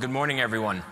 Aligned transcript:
Good 0.00 0.08
morning, 0.08 0.40
everyone. 0.40 0.82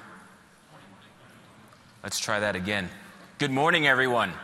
Let's 2.03 2.21
try 2.21 2.41
that 2.41 2.57
again. 2.57 2.91
Good 3.39 3.51
morning, 3.51 3.87
everyone. 3.87 4.35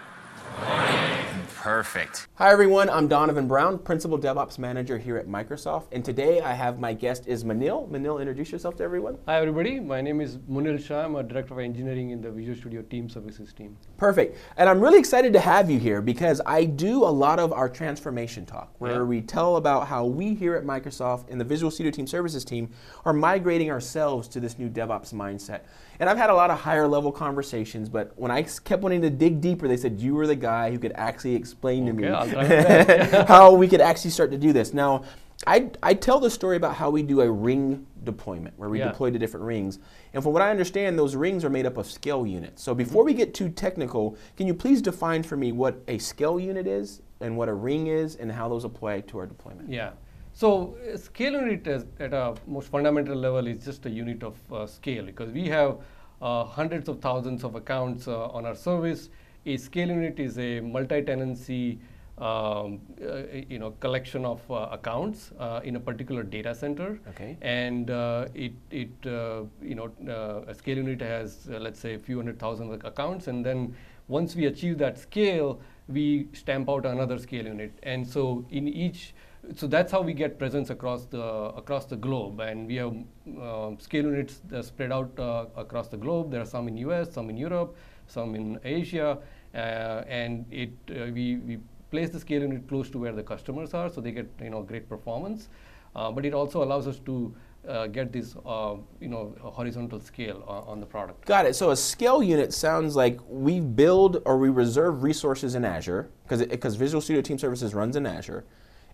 Perfect. 1.64 2.28
Hi 2.34 2.52
everyone, 2.52 2.90
I'm 2.90 3.08
Donovan 3.08 3.48
Brown, 3.48 3.78
Principal 3.78 4.18
DevOps 4.18 4.58
Manager 4.58 4.98
here 4.98 5.16
at 5.16 5.26
Microsoft, 5.26 5.86
and 5.92 6.04
today 6.04 6.42
I 6.42 6.52
have 6.52 6.78
my 6.78 6.92
guest 6.92 7.26
is 7.26 7.42
Munil. 7.42 7.88
Munil, 7.88 8.20
introduce 8.20 8.52
yourself 8.52 8.76
to 8.76 8.84
everyone. 8.84 9.16
Hi 9.24 9.40
everybody, 9.40 9.80
my 9.80 10.02
name 10.02 10.20
is 10.20 10.36
Munil 10.36 10.78
Shah. 10.78 11.06
I'm 11.06 11.16
a 11.16 11.22
Director 11.22 11.54
of 11.54 11.60
Engineering 11.60 12.10
in 12.10 12.20
the 12.20 12.30
Visual 12.30 12.54
Studio 12.54 12.82
Team 12.82 13.08
Services 13.08 13.54
team. 13.54 13.78
Perfect. 13.96 14.36
And 14.58 14.68
I'm 14.68 14.78
really 14.78 14.98
excited 14.98 15.32
to 15.32 15.40
have 15.40 15.70
you 15.70 15.78
here 15.78 16.02
because 16.02 16.42
I 16.44 16.66
do 16.66 17.02
a 17.02 17.08
lot 17.08 17.38
of 17.38 17.50
our 17.54 17.70
transformation 17.70 18.44
talk 18.44 18.74
where 18.76 18.96
Yeah. 18.96 19.02
we 19.04 19.22
tell 19.22 19.56
about 19.56 19.86
how 19.86 20.04
we 20.04 20.34
here 20.34 20.56
at 20.56 20.64
Microsoft 20.64 21.30
and 21.30 21.40
the 21.40 21.46
Visual 21.46 21.70
Studio 21.70 21.90
Team 21.90 22.06
Services 22.06 22.44
team 22.44 22.72
are 23.06 23.14
migrating 23.14 23.70
ourselves 23.70 24.28
to 24.28 24.38
this 24.38 24.58
new 24.58 24.68
DevOps 24.68 25.14
mindset. 25.14 25.60
And 26.00 26.08
I've 26.10 26.16
had 26.16 26.30
a 26.30 26.34
lot 26.34 26.50
of 26.50 26.58
higher 26.60 26.88
level 26.88 27.12
conversations, 27.12 27.88
but 27.88 28.12
when 28.16 28.30
I 28.30 28.42
kept 28.42 28.82
wanting 28.82 29.02
to 29.02 29.10
dig 29.10 29.40
deeper, 29.40 29.68
they 29.68 29.76
said 29.76 30.00
you 30.00 30.14
were 30.14 30.26
the 30.26 30.34
guy 30.36 30.70
who 30.70 30.78
could 30.78 30.92
actually 30.96 31.34
explain 31.34 31.82
Okay, 31.84 31.90
to 31.90 31.92
me 31.94 32.08
try 32.08 32.26
my 32.26 32.48
best. 32.48 33.28
how 33.28 33.54
we 33.54 33.68
could 33.68 33.80
actually 33.80 34.10
start 34.10 34.30
to 34.32 34.38
do 34.38 34.52
this. 34.52 34.74
Now, 34.74 35.04
I, 35.46 35.70
I 35.82 35.94
tell 35.94 36.20
the 36.20 36.30
story 36.30 36.56
about 36.56 36.74
how 36.76 36.90
we 36.90 37.02
do 37.02 37.20
a 37.20 37.30
ring 37.30 37.86
deployment, 38.04 38.58
where 38.58 38.68
we 38.68 38.78
Yeah. 38.78 38.88
deploy 38.88 39.10
to 39.10 39.18
different 39.18 39.44
rings. 39.46 39.78
And 40.14 40.22
from 40.22 40.32
what 40.32 40.42
I 40.42 40.50
understand, 40.50 40.98
those 40.98 41.14
rings 41.16 41.44
are 41.44 41.50
made 41.50 41.66
up 41.66 41.76
of 41.76 41.86
scale 41.90 42.26
units. 42.26 42.62
So 42.62 42.74
before 42.74 43.04
we 43.04 43.14
get 43.14 43.34
too 43.34 43.48
technical, 43.48 44.16
can 44.36 44.46
you 44.46 44.54
please 44.54 44.80
define 44.80 45.22
for 45.22 45.36
me 45.36 45.52
what 45.52 45.82
a 45.88 45.98
scale 45.98 46.38
unit 46.40 46.66
is 46.66 47.02
and 47.20 47.36
what 47.36 47.48
a 47.48 47.54
ring 47.54 47.88
is 47.88 48.16
and 48.16 48.30
how 48.32 48.48
those 48.48 48.64
apply 48.64 49.00
to 49.02 49.18
our 49.18 49.26
deployment? 49.26 49.68
Yeah. 49.70 49.90
So 50.34 50.76
uh, 50.92 50.96
scale 50.96 51.34
unit 51.34 51.66
is, 51.68 51.86
at 52.00 52.12
a 52.12 52.34
most 52.46 52.68
fundamental 52.68 53.16
level 53.16 53.46
is 53.46 53.64
just 53.64 53.86
a 53.86 53.90
unit 53.90 54.24
of 54.24 54.36
uh, 54.52 54.66
scale 54.66 55.04
because 55.06 55.30
we 55.30 55.48
have 55.48 55.78
uh, 56.20 56.44
hundreds 56.44 56.88
of 56.88 57.00
thousands 57.00 57.44
of 57.44 57.54
accounts 57.54 58.08
uh, 58.08 58.26
on 58.26 58.44
our 58.44 58.56
service. 58.56 59.10
A 59.46 59.56
scale 59.56 59.88
unit 59.88 60.18
is 60.18 60.36
a 60.38 60.58
multi-tenancy 60.58 61.78
um, 62.18 62.80
uh, 63.02 63.22
you 63.48 63.58
know 63.58 63.72
collection 63.80 64.24
of 64.24 64.40
uh, 64.50 64.68
accounts 64.72 65.32
uh, 65.38 65.60
in 65.64 65.76
a 65.76 65.80
particular 65.80 66.24
data 66.24 66.54
center. 66.54 66.98
Okay. 67.10 67.36
And 67.40 67.90
uh, 67.90 68.26
it 68.34 68.52
it 68.70 68.90
uh, 69.06 69.42
you 69.62 69.76
know 69.76 69.92
uh, 70.08 70.50
a 70.50 70.54
scale 70.54 70.78
unit 70.78 71.00
has 71.00 71.48
uh, 71.52 71.58
let's 71.58 71.78
say 71.78 71.94
a 71.94 71.98
few 71.98 72.16
hundred 72.16 72.40
thousand 72.40 72.72
accounts, 72.84 73.28
and 73.28 73.46
then 73.46 73.74
once 74.08 74.34
we 74.34 74.46
achieve 74.46 74.78
that 74.78 74.98
scale, 74.98 75.60
we 75.88 76.28
stamp 76.32 76.68
out 76.68 76.86
another 76.86 77.18
scale 77.18 77.46
unit. 77.46 77.72
And 77.84 78.06
so 78.06 78.44
in 78.50 78.68
each, 78.68 79.14
so 79.54 79.66
that's 79.66 79.92
how 79.92 80.00
we 80.00 80.12
get 80.12 80.38
presence 80.38 80.70
across 80.70 81.06
the 81.06 81.22
across 81.22 81.86
the 81.86 81.96
globe. 81.96 82.40
And 82.40 82.66
we 82.66 82.76
have 82.76 82.94
um, 83.40 83.78
scale 83.78 84.04
units 84.04 84.40
spread 84.62 84.92
out 84.92 85.18
uh, 85.18 85.46
across 85.56 85.88
the 85.88 85.96
globe. 85.96 86.30
There 86.30 86.40
are 86.40 86.46
some 86.46 86.68
in 86.68 86.76
US, 86.78 87.12
some 87.12 87.30
in 87.30 87.36
Europe, 87.36 87.76
some 88.06 88.34
in 88.34 88.58
Asia, 88.64 89.18
uh, 89.54 89.58
and 90.06 90.46
it 90.50 90.72
uh, 90.90 91.12
we 91.12 91.36
we 91.36 91.58
place 91.90 92.10
the 92.10 92.20
scale 92.20 92.42
unit 92.42 92.68
close 92.68 92.90
to 92.90 92.98
where 92.98 93.12
the 93.12 93.22
customers 93.22 93.74
are, 93.74 93.88
so 93.88 94.00
they 94.00 94.12
get 94.12 94.28
you 94.42 94.50
know 94.50 94.62
great 94.62 94.88
performance. 94.88 95.48
Uh, 95.94 96.10
but 96.10 96.26
it 96.26 96.34
also 96.34 96.62
allows 96.62 96.88
us 96.88 96.98
to 96.98 97.32
uh, 97.68 97.86
get 97.86 98.12
this 98.12 98.36
uh, 98.44 98.74
you 99.00 99.08
know 99.08 99.34
horizontal 99.40 100.00
scale 100.00 100.42
on 100.46 100.80
the 100.80 100.86
product. 100.86 101.24
Got 101.24 101.46
it. 101.46 101.54
So 101.54 101.70
a 101.70 101.76
scale 101.76 102.22
unit 102.22 102.52
sounds 102.52 102.96
like 102.96 103.20
we 103.28 103.60
build 103.60 104.22
or 104.24 104.38
we 104.38 104.48
reserve 104.48 105.02
resources 105.02 105.54
in 105.54 105.64
Azure 105.64 106.10
because 106.24 106.44
because 106.46 106.76
Visual 106.76 107.00
Studio 107.00 107.22
Team 107.22 107.38
Services 107.38 107.74
runs 107.74 107.96
in 107.96 108.06
Azure, 108.06 108.44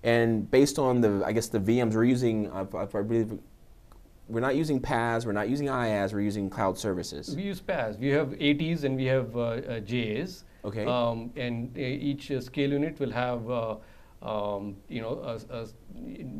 and 0.03 0.51
based 0.51 0.79
on 0.79 1.01
the 1.01 1.23
I 1.25 1.33
guess 1.33 1.49
the 1.49 1.61
VMs 1.61 1.95
we're 1.95 2.05
using, 2.05 2.51
I, 2.53 2.61
I 2.61 2.85
believe 3.03 3.39
we're 4.29 4.41
not 4.41 4.57
using 4.57 4.81
PaaS, 4.81 5.27
we're 5.27 5.33
not 5.33 5.49
using 5.49 5.67
IaaS, 5.67 6.13
we're 6.13 6.21
using 6.21 6.49
cloud 6.49 6.79
services. 6.79 7.35
We 7.35 7.43
use 7.43 7.61
PaaS. 7.61 7.99
We 7.99 8.09
have 8.09 8.33
ATs 8.41 8.85
and 8.85 8.97
we 8.97 9.07
have 9.07 9.37
uh, 9.37 9.41
uh, 9.41 9.81
JAs. 9.81 10.45
Okay. 10.65 10.85
Um, 10.85 11.33
and 11.37 11.77
uh, 11.77 11.81
each 11.81 12.31
uh, 12.31 12.41
scale 12.41 12.71
unit 12.71 13.01
will 13.01 13.11
have, 13.11 13.51
uh, 13.51 13.77
um, 14.23 14.77
you 14.89 15.01
know, 15.01 15.19
a, 15.25 15.41
a 15.55 15.67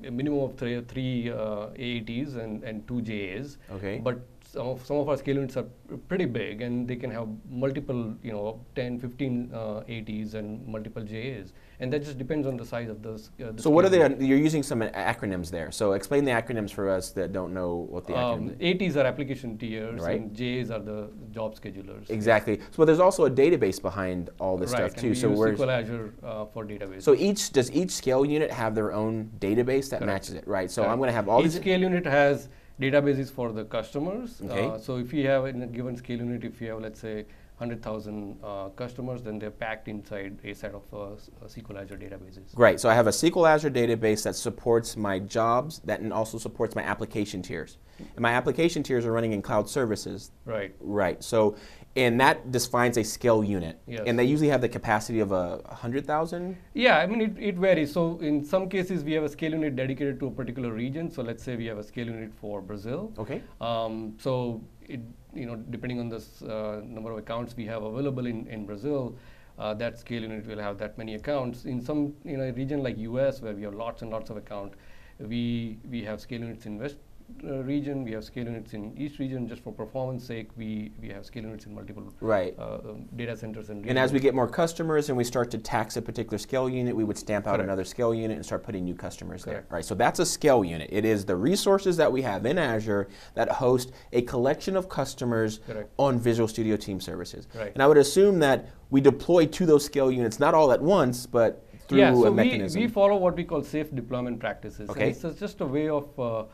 a 0.07 0.11
minimum 0.11 0.41
of 0.41 0.57
three, 0.57 0.81
three 0.83 1.31
uh, 1.31 1.71
AATs 1.77 2.37
and, 2.37 2.63
and 2.63 2.87
two 2.87 3.03
JAs. 3.03 3.59
Okay. 3.73 3.99
But 3.99 4.21
some 4.53 4.67
of, 4.67 4.85
some 4.85 4.97
of 4.97 5.09
our 5.09 5.17
scale 5.17 5.37
units 5.37 5.57
are 5.57 5.67
pretty 6.09 6.25
big 6.25 6.61
and 6.61 6.89
they 6.89 6.97
can 6.97 7.11
have 7.11 7.29
multiple, 7.49 8.15
you 8.23 8.33
know, 8.33 8.61
10, 8.75 8.99
15 8.99 9.51
uh, 9.55 9.79
ATs 9.89 10.35
and 10.35 10.67
multiple 10.67 11.03
JAs. 11.05 11.53
And 11.79 11.91
that 11.93 12.01
just 12.05 12.19
depends 12.19 12.47
on 12.47 12.57
the 12.57 12.65
size 12.67 12.89
of 12.91 13.01
those. 13.03 13.31
Uh, 13.43 13.53
the 13.53 13.63
So 13.63 13.71
what 13.71 13.85
are 13.85 13.89
scale 13.89 14.09
the 14.09 14.15
unit. 14.15 14.29
you're 14.29 14.39
using 14.39 14.63
some 14.63 14.81
acronyms 14.81 15.51
there. 15.51 15.71
So 15.71 15.93
explain 15.93 16.25
the 16.25 16.33
acronyms 16.33 16.73
for 16.73 16.91
us 16.91 17.11
that 17.13 17.33
don't 17.33 17.55
know 17.55 17.87
what 17.89 18.07
the 18.09 18.17
Um, 18.17 18.51
acronyms. 18.51 18.83
ATs 18.89 18.97
are 18.97 19.07
application 19.07 19.57
tiers 19.57 20.01
Right. 20.03 20.21
and 20.21 20.35
JAs 20.35 20.71
are 20.71 20.81
the 20.81 21.09
job 21.31 21.55
schedulers. 21.55 22.11
Exactly. 22.11 22.61
So 22.73 22.85
there's 22.85 22.99
also 23.01 23.27
a 23.27 23.31
database 23.31 23.81
behind 23.81 24.31
all 24.41 24.57
this 24.59 24.73
right, 24.73 24.91
stuff 24.91 25.01
too. 25.01 25.11
we 25.11 25.15
So 25.15 25.29
use 25.31 25.39
we're 25.39 25.55
SQL 25.55 25.69
Azure 25.81 26.15
uh, 26.25 26.45
for 26.47 26.65
database. 26.67 27.03
so 27.03 27.15
each 27.15 27.51
does 27.53 27.71
each 27.73 27.93
scale 27.93 28.27
unit 28.27 28.51
have 28.51 28.75
their 28.75 28.93
own 28.93 29.31
database 29.39 29.89
that 29.91 30.01
Correct. 30.01 30.07
matches 30.07 30.35
it, 30.35 30.47
right? 30.49 30.71
So 30.71 30.83
Correct. 30.83 30.93
I'm 30.93 30.99
going 30.99 31.09
to 31.09 31.15
have 31.15 31.29
all 31.29 31.39
Each 31.41 31.53
these. 31.53 31.61
scale 31.61 31.81
unit 31.81 32.05
has 32.05 32.49
databases 32.81 33.31
for 33.31 33.53
the 33.53 33.65
customers. 33.65 34.41
Okay. 34.45 34.67
Uh, 34.67 34.79
so 34.79 34.97
if 34.97 35.13
you 35.13 35.27
have 35.27 35.47
in 35.47 35.63
a 35.63 35.67
given 35.67 35.97
scale 35.97 36.19
unit, 36.19 36.45
if 36.45 36.61
you 36.61 36.71
have 36.71 36.81
let's 36.81 37.01
say 37.01 37.27
100,000 37.59 38.39
uh, 38.43 38.69
customers, 38.71 39.23
then 39.23 39.39
they're 39.39 39.51
packed 39.51 39.87
inside 39.87 40.39
a 40.43 40.55
set 40.55 40.73
of 40.73 40.83
uh, 40.95 41.03
uh, 41.03 41.47
SQL 41.47 41.83
Azure 41.83 41.99
databases. 41.99 42.55
Great. 42.55 42.81
So 42.81 42.89
I 42.89 42.95
have 42.95 43.07
a 43.07 43.11
SQL 43.11 43.47
Azure 43.47 43.71
database 43.71 44.23
that 44.23 44.35
supports 44.35 44.97
my 44.97 45.19
jobs, 45.19 45.81
that 45.85 46.01
and 46.01 46.11
also 46.11 46.39
supports 46.39 46.75
my 46.75 46.83
application 46.83 47.43
tiers. 47.43 47.77
And 47.99 48.21
my 48.21 48.33
application 48.33 48.83
tiers 48.83 49.05
are 49.05 49.13
running 49.13 49.35
in 49.35 49.43
cloud 49.43 49.69
services. 49.69 50.31
Right. 50.47 50.75
Right. 50.81 51.23
So, 51.23 51.55
and 51.97 52.21
that 52.21 52.53
defines 52.53 52.97
a 52.97 53.03
scale 53.03 53.43
unit. 53.43 53.81
Yes. 53.87 54.03
And 54.07 54.19
they 54.19 54.25
usually 54.25 54.49
have 54.49 54.61
the 54.61 54.69
capacity 54.69 55.21
of 55.21 55.33
a 55.33 55.61
hundred 55.69 56.07
thousand. 56.07 56.57
Yeah, 56.75 56.99
I 56.99 57.07
mean, 57.07 57.21
it, 57.21 57.37
it 57.39 57.57
varies. 57.57 57.93
So 57.93 58.19
in 58.19 58.45
some 58.45 58.69
cases, 58.69 59.03
we 59.03 59.13
have 59.13 59.25
a 59.25 59.29
scale 59.29 59.53
unit 59.53 59.75
dedicated 59.75 60.21
to 60.21 60.27
a 60.27 60.31
particular 60.31 60.73
region. 60.73 61.11
So 61.11 61.23
let's 61.23 61.43
say 61.43 61.57
we 61.57 61.67
have 61.67 61.79
a 61.79 61.83
scale 61.83 62.07
unit 62.07 62.33
for 62.41 62.61
Brazil. 62.61 63.13
Okay. 63.19 63.43
Um, 63.61 64.15
so 64.19 64.63
it, 64.89 65.01
you 65.35 65.47
know, 65.47 65.57
depending 65.57 65.99
on 65.99 66.09
the 66.09 66.23
uh, 66.43 66.81
number 66.85 67.11
of 67.11 67.19
accounts 67.19 67.57
we 67.57 67.67
have 67.67 67.83
available 67.83 68.27
in, 68.27 68.47
in 68.47 68.67
Brazil, 68.67 69.17
uh, 69.59 69.75
that 69.75 69.99
scale 69.99 70.23
unit 70.23 70.47
will 70.47 70.59
have 70.59 70.79
that 70.79 70.97
many 70.97 71.17
accounts. 71.17 71.65
In 71.65 71.81
some 71.81 72.15
you 72.25 72.37
know 72.37 72.51
region 72.51 72.83
like 72.83 72.99
US 72.99 73.43
where 73.43 73.53
we 73.53 73.63
have 73.63 73.75
lots 73.75 74.03
and 74.03 74.11
lots 74.11 74.31
of 74.31 74.37
account, 74.37 74.75
we 75.19 75.79
we 75.91 76.05
have 76.05 76.21
scale 76.21 76.41
units 76.41 76.67
in 76.67 76.79
West 76.79 76.97
uh, 77.45 77.63
region, 77.65 78.05
we 78.05 78.13
have 78.13 78.25
scale 78.25 78.45
units 78.45 78.73
in 78.75 78.97
East 78.97 79.19
region. 79.19 79.49
Just 79.49 79.63
for 79.63 79.73
performance 79.73 80.25
sake, 80.25 80.49
we 80.57 80.93
we 81.01 81.09
have 81.09 81.25
scale 81.25 81.43
units 81.45 81.67
in 81.67 81.75
multiple 81.75 82.13
Right. 82.21 82.55
uh, 82.59 82.79
um, 82.91 83.07
data 83.17 83.37
centers 83.37 83.71
and. 83.71 83.87
And 83.87 83.99
as 83.99 84.13
we 84.13 84.21
get 84.21 84.35
more 84.35 84.49
customers 84.49 85.09
and 85.09 85.17
we 85.19 85.25
start 85.25 85.51
to 85.53 85.59
tax 85.59 85.97
a 85.97 86.03
particular 86.03 86.39
scale 86.39 86.69
unit, 86.69 86.95
we 86.95 87.05
would 87.05 87.19
stamp 87.19 87.47
out 87.47 87.57
Correct. 87.57 87.65
another 87.65 87.85
scale 87.85 88.15
unit 88.15 88.37
and 88.37 88.45
start 88.45 88.63
putting 88.63 88.85
new 88.85 88.95
customers 88.95 89.45
there. 89.45 89.65
Right. 89.71 89.85
So 89.85 89.95
that's 89.95 90.19
a 90.19 90.27
scale 90.27 90.65
unit. 90.65 90.89
It 90.93 91.05
is 91.05 91.25
the 91.25 91.37
resources 91.37 91.97
that 91.97 92.11
we 92.11 92.23
have 92.23 92.47
in 92.47 92.59
Azure 92.59 93.09
that 93.35 93.49
host 93.51 93.93
a 94.13 94.23
collection 94.23 94.77
of 94.77 94.89
customers 94.89 95.61
Correct. 95.67 95.91
on 95.99 96.19
Visual 96.19 96.49
Studio 96.49 96.77
Team 96.77 97.01
Services. 97.01 97.49
Right. 97.55 97.73
And 97.75 97.83
I 97.83 97.87
would 97.87 97.99
assume 97.99 98.39
that 98.41 98.67
we 98.91 99.01
deploy 99.01 99.47
to 99.47 99.67
those 99.67 99.85
scale 99.85 100.11
units 100.11 100.39
not 100.41 100.55
all 100.55 100.73
at 100.73 100.83
once, 100.83 101.27
but 101.27 101.65
through 101.89 101.99
yeah, 101.99 102.13
so 102.15 102.27
a 102.27 102.31
we, 102.31 102.37
mechanism. 102.37 102.81
we 102.81 102.87
follow 102.89 103.17
what 103.17 103.35
we 103.37 103.43
call 103.45 103.63
safe 103.63 103.93
deployment 103.95 104.39
practices. 104.39 104.81
And 104.81 104.91
Okay. 104.91 105.11
it's 105.11 105.23
just- 105.41 105.61
a 105.61 105.67
way 105.67 105.89
of 105.89 106.19
uh, 106.19 106.45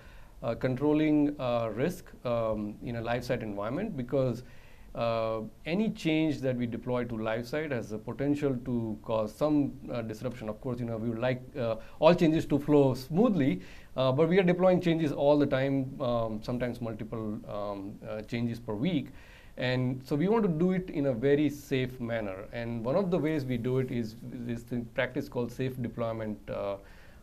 controlling 0.54 1.34
uh, 1.40 1.70
risk 1.74 2.12
um, 2.24 2.74
in 2.82 2.96
a 2.96 3.00
live 3.00 3.24
site 3.24 3.42
environment 3.42 3.96
because 3.96 4.42
uh, 4.94 5.40
any 5.66 5.90
change 5.90 6.40
that 6.40 6.56
we 6.56 6.66
deploy 6.66 7.04
to 7.04 7.16
live 7.16 7.46
site 7.46 7.70
has 7.70 7.90
the 7.90 7.98
potential 7.98 8.56
to 8.64 8.98
cause 9.02 9.34
some 9.34 9.72
uh, 9.92 10.00
disruption. 10.00 10.48
Of 10.48 10.60
course, 10.60 10.80
you 10.80 10.86
know 10.86 10.96
we 10.96 11.10
would 11.10 11.18
like 11.18 11.42
uh, 11.58 11.76
all 11.98 12.14
changes 12.14 12.46
to 12.46 12.58
flow 12.58 12.94
smoothly, 12.94 13.60
uh, 13.96 14.10
but 14.12 14.28
we 14.28 14.38
are 14.38 14.42
deploying 14.42 14.80
changes 14.80 15.12
all 15.12 15.38
the 15.38 15.46
time, 15.46 16.00
um, 16.00 16.40
sometimes 16.42 16.80
multiple 16.80 17.38
um, 17.48 17.94
uh, 18.08 18.22
changes 18.22 18.58
per 18.58 18.74
week. 18.74 19.08
And 19.58 20.02
so 20.04 20.16
we 20.16 20.28
want 20.28 20.44
to 20.44 20.50
do 20.50 20.72
it 20.72 20.90
in 20.90 21.06
a 21.06 21.12
very 21.12 21.48
safe 21.48 21.98
manner. 21.98 22.44
And 22.52 22.84
one 22.84 22.96
of 22.96 23.10
the 23.10 23.18
ways 23.18 23.44
we 23.44 23.56
do 23.56 23.78
it 23.78 23.90
is 23.90 24.16
this 24.22 24.64
practice 24.94 25.28
called 25.28 25.50
safe 25.50 25.80
deployment 25.80 26.38
uh, 26.50 26.76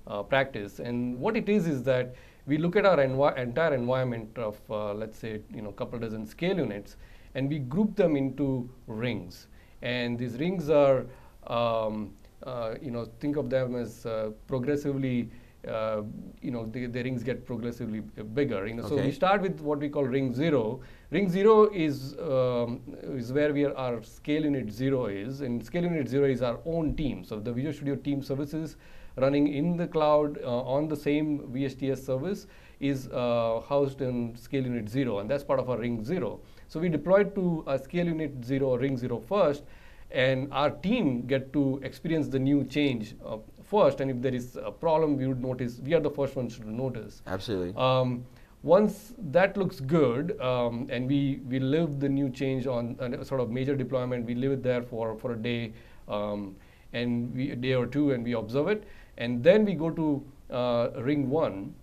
uh, 0.08 0.24
practice. 0.24 0.80
And 0.80 1.19
what 1.19 1.38
it 1.38 1.48
is 1.48 1.68
is 1.68 1.84
that 1.84 2.16
we 2.45 2.57
look 2.57 2.75
at 2.75 2.86
our 2.86 2.98
envi- 2.98 3.38
entire 3.38 3.74
environment 3.74 4.38
of, 4.38 4.60
uh, 4.69 4.94
let's 4.94 5.18
say, 5.18 5.42
you 5.54 5.62
know, 5.62 5.72
couple 5.72 6.00
dozen 6.00 6.25
scale 6.25 6.57
units, 6.57 6.98
and 7.36 7.50
we 7.50 7.60
group 7.60 7.95
them 7.95 8.16
into 8.16 8.69
rings. 8.88 9.48
And 9.81 10.18
these 10.18 10.38
rings 10.38 10.69
are, 10.69 11.06
um, 11.48 12.13
uh, 12.44 12.75
you 12.81 12.92
know, 12.92 13.10
think 13.19 13.38
of 13.38 13.50
them 13.50 13.75
as 13.75 14.06
uh, 14.06 14.31
progressively. 14.48 15.30
Uh, 15.66 16.01
you 16.42 16.51
know, 16.51 16.66
the, 16.74 16.88
the 16.88 17.01
rings 17.01 17.24
get 17.24 17.45
progressively 17.45 18.01
bigger. 18.34 18.68
You 18.68 18.74
know, 18.74 18.84
so 18.84 18.95
we 19.06 19.13
start 19.13 19.42
with 19.42 19.62
what 19.62 19.80
we 19.80 19.88
call 19.88 20.04
ring 20.04 20.34
zero. 20.34 20.81
Ring 21.10 21.30
zero 21.30 21.69
is 21.74 22.16
um, 22.19 22.81
is 23.04 23.31
where 23.31 23.54
we 23.54 23.63
are, 23.63 23.74
our 23.78 24.04
scale 24.04 24.44
unit 24.44 24.69
zero 24.69 25.06
is, 25.06 25.40
and 25.40 25.66
scale 25.66 25.84
unit 25.84 26.10
zero 26.10 26.25
is 26.25 26.42
our 26.42 26.60
own 26.66 26.98
team. 26.98 27.24
So 27.24 27.40
the 27.40 27.54
Visual 27.54 27.74
Studio 27.74 27.95
Team 27.95 28.22
Services 28.22 28.75
running 29.15 29.48
in 29.48 29.77
the 29.77 29.88
cloud 29.88 30.39
uh, 30.44 30.62
on 30.63 30.88
the 30.88 30.95
same 30.95 31.39
VSTS 31.54 32.06
service 32.06 32.48
is 32.80 33.07
uh, 33.07 33.62
housed 33.68 34.01
in 34.01 34.36
scale 34.36 34.63
unit 34.63 34.89
zero, 34.89 35.19
and 35.19 35.30
that's 35.30 35.44
part 35.44 35.60
of 35.60 35.69
our 35.69 35.77
ring 35.77 36.04
zero. 36.04 36.39
So 36.68 36.80
we 36.80 36.89
deployed 36.89 37.33
to 37.36 37.63
a 37.68 37.80
scale 37.80 38.07
unit 38.07 38.44
zero 38.44 38.69
or 38.69 38.80
ring 38.80 38.98
zero 38.98 39.19
first, 39.19 39.63
and 40.12 40.51
our 40.51 40.69
team 40.69 41.25
get 41.25 41.54
to 41.54 41.80
experience 41.83 42.27
the 42.27 42.39
new 42.39 42.63
change 42.65 43.15
uh, 43.25 43.38
first. 43.63 44.01
And 44.01 44.12
if 44.12 44.21
there 44.21 44.33
is 44.33 44.57
a 44.57 44.71
problem, 44.71 45.18
we 45.18 45.27
would 45.27 45.42
notice. 45.42 45.80
We 45.83 45.94
are 45.94 46.00
the 46.00 46.09
first 46.09 46.36
ones 46.36 46.57
to 46.59 46.69
notice. 46.69 47.21
Absolutely. 47.25 47.74
Um, 47.75 48.25
once 48.63 49.13
that 49.31 49.57
looks 49.57 49.80
good, 49.80 50.39
um, 50.39 50.88
and 50.89 51.07
we 51.07 51.42
we 51.48 51.59
live 51.59 52.00
the 52.00 52.09
new 52.09 52.30
change 52.30 52.66
on 52.66 52.95
a 53.00 53.25
sort 53.25 53.42
of 53.42 53.50
major 53.50 53.75
deployment, 53.75 54.25
we 54.25 54.36
live 54.36 54.54
it 54.54 54.63
there 54.63 54.81
for 54.81 55.16
for 55.18 55.33
a 55.33 55.38
day, 55.38 55.74
um, 56.07 56.56
and 56.94 57.33
we, 57.36 57.51
a 57.51 57.56
day 57.56 57.74
or 57.74 57.86
two, 57.86 58.12
and 58.12 58.24
we 58.24 58.33
observe 58.33 58.69
it, 58.69 58.86
and 59.18 59.44
then 59.44 59.65
we 59.65 59.74
go 59.74 59.89
to 59.89 60.25
uh, 60.50 60.89
ring 60.98 61.30
one. 61.30 61.74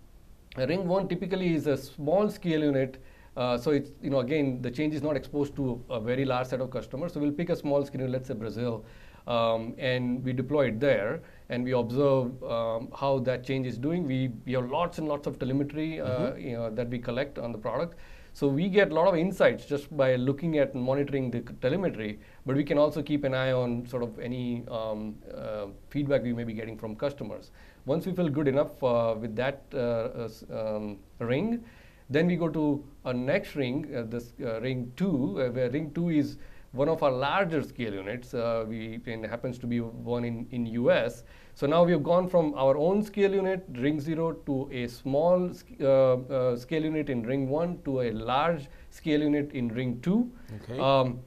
Ring 0.56 0.87
one 0.88 1.09
typically 1.09 1.55
is 1.55 1.67
a 1.67 1.77
small 1.77 2.29
scale 2.29 2.62
unit. 2.65 3.03
Uh, 3.37 3.56
so 3.56 3.71
it's 3.71 3.91
you 4.03 4.11
know 4.11 4.19
again 4.21 4.61
the 4.61 4.71
change 4.71 4.94
is 4.94 5.03
not 5.03 5.17
exposed 5.17 5.55
to 5.56 5.82
a 5.88 6.00
very 6.00 6.25
large 6.25 6.47
set 6.49 6.61
of 6.61 6.71
customers. 6.71 7.12
So 7.12 7.21
we'll 7.21 7.32
pick 7.32 7.50
a 7.50 7.56
small 7.56 7.85
scale 7.85 8.00
unit, 8.00 8.12
let's 8.12 8.29
say 8.29 8.35
Brazil, 8.35 8.85
um, 9.27 9.75
and 9.79 10.25
we 10.25 10.32
deploy 10.32 10.67
it 10.69 10.81
there 10.81 11.23
and 11.49 11.65
we 11.65 11.73
observe 11.73 12.43
um, 12.44 12.88
how 12.97 13.19
that 13.21 13.44
change 13.44 13.67
is 13.67 13.79
doing. 13.79 14.06
We, 14.06 14.31
we 14.47 14.53
have 14.53 14.71
lots 14.71 14.99
and 14.99 15.09
lots 15.09 15.26
of 15.26 15.38
telemetry 15.38 16.00
uh, 16.00 16.06
Mm-hmm. 16.06 16.41
you 16.41 16.56
know, 16.56 16.71
that 16.71 16.88
we 16.88 16.99
collect 16.99 17.38
on 17.38 17.53
the 17.53 17.59
product. 17.59 17.97
So 18.32 18.47
we 18.49 18.69
get 18.69 18.91
a 18.91 18.94
lot 18.94 19.09
of 19.09 19.17
insights 19.17 19.67
just 19.67 19.94
by 19.97 20.15
looking 20.17 20.59
at 20.59 20.75
and 20.75 20.82
monitoring 20.82 21.31
the 21.31 21.41
telemetry, 21.61 22.21
but 22.47 22.56
we 22.56 22.65
can 22.65 22.79
also 22.79 23.03
keep 23.03 23.25
an 23.25 23.35
eye 23.35 23.53
on 23.53 23.87
sort 23.87 24.03
of 24.03 24.19
any 24.19 24.65
um, 24.69 25.17
uh, 25.35 25.67
feedback 25.91 26.23
we 26.23 26.32
may 26.32 26.44
be 26.44 26.53
getting 26.53 26.79
from 26.79 26.94
customers. 26.94 27.50
Once 27.87 28.06
we 28.06 28.12
feel 28.12 28.29
good 28.29 28.47
enough 28.47 28.82
uh, 28.82 29.15
with 29.19 29.35
that 29.35 29.62
uh, 29.75 29.79
uh, 29.79 30.77
um, 30.77 30.99
ring, 31.19 31.65
then 32.09 32.27
we 32.27 32.37
go 32.37 32.49
to 32.49 32.85
a 33.05 33.12
next 33.12 33.56
ring, 33.56 33.93
uh, 33.94 34.03
this 34.03 34.33
ring 34.38 34.93
two, 34.97 35.35
where 35.53 35.71
ring 35.71 35.91
two 35.93 36.11
is 36.11 36.38
one 36.73 36.88
of 36.88 37.03
our 37.03 37.11
larger 37.11 37.62
scale 37.62 37.94
units. 37.94 38.33
We 38.33 39.00
and 39.06 39.25
happens 39.25 39.59
to 39.59 39.67
be 39.67 39.81
one 39.81 40.25
in 40.25 40.47
in 40.50 40.67
US. 40.67 41.25
So 41.55 41.67
now 41.67 41.85
we 41.85 41.93
have 41.93 42.02
gone 42.02 42.29
from 42.29 42.55
our 42.55 42.76
own 42.76 43.02
scale 43.02 43.35
unit, 43.35 43.64
ring 43.75 44.00
zero, 44.00 44.32
to 44.32 44.69
a 44.73 44.87
small 44.87 45.52
sc- 45.52 45.81
uh, 45.81 46.14
uh, 46.14 46.56
scale 46.56 46.85
unit 46.85 47.11
in 47.11 47.23
ring 47.23 47.49
one 47.49 47.79
to 47.85 48.02
a 48.02 48.12
large 48.12 48.69
scale 48.91 49.23
unit 49.23 49.52
in 49.52 49.69
ring 49.69 50.00
two. 50.00 50.31
Okay. 50.62 50.79
Um, 50.79 51.20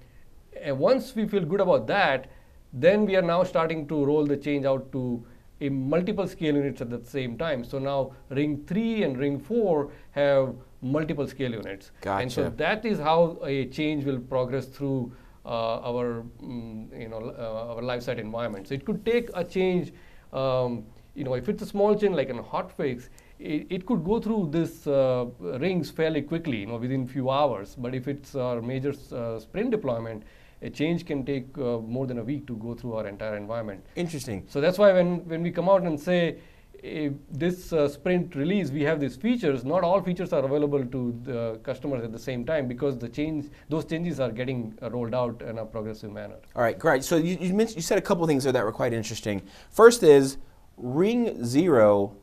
and 0.61 0.79
once 0.79 1.15
we 1.15 1.27
feel 1.27 1.45
good 1.45 1.61
about 1.61 1.87
that, 1.87 2.31
then 2.71 3.05
we 3.05 3.15
are 3.15 3.21
now 3.21 3.43
starting 3.43 3.87
to 3.87 4.05
roll 4.05 4.25
the 4.25 4.37
change 4.37 4.65
out 4.65 4.91
to 4.91 5.25
a 5.61 5.69
multiple 5.69 6.27
scale 6.27 6.55
units 6.55 6.81
at 6.81 6.89
the 6.89 7.03
same 7.05 7.37
time. 7.37 7.63
So 7.63 7.79
now 7.79 8.13
ring 8.29 8.63
three 8.67 9.03
and 9.03 9.17
ring 9.17 9.39
four 9.39 9.91
have 10.11 10.55
multiple 10.81 11.27
scale 11.27 11.51
units. 11.51 11.91
Gotcha. 12.01 12.21
And 12.21 12.31
so 12.31 12.49
that 12.49 12.85
is 12.85 12.99
how 12.99 13.39
a 13.43 13.65
change 13.67 14.03
will 14.03 14.19
progress 14.19 14.65
through 14.65 15.13
uh, 15.45 15.79
our 15.89 16.23
mm, 16.41 16.99
you 16.99 17.09
know 17.09 17.33
uh, 17.37 17.75
our 17.75 17.81
life 17.81 18.03
site 18.03 18.19
environment. 18.19 18.67
So 18.67 18.73
it 18.73 18.85
could 18.85 19.05
take 19.05 19.29
a 19.33 19.43
change. 19.43 19.93
Um, 20.33 20.85
you 21.15 21.23
know, 21.23 21.35
if 21.35 21.47
it's 21.47 21.61
a 21.61 21.65
small 21.65 21.95
change 21.95 22.15
like 22.15 22.29
a 22.29 22.33
hotfix, 22.33 23.09
it, 23.39 23.67
it 23.69 23.85
could 23.85 24.03
go 24.03 24.19
through 24.19 24.49
this 24.51 24.87
uh, 24.87 25.25
rings 25.39 25.91
fairly 25.91 26.21
quickly, 26.21 26.57
you 26.61 26.65
know, 26.65 26.77
within 26.77 27.07
few 27.07 27.29
hours. 27.29 27.75
But 27.77 27.93
if 27.93 28.07
it's 28.07 28.35
our 28.35 28.61
major 28.61 28.93
uh, 29.11 29.39
sprint 29.39 29.71
deployment, 29.71 30.23
a 30.61 30.69
change 30.69 31.05
can 31.05 31.25
take 31.25 31.55
uh, 31.57 31.79
more 31.79 32.07
than 32.07 32.17
a 32.17 32.23
week 32.23 32.47
to 32.47 32.55
go 32.55 32.73
through 32.73 32.93
our 32.93 33.07
entire 33.07 33.35
environment. 33.35 33.85
Interesting. 33.95 34.45
So 34.47 34.61
that's 34.61 34.77
why 34.77 34.93
when, 34.93 35.27
when 35.27 35.43
we 35.43 35.51
come 35.51 35.69
out 35.69 35.83
and 35.83 35.99
say 35.99 36.39
this 36.83 37.71
uh, 37.71 37.87
sprint 37.87 38.35
release, 38.35 38.69
we 38.69 38.81
have 38.83 38.99
these 38.99 39.15
features, 39.15 39.63
not 39.63 39.83
all 39.83 40.01
features 40.01 40.33
are 40.33 40.43
available 40.43 40.85
to 40.85 41.17
the 41.23 41.59
customers 41.63 42.03
at 42.03 42.11
the 42.11 42.19
same 42.19 42.45
time 42.45 42.67
because 42.67 42.97
the 42.97 43.07
change, 43.07 43.49
those 43.69 43.85
changes 43.85 44.19
are 44.19 44.31
getting 44.31 44.77
uh, 44.81 44.89
rolled 44.91 45.13
out 45.15 45.41
in 45.41 45.59
a 45.59 45.65
progressive 45.65 46.11
manner. 46.11 46.35
All 46.55 46.61
right, 46.61 46.77
great. 46.77 47.03
So 47.03 47.15
you, 47.15 47.37
you 47.39 47.53
mentioned 47.53 47.77
you 47.77 47.81
said 47.81 47.97
a 47.97 48.01
couple 48.01 48.27
things 48.27 48.43
there 48.43 48.51
that 48.53 48.65
were 48.65 48.71
quite 48.73 48.91
interesting. 48.93 49.41
First 49.69 50.03
is 50.03 50.37
ring 50.75 51.43
zero 51.45 52.15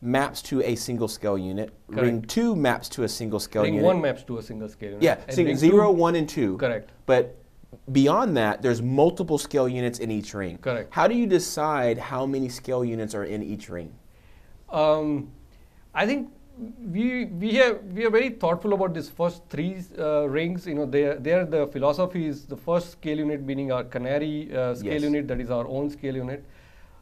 maps 0.00 0.40
to 0.42 0.62
a 0.62 0.76
single 0.76 1.08
scale 1.08 1.36
unit. 1.36 1.74
Ring 1.88 2.22
two 2.22 2.56
maps 2.56 2.88
to 2.90 3.02
a 3.04 3.08
single 3.08 3.40
scale 3.40 3.62
Ring 3.64 3.74
unit. 3.74 3.86
one 3.86 4.00
maps 4.00 4.22
to 4.24 4.38
a 4.38 4.42
single 4.42 4.68
scale 4.68 4.90
unit. 4.92 5.02
yeah, 5.02 5.18
and 5.28 5.58
zero, 5.58 5.92
two- 5.92 5.98
one, 5.98 6.14
and 6.14 6.28
two. 6.28 6.56
Correct. 6.56 6.90
But 7.04 7.36
beyond 7.92 8.34
that, 8.38 8.62
there's 8.62 8.80
multiple 8.80 9.36
scale 9.36 9.68
units 9.68 9.98
in 9.98 10.10
each 10.10 10.32
ring. 10.32 10.56
Correct. 10.58 10.88
How 10.94 11.06
do 11.06 11.14
you 11.14 11.26
decide 11.26 11.98
how 11.98 12.24
many 12.24 12.48
scale 12.48 12.82
units 12.84 13.14
are 13.14 13.24
in 13.24 13.42
each 13.42 13.68
ring? 13.68 13.92
Um, 14.68 15.30
I 15.94 16.06
think 16.06 16.30
we 16.80 17.26
we 17.26 17.54
have 17.54 17.82
we 17.84 18.04
are 18.06 18.10
very 18.10 18.30
thoughtful 18.30 18.72
about 18.72 18.94
these 18.94 19.08
first 19.08 19.42
three 19.48 19.76
uh, 19.98 20.28
rings. 20.28 20.66
You 20.66 20.74
know, 20.74 20.86
they 20.86 21.16
there 21.18 21.44
the 21.44 21.66
philosophy 21.66 22.26
is 22.26 22.46
the 22.46 22.56
first 22.56 22.92
scale 22.92 23.18
unit 23.18 23.46
being 23.46 23.72
our 23.72 23.84
canary 23.84 24.54
uh, 24.54 24.74
scale 24.74 24.92
Yes. 24.92 25.02
unit 25.02 25.28
that 25.28 25.40
is 25.40 25.50
our 25.50 25.66
own 25.66 25.90
scale 25.90 26.16
unit. 26.16 26.44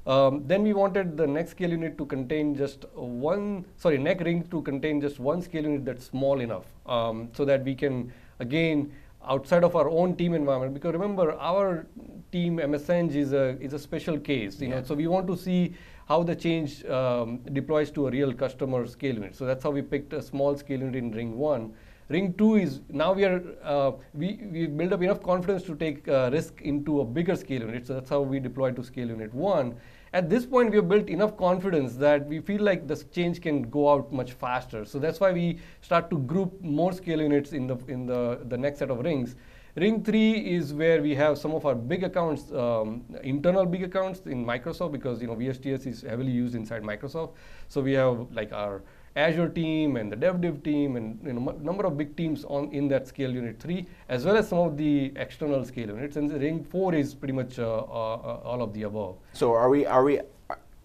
Um, 0.06 0.42
then 0.46 0.62
we 0.62 0.74
wanted 0.74 1.16
the 1.16 1.26
next 1.26 1.52
scale 1.52 1.70
unit 1.70 1.96
to 1.96 2.04
contain 2.04 2.54
just 2.54 2.84
one 2.94 3.64
sorry 3.76 3.96
neck 3.96 4.20
ring 4.20 4.42
to 4.50 4.60
contain 4.62 5.00
just 5.00 5.18
one 5.18 5.40
scale 5.40 5.62
unit 5.62 5.86
that's 5.86 6.04
small 6.04 6.40
enough 6.40 6.66
um, 6.84 7.30
so 7.32 7.46
that 7.46 7.64
we 7.64 7.74
can 7.74 8.12
again 8.38 8.92
outside 9.26 9.64
of 9.64 9.74
our 9.74 9.88
own 9.88 10.14
team 10.14 10.34
environment 10.34 10.74
because 10.74 10.92
remember 10.92 11.32
our 11.40 11.86
team 12.32 12.58
MSENG 12.58 13.14
is 13.14 13.32
a 13.32 13.58
is 13.62 13.72
a 13.72 13.78
special 13.78 14.18
case 14.20 14.60
you 14.60 14.68
know 14.68 14.82
so 14.82 14.94
we 14.94 15.06
want 15.06 15.26
to 15.26 15.38
see 15.38 15.72
how 16.06 16.22
the 16.22 16.34
change 16.34 16.84
um, 16.86 17.38
deploys 17.52 17.90
to 17.92 18.06
a 18.06 18.10
real 18.10 18.32
customer 18.32 18.86
scale 18.86 19.14
unit. 19.14 19.34
So 19.34 19.46
that's 19.46 19.64
how 19.64 19.70
we 19.70 19.82
picked 19.82 20.12
a 20.12 20.22
small 20.22 20.56
scale 20.56 20.80
unit 20.80 20.96
in 20.96 21.10
ring 21.12 21.36
one. 21.36 21.72
Ring 22.10 22.34
two 22.34 22.56
is 22.56 22.80
now 22.90 23.14
we 23.14 23.24
are 23.24 23.42
uh, 23.62 23.92
we 24.12 24.38
we 24.52 24.66
build 24.66 24.92
up 24.92 25.02
enough 25.02 25.22
confidence 25.22 25.62
to 25.64 25.74
take 25.74 26.06
uh, 26.06 26.28
risk 26.30 26.60
into 26.60 27.00
a 27.00 27.04
bigger 27.04 27.34
scale 27.34 27.62
unit. 27.62 27.86
So 27.86 27.94
that's 27.94 28.10
how 28.10 28.20
we 28.20 28.40
deploy 28.40 28.72
to 28.72 28.84
scale 28.84 29.08
unit 29.08 29.32
one. 29.32 29.76
At 30.12 30.28
this 30.30 30.46
point, 30.46 30.70
we 30.70 30.76
have 30.76 30.88
built 30.88 31.08
enough 31.08 31.36
confidence 31.36 31.96
that 31.96 32.26
we 32.26 32.40
feel 32.40 32.62
like 32.62 32.86
this 32.86 33.04
change 33.04 33.40
can 33.40 33.62
go 33.62 33.90
out 33.90 34.12
much 34.12 34.32
faster. 34.32 34.84
So 34.84 34.98
that's 34.98 35.18
why 35.18 35.32
we 35.32 35.58
start 35.80 36.10
to 36.10 36.18
group 36.18 36.60
more 36.62 36.92
scale 36.92 37.22
units 37.22 37.52
in 37.52 37.66
the 37.66 37.78
in 37.88 38.06
the 38.06 38.40
the 38.48 38.58
next 38.58 38.80
set 38.80 38.90
of 38.90 38.98
rings. 39.00 39.34
Ring 39.76 40.04
three 40.04 40.54
is 40.54 40.72
where 40.72 41.02
we 41.02 41.16
have 41.16 41.36
some 41.36 41.52
of 41.52 41.66
our 41.66 41.74
big 41.74 42.04
accounts, 42.04 42.52
um, 42.52 43.04
internal 43.24 43.66
big 43.66 43.82
accounts 43.82 44.20
in 44.20 44.46
Microsoft 44.46 44.92
because 44.92 45.20
you 45.20 45.26
know 45.26 45.34
VSTS 45.34 45.88
is 45.88 46.02
heavily 46.02 46.30
used 46.30 46.54
inside 46.54 46.84
Microsoft. 46.84 47.32
So 47.66 47.80
we 47.80 47.94
have 47.94 48.30
like 48.30 48.52
our 48.52 48.82
Azure 49.16 49.48
team 49.48 49.96
and 49.96 50.12
the 50.12 50.16
DevDiv 50.16 50.62
team 50.62 50.94
and 50.94 51.18
you 51.26 51.32
know 51.32 51.58
number 51.60 51.86
of 51.86 51.98
big 51.98 52.16
teams 52.16 52.44
on 52.44 52.70
in 52.72 52.86
that 52.88 53.08
scale 53.08 53.32
unit 53.32 53.58
three, 53.58 53.88
as 54.08 54.24
well 54.24 54.36
as 54.36 54.48
some 54.48 54.58
of 54.58 54.76
the 54.76 55.12
external 55.16 55.64
scale 55.64 55.88
units. 55.88 56.14
And 56.14 56.30
the 56.30 56.38
ring 56.38 56.62
four 56.62 56.94
is 56.94 57.12
pretty 57.12 57.34
much 57.34 57.58
uh, 57.58 57.64
uh, 57.64 58.42
all 58.44 58.62
of 58.62 58.72
the 58.74 58.84
above. 58.84 59.16
So 59.32 59.54
are 59.54 59.68
we 59.68 59.86
are 59.86 60.04
we 60.04 60.20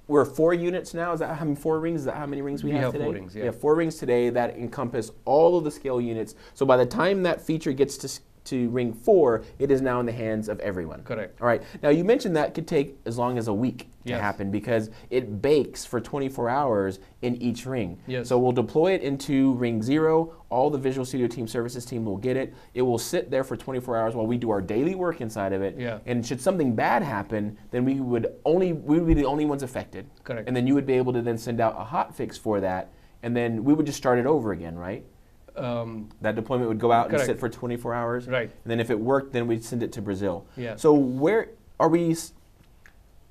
we're 0.09 0.25
four 0.25 0.55
units 0.55 0.95
now? 0.95 1.13
Is 1.13 1.19
that 1.19 1.37
how 1.37 1.45
many 1.45 1.55
four 1.55 1.79
rings? 1.79 2.01
Is 2.01 2.05
that 2.05 2.15
how 2.15 2.25
many 2.25 2.41
rings 2.41 2.63
we, 2.63 2.71
We 2.71 2.77
have, 2.77 2.85
have 2.85 2.93
today? 2.93 3.03
four 3.05 3.13
rings, 3.13 3.35
yeah. 3.35 3.41
We 3.41 3.45
have 3.45 3.61
four 3.61 3.75
rings 3.75 3.97
today 3.97 4.31
that 4.31 4.57
encompass 4.57 5.11
all 5.25 5.55
of 5.55 5.63
the 5.63 5.69
scale 5.69 6.01
units. 6.01 6.33
So 6.55 6.65
by 6.65 6.77
the 6.77 6.85
time 6.85 7.21
that 7.23 7.39
feature 7.39 7.71
gets 7.71 7.95
to 7.97 8.07
to 8.49 8.69
ring 8.69 8.93
four, 8.93 9.43
it 9.59 9.71
is 9.71 9.81
now 9.81 9.99
in 9.99 10.05
the 10.05 10.11
hands 10.11 10.49
of 10.49 10.59
everyone. 10.59 11.01
Correct. 11.03 11.39
All 11.41 11.47
right. 11.47 11.61
Now 11.81 11.89
you 11.89 12.03
mentioned 12.03 12.35
that 12.35 12.53
could 12.53 12.67
take 12.67 12.97
as 13.05 13.17
long 13.17 13.37
as 13.37 13.47
a 13.47 13.53
week 13.53 13.89
to 14.05 14.11
Yes. 14.11 14.21
happen 14.21 14.49
because 14.49 14.89
it 15.09 15.41
bakes 15.41 15.85
for 15.85 15.99
24 15.99 16.49
hours 16.49 16.99
in 17.21 17.35
each 17.41 17.65
ring. 17.65 17.99
Yes. 18.07 18.27
So 18.29 18.39
we'll 18.39 18.51
deploy 18.53 18.93
it 18.93 19.01
into 19.03 19.53
ring 19.53 19.83
zero. 19.83 20.33
All 20.49 20.69
the 20.69 20.77
Visual 20.79 21.05
Studio 21.05 21.27
Team 21.27 21.47
Services 21.47 21.85
team 21.85 22.05
will 22.05 22.17
get 22.17 22.35
it. 22.37 22.53
It 22.73 22.81
will 22.81 22.97
sit 22.97 23.29
there 23.29 23.43
for 23.43 23.55
24 23.55 23.97
hours 23.97 24.15
while 24.15 24.25
we 24.25 24.37
do 24.37 24.49
our 24.49 24.61
daily 24.61 24.95
work 24.95 25.21
inside 25.21 25.53
of 25.53 25.61
it. 25.61 25.75
Yeah. 25.77 25.99
And 26.07 26.25
should 26.25 26.41
something 26.41 26.73
bad 26.75 27.03
happen, 27.03 27.57
then 27.71 27.85
we 27.85 27.99
would 27.99 28.33
only 28.45 28.73
we 28.73 28.97
would 28.99 29.07
be 29.07 29.13
the 29.13 29.25
only 29.25 29.45
ones 29.45 29.61
affected. 29.63 30.07
Correct. 30.23 30.47
And 30.47 30.55
then 30.55 30.65
you 30.65 30.73
would 30.73 30.85
be 30.87 30.93
able 30.93 31.13
to 31.13 31.21
then 31.21 31.37
send 31.37 31.59
out 31.61 31.75
a 31.77 31.83
hot 31.83 32.15
fix 32.15 32.37
for 32.37 32.59
that, 32.61 32.89
and 33.21 33.35
then 33.35 33.63
we 33.63 33.73
would 33.73 33.85
just 33.85 33.97
start 33.97 34.17
it 34.17 34.25
over 34.25 34.51
again, 34.53 34.75
right? 34.77 35.03
Um, 35.59 36.09
That 36.21 36.35
deployment 36.35 36.69
would 36.69 36.79
go 36.79 36.91
out 36.91 37.11
and 37.11 37.21
sit 37.21 37.39
for 37.39 37.49
24 37.49 37.93
hours. 37.93 38.27
Right. 38.27 38.49
And 38.49 38.71
then 38.71 38.79
if 38.79 38.89
it 38.89 38.99
worked, 38.99 39.33
then 39.33 39.47
we'd 39.47 39.63
send 39.63 39.83
it 39.83 39.91
to 39.93 40.01
Brazil. 40.01 40.45
Yeah. 40.57 40.75
So 40.75 40.93
where 40.93 41.49
are 41.79 41.89
we? 41.89 42.15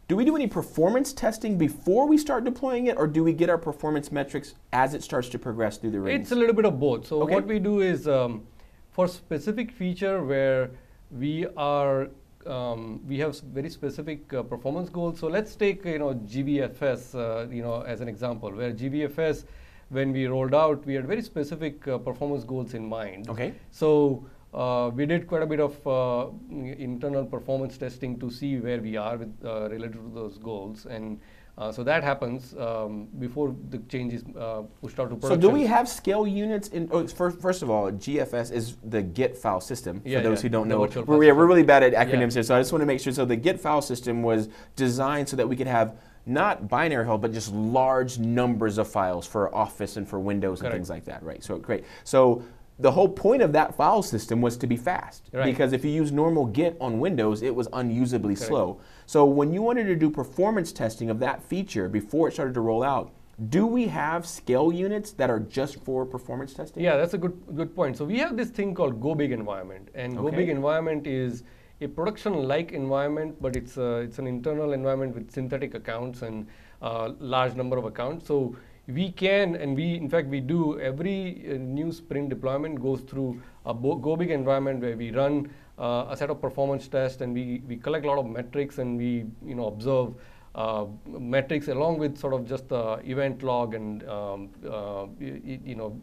Do 0.08 0.16
we 0.16 0.25
do 0.25 0.35
any 0.37 0.47
performance 0.47 1.12
testing 1.12 1.58
before 1.58 2.06
we 2.08 2.16
start 2.16 2.44
deploying 2.44 2.87
it, 2.87 2.97
or 2.97 3.06
do 3.06 3.23
we 3.23 3.35
get 3.35 3.50
our 3.50 3.58
performance 3.58 4.11
metrics 4.11 4.54
as 4.73 4.94
it 4.94 5.02
starts 5.02 5.28
to 5.30 5.38
progress 5.38 5.76
through 5.76 5.90
the 5.90 6.00
rings? 6.00 6.23
It's 6.23 6.32
a 6.32 6.35
little 6.35 6.54
bit 6.54 6.64
of 6.64 6.80
both. 6.80 7.06
So 7.06 7.23
Okay. 7.23 7.35
what 7.35 7.47
we 7.47 7.58
do 7.58 7.80
is 7.80 8.08
um, 8.08 8.47
for 8.90 9.06
specific 9.06 9.70
feature 9.70 10.25
where 10.25 10.70
we 11.11 11.47
are 11.56 12.08
um, 12.47 13.00
we 13.06 13.18
have 13.18 13.38
very 13.40 13.68
specific 13.68 14.32
uh, 14.32 14.42
performance 14.42 14.88
goals. 14.88 15.18
So 15.18 15.26
let's 15.26 15.54
take 15.54 15.85
you 15.85 15.99
know 15.99 16.14
GVFS 16.14 17.14
uh, 17.14 17.50
you 17.50 17.62
know 17.62 17.82
as 17.82 18.00
an 18.00 18.08
example 18.08 18.50
where 18.50 18.73
GVFS 18.73 19.44
when 19.90 20.12
we 20.12 20.26
rolled 20.26 20.54
out 20.54 20.85
we 20.85 20.95
had 20.95 21.07
very 21.07 21.23
specific 21.23 21.87
uh, 21.88 21.99
performance 21.99 22.45
goals 22.45 22.75
in 22.75 22.87
mind. 22.88 23.28
Okay. 23.28 23.54
So 23.71 24.26
uh, 24.52 24.90
we 24.95 25.07
did 25.07 25.26
quite 25.26 25.42
a 25.42 25.47
bit 25.47 25.61
of 25.61 25.87
uh, 25.87 26.28
internal 26.50 27.25
performance 27.25 27.76
testing 27.78 28.18
to 28.18 28.30
see 28.30 28.57
where 28.59 28.80
we 28.80 28.97
are 28.97 29.16
with 29.16 29.35
uh, 29.45 29.68
related 29.71 29.95
to 29.95 30.11
those 30.14 30.38
goals 30.38 30.87
and. 30.87 31.21
Uh, 31.59 31.73
so 31.73 31.83
that 31.83 32.04
happens 32.04 32.54
um, 32.57 33.09
before 33.18 33.52
the 33.71 33.78
change 33.88 34.12
is 34.12 34.23
uh, 34.38 34.62
pushed 34.80 35.00
out 35.00 35.11
to 35.11 35.16
production. 35.16 35.42
So 35.42 35.49
do 35.49 35.52
we 35.52 35.66
have 35.66 35.88
scale 35.88 36.25
units 36.25 36.68
in? 36.68 36.88
Oh, 36.92 37.04
first, 37.09 37.40
first 37.40 37.62
of 37.62 37.68
all, 37.68 37.90
GVFS 37.90 38.52
is 38.52 38.76
the 38.85 39.02
Git 39.02 39.37
file 39.37 39.61
system. 39.61 40.00
For 40.02 40.09
Yeah, 40.09 40.21
those 40.21 40.38
yeah, 40.38 40.42
who 40.42 40.49
don't 40.50 40.68
know, 40.68 40.88
we're, 41.04 41.25
yeah, 41.25 41.33
we're 41.33 41.49
really 41.49 41.64
bad 41.64 41.83
at 41.83 41.95
acronyms 41.95 42.35
here. 42.35 42.45
So 42.45 42.54
I 42.54 42.61
just 42.61 42.71
want 42.71 42.83
to 42.83 42.87
make 42.87 43.00
sure. 43.00 43.12
So 43.12 43.25
the 43.25 43.35
Git 43.35 43.59
file 43.59 43.83
system 43.83 44.23
was 44.23 44.49
designed 44.76 45.28
so 45.28 45.35
that 45.35 45.49
we 45.49 45.57
could 45.57 45.66
have 45.66 45.97
not 46.27 46.69
binary 46.69 47.05
file, 47.05 47.19
but 47.19 47.33
just 47.33 47.53
large 47.53 48.19
numbers 48.19 48.79
of 48.79 48.89
files 48.89 49.27
for 49.27 49.55
Office 49.55 49.97
and 49.97 50.09
for 50.09 50.19
Windows 50.19 50.61
and 50.63 50.71
things 50.71 50.91
like 50.91 51.05
that, 51.07 51.23
right? 51.23 51.43
So 51.43 51.57
great. 51.59 51.85
So 52.05 52.43
the 52.81 52.91
whole 52.93 53.09
point 53.09 53.43
of 53.43 53.53
that 53.55 53.75
file 53.75 54.03
system 54.03 54.41
was 54.41 54.57
to 54.59 54.67
be 54.67 54.77
fast 54.77 55.31
Right. 55.33 55.45
because 55.45 55.73
if 55.73 55.85
you 55.85 55.91
use 55.91 56.13
normal 56.13 56.47
Git 56.47 56.77
on 56.81 57.01
Windows, 57.01 57.43
it 57.43 57.55
was 57.55 57.67
unusably 57.73 58.37
slow. 58.37 58.81
So 59.07 59.25
when 59.25 59.53
you 59.53 59.63
wanted 59.63 59.85
to 59.85 59.97
do 59.97 60.11
performance 60.11 60.71
testing 60.71 61.11
of 61.11 61.19
that 61.21 61.43
feature 61.43 61.89
before 61.89 62.29
it 62.29 62.35
started 62.35 62.55
to 62.55 62.61
roll 62.61 62.85
out, 62.85 63.11
do 63.51 63.67
we 63.67 63.87
have 63.87 64.27
scale 64.27 64.73
units 64.73 65.13
that 65.13 65.31
are 65.31 65.39
just 65.41 65.81
for 65.85 66.05
performance 66.05 66.55
testing? 66.55 66.83
Yeah, 66.83 66.97
that's 66.97 67.15
a 67.15 67.19
good 67.19 67.37
good 67.55 67.75
point. 67.75 67.97
So 67.97 68.05
we 68.05 68.19
have 68.19 68.37
this 68.37 68.51
thing 68.51 68.75
called 68.75 69.01
Go 69.01 69.15
Big 69.15 69.31
environment, 69.33 69.89
and 69.95 70.17
Go 70.17 70.27
Okay. 70.27 70.37
Big 70.37 70.49
environment 70.49 71.07
is 71.07 71.45
a 71.80 71.87
production-like 71.87 72.73
environment, 72.73 73.37
but 73.40 73.56
it's 73.56 73.76
a, 73.76 73.97
it's 73.99 74.18
an 74.18 74.26
internal 74.26 74.73
environment 74.73 75.14
with 75.14 75.30
synthetic 75.30 75.75
accounts 75.75 76.23
and 76.23 76.47
uh, 76.82 77.11
large 77.18 77.54
number 77.54 77.76
of 77.76 77.85
accounts. 77.85 78.26
So 78.26 78.56
we 78.87 79.11
can, 79.12 79.54
and 79.56 79.76
we 79.76 79.94
in 79.94 80.08
fact 80.08 80.28
we 80.28 80.40
do 80.40 80.80
every 80.80 81.44
uh, 81.50 81.54
new 81.58 81.92
sprint 81.92 82.30
deployment 82.30 82.80
goes 82.80 83.02
through 83.02 83.40
a 83.66 83.75
Go 83.75 84.16
Big 84.16 84.30
environment 84.30 84.80
where 84.80 84.97
we 84.97 85.11
run 85.11 85.50
uh, 85.78 86.06
a 86.08 86.16
set 86.16 86.30
of 86.30 86.40
performance 86.40 86.88
tests 86.88 87.20
and 87.20 87.35
we 87.35 87.62
we 87.68 87.76
collect 87.76 88.04
a 88.04 88.08
lot 88.08 88.18
of 88.18 88.26
metrics 88.26 88.78
and 88.78 88.99
we 88.99 89.26
you 89.47 89.54
know 89.54 89.66
observe 89.66 90.14
uh, 90.54 90.87
metrics 91.06 91.68
along 91.68 91.99
with 91.99 92.16
sort 92.18 92.32
of 92.35 92.49
just 92.49 92.68
the 92.68 92.99
event 93.04 93.42
log 93.42 93.75
and 93.75 94.02
um, 94.08 94.49
uh, 94.66 95.06
y- 95.20 95.40
y- 95.44 95.61
you 95.64 95.75
know 95.76 96.00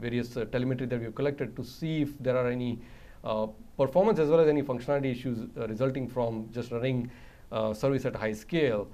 various 0.00 0.36
uh, 0.36 0.44
telemetry 0.46 0.86
that 0.86 1.00
we've 1.00 1.14
collected 1.14 1.54
to 1.56 1.64
see 1.64 2.02
if 2.02 2.18
there 2.18 2.36
are 2.36 2.48
any 2.50 2.78
uh, 3.24 3.46
performance 3.78 4.18
as 4.18 4.28
well 4.28 4.40
as 4.40 4.48
any 4.48 4.62
functionality 4.62 5.12
issues 5.12 5.38
uh, 5.56 5.66
resulting 5.68 6.08
from 6.08 6.48
just 6.52 6.70
running 6.72 7.10
uh, 7.52 7.72
service 7.72 8.04
at 8.04 8.14
high 8.14 8.32
scale. 8.32 8.88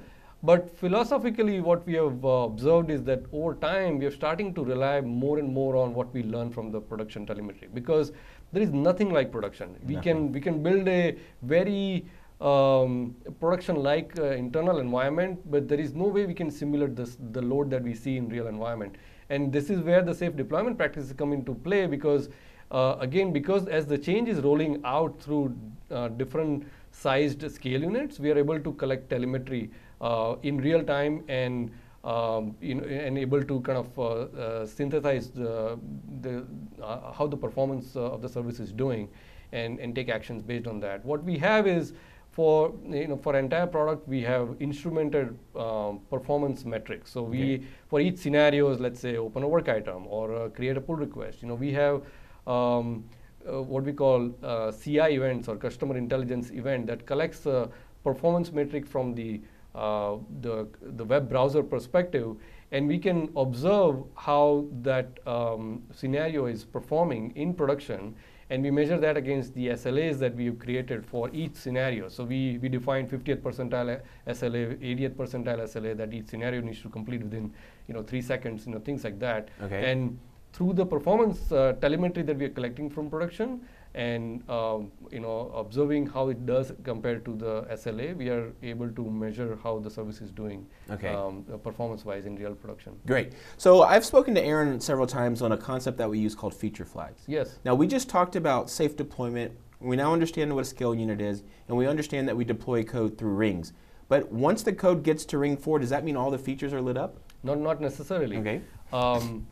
But 0.44 0.70
philosophically, 0.78 1.60
what 1.60 1.86
we 1.86 1.94
have 1.94 2.22
uh, 2.22 2.28
observed 2.28 2.90
is 2.90 3.02
that 3.04 3.22
over 3.32 3.54
time, 3.54 3.98
we 3.98 4.04
are 4.04 4.10
starting 4.10 4.52
to 4.54 4.62
rely 4.62 5.00
more 5.00 5.38
and 5.38 5.48
more 5.48 5.74
on 5.74 5.94
what 5.94 6.12
we 6.12 6.22
learn 6.22 6.50
from 6.50 6.70
the 6.70 6.80
production 6.80 7.24
telemetry 7.24 7.68
because 7.72 8.12
there 8.52 8.62
is 8.62 8.70
nothing 8.70 9.10
like 9.10 9.32
production. 9.32 9.74
We 9.86 9.96
can 9.96 10.30
we 10.32 10.42
can 10.42 10.62
build 10.62 10.86
a 10.86 11.16
very 11.42 12.04
um, 12.42 13.16
production-like 13.40 14.18
uh, 14.18 14.24
internal 14.44 14.80
environment, 14.80 15.50
but 15.50 15.66
there 15.66 15.80
is 15.80 15.94
no 15.94 16.04
way 16.04 16.26
we 16.26 16.34
can 16.34 16.50
simulate 16.50 16.94
this, 16.94 17.16
the 17.32 17.40
load 17.40 17.70
that 17.70 17.82
we 17.82 17.94
see 17.94 18.16
in 18.18 18.28
real 18.28 18.48
environment. 18.48 18.96
And 19.30 19.52
this 19.52 19.70
is 19.70 19.80
where 19.80 20.02
the 20.02 20.14
safe 20.14 20.36
deployment 20.36 20.76
practices 20.76 21.12
come 21.12 21.32
into 21.32 21.54
play 21.54 21.86
because, 21.86 22.28
uh, 22.70 22.96
again, 23.00 23.32
because 23.32 23.66
as 23.68 23.86
the 23.86 23.98
change 23.98 24.28
is 24.28 24.40
rolling 24.40 24.80
out 24.84 25.20
through 25.20 25.56
uh, 25.90 26.08
different 26.08 26.66
sized 26.90 27.50
scale 27.50 27.80
units, 27.80 28.18
we 28.18 28.30
are 28.30 28.38
able 28.38 28.60
to 28.60 28.72
collect 28.74 29.10
telemetry 29.10 29.70
uh, 30.00 30.36
in 30.42 30.58
real 30.58 30.82
time 30.82 31.24
and 31.28 31.70
um, 32.04 32.54
and 32.60 33.16
able 33.16 33.42
to 33.42 33.60
kind 33.62 33.78
of 33.78 33.98
uh, 33.98 34.02
uh, 34.02 34.66
synthesize 34.66 35.30
the, 35.30 35.78
the 36.20 36.44
uh, 36.82 37.10
how 37.12 37.26
the 37.26 37.36
performance 37.36 37.96
uh, 37.96 38.02
of 38.02 38.20
the 38.20 38.28
service 38.28 38.60
is 38.60 38.72
doing, 38.72 39.08
and, 39.52 39.80
and 39.80 39.94
take 39.94 40.10
actions 40.10 40.42
based 40.42 40.66
on 40.66 40.80
that. 40.80 41.02
What 41.04 41.24
we 41.24 41.38
have 41.38 41.66
is 41.66 41.94
for 42.34 42.72
you 42.90 43.06
know 43.08 43.16
for 43.16 43.36
entire 43.36 43.66
product 43.66 44.08
we 44.08 44.20
have 44.22 44.48
instrumented 44.58 45.36
um, 45.64 46.00
performance 46.10 46.64
metrics. 46.64 47.10
So 47.12 47.22
we 47.22 47.42
Okay. 47.42 47.64
for 47.88 48.00
each 48.00 48.18
scenarios, 48.18 48.80
let's 48.80 49.00
say 49.00 49.16
open 49.16 49.42
a 49.44 49.48
work 49.48 49.68
item 49.68 50.06
or 50.08 50.34
uh, 50.34 50.48
create 50.48 50.76
a 50.76 50.80
pull 50.80 50.96
request. 50.96 51.42
You 51.42 51.48
know 51.48 51.54
we 51.54 51.72
have 51.72 52.02
um, 52.46 53.04
uh, 53.46 53.62
what 53.62 53.84
we 53.84 53.92
call 53.92 54.34
uh, 54.42 54.72
CI 54.72 55.14
events 55.20 55.48
or 55.48 55.56
customer 55.56 55.96
intelligence 55.96 56.50
event 56.50 56.86
that 56.88 57.06
collects 57.06 57.46
a 57.46 57.70
performance 58.02 58.52
metric 58.52 58.86
from 58.86 59.14
the 59.14 59.40
uh, 59.74 60.16
the 60.40 60.66
the 60.98 61.04
web 61.04 61.28
browser 61.28 61.62
perspective, 61.62 62.36
and 62.72 62.88
we 62.88 62.98
can 62.98 63.28
observe 63.36 63.96
how 64.16 64.66
that 64.82 65.18
um, 65.26 65.82
scenario 65.92 66.46
is 66.46 66.64
performing 66.64 67.32
in 67.36 67.54
production, 67.54 68.14
and 68.50 68.62
we 68.62 68.70
measure 68.70 68.98
that 68.98 69.16
against 69.16 69.54
the 69.54 69.68
SLAs 69.68 70.18
that 70.18 70.34
we 70.34 70.46
have 70.46 70.58
created 70.58 71.06
for 71.06 71.30
each 71.32 71.54
scenario. 71.54 72.08
So 72.08 72.24
we 72.24 72.58
we 72.58 72.68
define 72.68 73.08
50th 73.08 73.40
percentile 73.40 74.00
SLA, 74.26 74.76
80th 74.78 75.14
percentile 75.14 75.60
SLA 75.64 75.96
that 75.96 76.12
each 76.12 76.26
scenario 76.26 76.60
needs 76.60 76.82
to 76.82 76.88
complete 76.88 77.22
within 77.22 77.52
you 77.88 77.94
know 77.94 78.02
three 78.02 78.22
seconds, 78.22 78.66
you 78.66 78.72
know 78.72 78.80
things 78.80 79.04
like 79.04 79.18
that. 79.20 79.48
Okay. 79.62 79.90
And 79.90 80.18
through 80.52 80.72
the 80.74 80.86
performance 80.86 81.50
uh, 81.50 81.72
telemetry 81.80 82.22
that 82.22 82.36
we 82.36 82.44
are 82.44 82.54
collecting 82.60 82.88
from 82.88 83.10
production 83.10 83.60
and 83.94 84.48
um, 84.50 84.90
you 85.12 85.20
know 85.20 85.52
observing 85.54 86.06
how 86.06 86.28
it 86.28 86.44
does 86.46 86.72
compared 86.82 87.24
to 87.24 87.36
the 87.36 87.62
SLA, 87.72 88.16
we 88.16 88.28
are 88.28 88.52
able 88.62 88.90
to 88.90 89.10
measure 89.10 89.58
how 89.62 89.78
the 89.78 89.90
service 89.90 90.20
is 90.20 90.30
doing 90.30 90.66
Okay. 90.90 91.08
um, 91.08 91.44
performance-wise 91.62 92.26
in 92.26 92.34
real 92.36 92.54
production. 92.54 92.98
Great. 93.06 93.32
So 93.56 93.82
I've 93.82 94.04
spoken 94.04 94.34
to 94.34 94.42
Aaron 94.42 94.80
several 94.80 95.06
times 95.06 95.42
on 95.42 95.52
a 95.52 95.56
concept 95.56 95.96
that 95.98 96.10
we 96.10 96.18
use 96.18 96.34
called 96.34 96.54
feature 96.54 96.84
flags. 96.84 97.22
Yes. 97.26 97.58
Now 97.64 97.74
we 97.74 97.86
just 97.86 98.08
talked 98.08 98.34
about 98.36 98.68
safe 98.68 98.96
deployment. 98.96 99.52
We 99.80 99.96
now 99.96 100.12
understand 100.12 100.54
what 100.54 100.62
a 100.62 100.64
scale 100.64 100.94
unit 100.94 101.20
is, 101.20 101.42
and 101.68 101.76
we 101.76 101.86
understand 101.86 102.26
that 102.28 102.36
we 102.36 102.44
deploy 102.44 102.82
code 102.82 103.16
through 103.18 103.34
rings. 103.34 103.72
But 104.08 104.30
once 104.32 104.62
the 104.62 104.72
code 104.72 105.02
gets 105.02 105.24
to 105.26 105.38
ring 105.38 105.56
four, 105.56 105.78
does 105.78 105.90
that 105.90 106.04
mean 106.04 106.16
all 106.16 106.30
the 106.30 106.38
features 106.38 106.72
are 106.72 106.80
lit 106.80 106.96
up? 106.96 107.16
Not 107.42 107.58
not 107.58 107.80
necessarily. 107.80 108.38
Okay. 108.38 108.60
Um, 108.92 109.46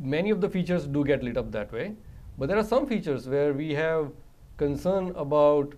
many 0.00 0.30
of 0.30 0.40
the 0.40 0.48
features 0.48 0.86
do 0.86 1.04
get 1.04 1.22
lit 1.22 1.36
up 1.36 1.50
that 1.52 1.72
way, 1.72 1.94
but 2.38 2.48
there 2.48 2.58
are 2.58 2.64
some 2.64 2.86
features 2.86 3.28
where 3.28 3.52
we 3.52 3.72
have 3.74 4.12
concern 4.56 5.12
about 5.16 5.74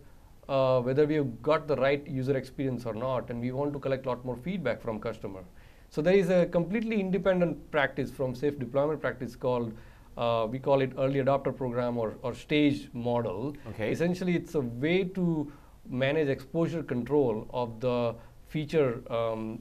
uh, 0.48 0.80
whether 0.80 1.06
we 1.06 1.14
have 1.14 1.42
got 1.42 1.68
the 1.68 1.76
right 1.76 2.06
user 2.06 2.36
experience 2.36 2.86
or 2.86 2.94
not, 2.94 3.30
and 3.30 3.40
we 3.40 3.52
want 3.52 3.72
to 3.72 3.78
collect 3.78 4.06
a 4.06 4.08
lot 4.08 4.24
more 4.24 4.36
feedback 4.36 4.80
from 4.80 4.98
customer. 4.98 5.44
So 5.90 6.02
there 6.02 6.14
is 6.14 6.30
a 6.30 6.46
completely 6.46 7.00
independent 7.00 7.70
practice 7.70 8.10
from 8.10 8.34
safe 8.34 8.58
deployment 8.58 9.00
practice 9.00 9.36
called 9.36 9.72
uh, 10.16 10.48
we 10.50 10.58
call 10.58 10.80
it 10.80 10.92
early 10.98 11.20
adopter 11.20 11.56
program 11.56 11.96
or, 11.96 12.16
or 12.22 12.34
stage 12.34 12.88
model. 12.92 13.56
Okay. 13.68 13.92
Essentially, 13.92 14.34
it's 14.34 14.56
a 14.56 14.60
way 14.60 15.04
to 15.04 15.52
manage 15.88 16.28
exposure 16.28 16.82
control 16.82 17.46
of 17.50 17.78
the 17.80 18.16
feature 18.48 19.00
um, 19.12 19.60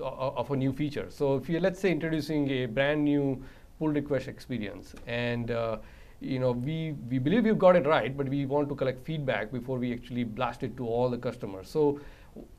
o- 0.00 0.32
of 0.36 0.50
a 0.50 0.56
new 0.56 0.72
feature. 0.72 1.06
So 1.10 1.36
if 1.36 1.48
you're 1.48 1.60
let's 1.60 1.78
say 1.78 1.90
introducing 1.90 2.48
a 2.50 2.66
brand 2.66 3.04
new 3.04 3.44
pull 3.78 3.88
request 3.88 4.28
experience 4.28 4.94
and 5.06 5.50
uh, 5.50 5.76
you 6.20 6.38
know 6.38 6.52
we, 6.52 6.94
we 7.10 7.18
believe 7.18 7.44
we've 7.44 7.58
got 7.58 7.76
it 7.76 7.86
right 7.86 8.16
but 8.16 8.28
we 8.28 8.46
want 8.46 8.68
to 8.68 8.74
collect 8.74 9.04
feedback 9.04 9.52
before 9.52 9.78
we 9.78 9.92
actually 9.92 10.24
blast 10.24 10.62
it 10.62 10.76
to 10.76 10.86
all 10.86 11.10
the 11.10 11.18
customers 11.18 11.68
so 11.68 12.00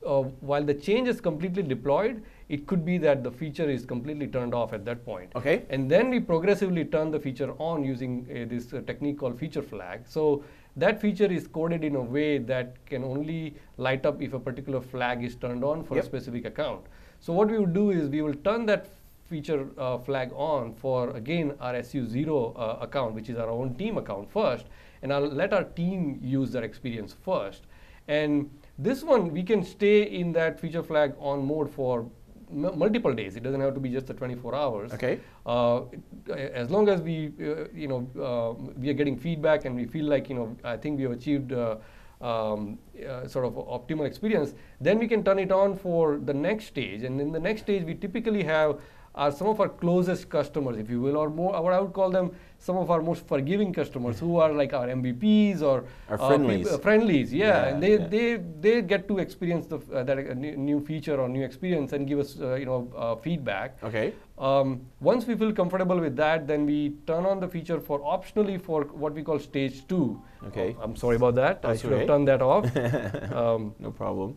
uh, 0.06 0.22
while 0.42 0.64
the 0.64 0.74
change 0.74 1.08
is 1.08 1.22
completely 1.22 1.64
deployed 1.64 2.24
it 2.50 2.66
could 2.66 2.86
be 2.86 2.98
that 2.98 3.24
the 3.24 3.32
feature 3.32 3.70
is 3.70 3.86
completely 3.86 4.28
turned 4.28 4.54
off 4.54 4.74
at 4.74 4.86
that 4.86 5.04
point 5.06 5.32
Okay. 5.36 5.64
and 5.70 5.90
then 5.90 6.10
we 6.10 6.20
progressively 6.20 6.86
turn 6.86 7.12
the 7.12 7.20
feature 7.20 7.52
on 7.60 7.84
using 7.84 8.26
uh, 8.30 8.46
this 8.50 8.74
uh, 8.74 8.82
technique 8.88 9.20
called 9.20 9.38
feature 9.38 9.62
flag. 9.62 10.02
So 10.08 10.44
that 10.78 11.02
feature 11.02 11.26
is 11.26 11.48
coded 11.48 11.84
in 11.84 11.96
a 11.96 12.02
way 12.02 12.38
that 12.38 12.84
can 12.86 13.04
only 13.04 13.56
light 13.78 14.06
up 14.06 14.22
if 14.22 14.34
a 14.34 14.40
particular 14.40 14.82
flag 14.82 15.24
is 15.24 15.36
turned 15.36 15.64
on 15.64 15.84
for 15.84 15.96
Yep. 15.96 16.04
a 16.04 16.08
specific 16.08 16.46
account. 16.46 16.86
So 17.20 17.34
what 17.34 17.50
we 17.50 17.58
will 17.58 17.66
do 17.66 17.92
is 17.92 18.10
we 18.10 18.22
will 18.22 18.36
turn 18.36 18.66
that 18.68 18.88
feature 19.28 19.68
uh, 19.78 19.98
flag 19.98 20.32
on 20.34 20.74
for 20.74 21.12
again 21.12 21.54
our 21.60 21.74
SU0 21.74 22.28
uh, 22.56 22.78
account, 22.82 23.14
which 23.14 23.30
is 23.30 23.38
our 23.38 23.50
own 23.50 23.76
team 23.76 23.98
account 23.98 24.32
first, 24.32 24.66
and 25.02 25.14
I'll 25.14 25.28
let 25.28 25.54
our 25.54 25.64
team 25.64 26.20
use 26.22 26.52
that 26.52 26.64
experience 26.64 27.16
first. 27.24 27.64
And 28.08 28.50
this 28.78 29.04
one 29.04 29.32
we 29.32 29.44
can 29.44 29.64
stay 29.64 30.04
in 30.04 30.32
that 30.34 30.60
feature 30.60 30.84
flag 30.84 31.14
on 31.20 31.46
mode 31.46 31.70
for 31.70 32.06
m- 32.52 32.78
multiple 32.78 33.14
days. 33.14 33.36
It 33.36 33.44
doesn't 33.44 33.60
have 33.62 33.74
to 33.74 33.80
be 33.80 33.90
just 33.90 34.08
the 34.08 34.14
24 34.14 34.56
hours. 34.56 34.94
Okay. 34.94 35.20
Uh, 35.46 35.82
as 36.30 36.70
long 36.70 36.88
as 36.90 37.02
we, 37.02 37.34
uh, 37.42 37.66
you 37.74 37.88
know, 37.88 38.08
uh, 38.22 38.72
we 38.78 38.90
are 38.90 38.94
getting 38.94 39.18
feedback 39.18 39.66
and 39.66 39.76
we 39.76 39.86
feel 39.86 40.06
like, 40.06 40.30
you 40.30 40.36
know, 40.36 40.56
I 40.64 40.78
think 40.78 40.98
we 40.98 41.04
have 41.04 41.12
achieved 41.12 41.52
uh, 41.52 41.78
um, 42.22 42.80
uh, 43.08 43.28
sort 43.28 43.46
of 43.46 43.54
optimal 43.54 44.06
experience, 44.06 44.54
then 44.82 44.98
we 45.00 45.08
can 45.08 45.24
turn 45.24 45.40
it 45.40 45.52
on 45.52 45.78
for 45.78 46.18
the 46.18 46.34
next 46.34 46.66
stage. 46.66 47.04
And 47.04 47.22
in 47.22 47.32
the 47.32 47.40
next 47.40 47.62
stage, 47.62 47.84
we 47.84 47.94
typically 47.94 48.44
have 48.44 48.80
are 49.18 49.32
some 49.32 49.48
of 49.48 49.60
our 49.60 49.70
closest 49.70 50.30
customers, 50.30 50.78
if 50.78 50.90
you 50.90 51.02
will, 51.02 51.18
or 51.18 51.30
more, 51.30 51.62
what 51.62 51.74
I 51.74 51.80
would 51.80 51.94
call 51.94 52.12
them, 52.12 52.32
some 52.60 52.78
of 52.78 52.92
our 52.92 53.02
most 53.02 53.28
forgiving 53.28 53.74
customers 53.74 54.20
who 54.20 54.38
are 54.38 54.52
like 54.54 54.74
our 54.74 54.88
MVPs 54.88 55.62
or 55.62 55.86
Our 56.10 56.20
uh, 56.22 56.28
friendlies. 56.28 56.78
friendlies, 56.78 57.34
yeah, 57.34 57.48
Yeah, 57.48 57.68
and 57.70 57.84
they, 57.84 57.92
yeah. 57.98 58.08
they 58.14 58.38
they 58.66 58.82
get 58.94 59.08
to 59.10 59.18
experience 59.26 59.68
the 59.68 59.80
uh, 59.94 60.04
that 60.04 60.18
uh, 60.20 60.34
new 60.44 60.56
new 60.70 60.80
feature 60.92 61.20
or 61.20 61.28
new 61.36 61.44
experience 61.50 61.94
and 61.94 62.08
give 62.08 62.20
us 62.26 62.40
uh, 62.40 62.54
you 62.56 62.66
know 62.72 62.80
uh, 62.96 63.16
feedback. 63.28 63.78
Okay. 63.92 64.08
Um, 64.38 64.82
once 65.12 65.26
we 65.26 65.36
feel 65.36 65.52
comfortable 65.52 66.00
with 66.00 66.16
that, 66.24 66.48
then 66.48 66.66
we 66.72 66.80
turn 67.12 67.26
on 67.26 67.40
the 67.40 67.48
feature 67.48 67.80
for 67.80 68.00
optionally 68.16 68.58
for 68.62 68.84
what 69.06 69.14
we 69.14 69.24
call 69.24 69.40
stage 69.40 69.86
two. 69.94 70.22
Okay. 70.50 70.76
Oh, 70.80 70.84
I'm 70.84 70.96
sorry 70.96 71.16
about 71.16 71.36
that. 71.36 71.66
I 71.66 71.76
should 71.76 71.92
okay. 71.92 72.00
have 72.00 72.08
turned 72.08 72.28
that 72.28 72.42
off. 72.42 72.66
um, 73.44 73.74
No 73.80 73.92
problem. 73.92 74.36